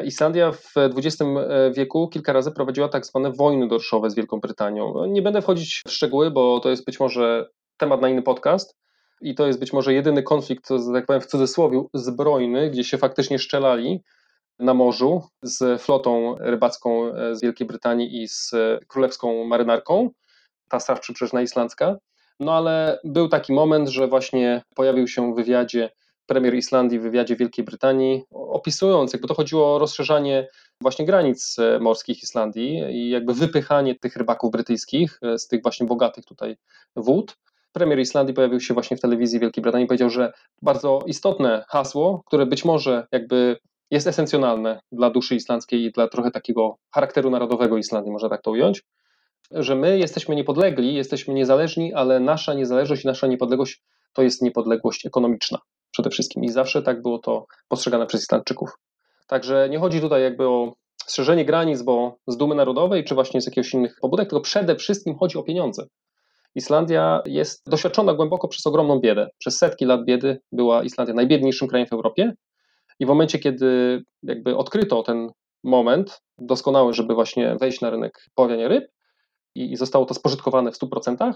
Islandia 0.05 0.53
w 0.53 0.74
XX 0.76 1.20
e, 1.20 1.70
wieku 1.72 2.09
kilka 2.09 2.32
razy 2.32 2.53
prowadziła 2.53 2.88
tak 2.88 3.07
zwane 3.07 3.32
wojny 3.32 3.68
dorszowe 3.68 4.11
z 4.11 4.14
Wielką 4.14 4.41
Brytanią. 4.41 4.93
No, 4.95 5.07
nie 5.07 5.22
będę 5.22 5.43
wchodzić 5.43 5.82
w 5.86 5.91
szczegóły, 5.91 6.30
bo 6.30 6.61
to 6.61 6.70
jest 6.70 6.84
być 6.84 7.01
może 7.01 7.51
temat 7.76 8.01
na 8.01 8.09
inny 8.09 8.22
podcast 8.22 8.76
i 9.20 9.34
to 9.34 9.47
jest 9.47 9.61
być 9.61 9.72
może 9.72 9.95
jedyny 9.95 10.22
konflikt, 10.22 10.68
tak 10.95 11.07
powiem 11.07 11.22
w 11.22 11.26
cudzysłowie, 11.26 11.84
zbrojny, 11.95 12.70
gdzie 12.70 12.84
się 12.84 12.99
faktycznie 12.99 13.38
szczelali 13.38 14.03
na 14.59 14.74
morzu 14.74 15.22
z 15.43 15.82
flotą 15.82 16.36
rybacką 16.38 17.14
e, 17.14 17.36
z 17.36 17.43
Wielkiej 17.43 17.66
Brytanii 17.66 18.22
i 18.22 18.28
z 18.28 18.53
królewską 18.88 19.45
marynarką, 19.45 20.11
ta 20.68 20.80
Straż 20.80 21.01
Przybrzeżna 21.01 21.43
Islandzka. 21.43 21.97
No 22.41 22.55
ale 22.55 23.01
był 23.05 23.28
taki 23.28 23.53
moment, 23.53 23.88
że 23.88 24.09
właśnie 24.09 24.62
pojawił 24.74 25.09
się 25.09 25.32
w 25.32 25.36
wywiadzie 25.36 25.91
premier 26.31 26.55
Islandii 26.55 26.99
w 26.99 27.03
wywiadzie 27.03 27.37
Wielkiej 27.37 27.64
Brytanii, 27.64 28.22
opisując, 28.31 29.12
jakby 29.12 29.28
to 29.28 29.35
chodziło 29.35 29.74
o 29.74 29.78
rozszerzanie 29.78 30.49
właśnie 30.81 31.05
granic 31.05 31.59
e, 31.59 31.78
morskich 31.78 32.22
Islandii 32.22 32.78
i 32.78 33.11
jakby 33.11 33.35
wypychanie 33.35 33.95
tych 33.95 34.16
rybaków 34.16 34.51
brytyjskich 34.51 35.18
e, 35.22 35.39
z 35.39 35.49
tych 35.49 35.62
właśnie 35.62 35.87
bogatych 35.87 36.24
tutaj 36.24 36.57
wód. 36.97 37.37
Premier 37.72 37.99
Islandii 37.99 38.35
pojawił 38.35 38.61
się 38.61 38.74
właśnie 38.74 38.97
w 38.97 39.01
telewizji 39.01 39.41
Wielkiej 39.41 39.62
Brytanii 39.62 39.85
i 39.85 39.89
powiedział, 39.89 40.11
że 40.11 40.33
bardzo 40.62 40.99
istotne 41.07 41.64
hasło, 41.68 42.22
które 42.26 42.47
być 42.47 42.64
może 42.64 43.07
jakby 43.12 43.57
jest 43.91 44.07
esencjonalne 44.07 44.81
dla 44.93 45.11
duszy 45.11 45.35
islandzkiej 45.35 45.85
i 45.85 45.93
dla 45.93 46.09
trochę 46.09 46.31
takiego 46.31 46.76
charakteru 46.95 47.31
narodowego 47.31 47.76
Islandii, 47.76 48.12
można 48.12 48.28
tak 48.28 48.43
to 48.43 48.51
ująć, 48.51 48.83
że 49.51 49.74
my 49.74 49.99
jesteśmy 49.99 50.37
niepodlegli, 50.37 50.95
jesteśmy 50.95 51.35
niezależni, 51.35 51.95
ale 51.95 52.20
nasza 52.20 52.55
niezależność 52.55 53.05
i 53.05 53.07
nasza 53.07 53.26
niepodległość 53.26 53.83
to 54.12 54.22
jest 54.22 54.43
niepodległość 54.43 55.07
ekonomiczna 55.07 55.59
przede 55.91 56.11
wszystkim 56.11 56.45
i 56.45 56.49
zawsze 56.49 56.82
tak 56.82 57.03
było 57.03 57.18
to 57.18 57.47
postrzegane 57.68 58.07
przez 58.07 58.22
Islandczyków. 58.22 58.70
Także 59.26 59.68
nie 59.70 59.78
chodzi 59.78 60.01
tutaj 60.01 60.22
jakby 60.22 60.49
o 60.49 60.72
strzeżenie 61.07 61.45
granic, 61.45 61.82
bo 61.82 62.16
z 62.26 62.36
dumy 62.36 62.55
narodowej, 62.55 63.05
czy 63.05 63.14
właśnie 63.14 63.41
z 63.41 63.47
jakichś 63.47 63.74
innych 63.74 63.97
pobudek, 64.01 64.28
tylko 64.28 64.41
przede 64.41 64.76
wszystkim 64.76 65.18
chodzi 65.18 65.38
o 65.38 65.43
pieniądze. 65.43 65.86
Islandia 66.55 67.22
jest 67.26 67.70
doświadczona 67.70 68.14
głęboko 68.14 68.49
przez 68.49 68.66
ogromną 68.66 69.01
biedę. 69.01 69.28
Przez 69.38 69.59
setki 69.59 69.84
lat 69.84 70.05
biedy 70.05 70.41
była 70.53 70.82
Islandia 70.82 71.14
najbiedniejszym 71.14 71.68
krajem 71.68 71.86
w 71.88 71.93
Europie 71.93 72.32
i 72.99 73.07
w 73.07 73.09
momencie, 73.09 73.38
kiedy 73.38 74.03
jakby 74.22 74.57
odkryto 74.57 75.03
ten 75.03 75.30
moment 75.64 76.22
doskonały, 76.38 76.93
żeby 76.93 77.14
właśnie 77.14 77.57
wejść 77.61 77.80
na 77.80 77.91
rynek 77.91 78.26
poławiania 78.34 78.68
ryb 78.68 78.84
i 79.55 79.76
zostało 79.76 80.07
to 80.07 80.14
spożytkowane 80.14 80.72
w 80.72 80.78
100%, 80.78 81.32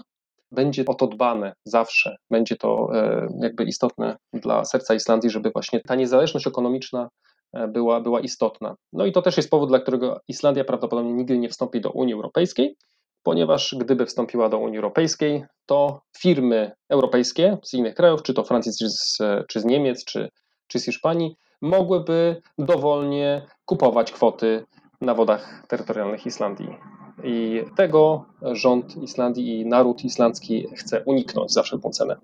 będzie 0.55 0.83
o 0.87 0.93
to 0.93 1.07
dbane 1.07 1.53
zawsze. 1.65 2.15
Będzie 2.31 2.55
to 2.55 2.89
e, 2.93 3.27
jakby 3.41 3.63
istotne 3.63 4.17
dla 4.33 4.65
serca 4.65 4.95
Islandii, 4.95 5.29
żeby 5.29 5.51
właśnie 5.51 5.79
ta 5.79 5.95
niezależność 5.95 6.47
ekonomiczna 6.47 7.09
e, 7.53 7.67
była, 7.67 8.01
była 8.01 8.19
istotna. 8.19 8.75
No 8.93 9.05
i 9.05 9.11
to 9.11 9.21
też 9.21 9.37
jest 9.37 9.49
powód, 9.49 9.69
dla 9.69 9.79
którego 9.79 10.19
Islandia 10.27 10.63
prawdopodobnie 10.63 11.13
nigdy 11.13 11.37
nie 11.37 11.49
wstąpi 11.49 11.81
do 11.81 11.91
Unii 11.91 12.13
Europejskiej, 12.13 12.75
ponieważ 13.23 13.75
gdyby 13.79 14.05
wstąpiła 14.05 14.49
do 14.49 14.57
Unii 14.57 14.77
Europejskiej, 14.77 15.43
to 15.65 16.01
firmy 16.17 16.71
europejskie 16.89 17.57
z 17.63 17.73
innych 17.73 17.95
krajów, 17.95 18.23
czy 18.23 18.33
to 18.33 18.43
Francji, 18.43 18.71
czy 18.79 18.89
z, 18.89 19.17
czy 19.49 19.59
z 19.59 19.65
Niemiec, 19.65 20.05
czy, 20.05 20.29
czy 20.67 20.79
z 20.79 20.85
Hiszpanii, 20.85 21.35
mogłyby 21.61 22.41
dowolnie 22.57 23.47
kupować 23.65 24.11
kwoty 24.11 24.65
na 25.01 25.13
wodach 25.13 25.63
terytorialnych 25.67 26.25
Islandii. 26.25 26.94
I 27.23 27.63
tego 27.75 28.25
rząd 28.51 28.97
Islandii 28.97 29.59
i 29.59 29.65
naród 29.65 30.05
islandzki 30.05 30.67
chce 30.75 31.03
uniknąć 31.03 31.53
za 31.53 31.63
wszelką 31.63 31.89
cenę. 31.89 32.15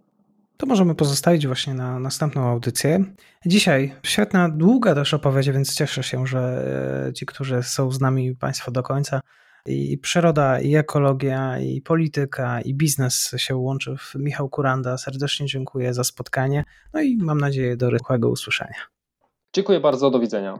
To 0.58 0.66
możemy 0.66 0.96
pozostawić 0.96 1.48
właśnie 1.48 1.74
na 1.74 2.00
następną 2.00 2.42
audycję. 2.42 3.06
Dzisiaj 3.46 3.96
świetna, 4.04 4.50
długa 4.50 4.96
też 4.96 5.14
opowiedź, 5.14 5.52
więc 5.52 5.76
cieszę 5.76 6.04
się, 6.04 6.28
że 6.28 6.66
e, 7.08 7.14
ci, 7.14 7.26
którzy 7.26 7.64
są 7.64 7.92
z 7.92 8.00
nami 8.00 8.36
Państwo 8.36 8.72
do 8.72 8.84
końca, 8.84 9.22
i 9.66 9.98
przyroda, 9.98 10.60
i 10.60 10.76
ekologia, 10.76 11.60
i 11.60 11.82
polityka, 11.82 12.62
i 12.62 12.74
biznes 12.74 13.32
się 13.38 13.56
łączy. 13.56 13.96
Michał 14.16 14.50
Kuranda, 14.50 14.98
serdecznie 14.98 15.46
dziękuję 15.46 15.94
za 15.94 16.04
spotkanie. 16.04 16.64
No 16.94 17.02
i 17.02 17.18
mam 17.18 17.38
nadzieję 17.38 17.78
do 17.78 17.90
rychłego 17.90 18.30
usłyszenia. 18.30 18.76
Dziękuję 19.54 19.80
bardzo, 19.80 20.12
do 20.12 20.20
widzenia. 20.20 20.60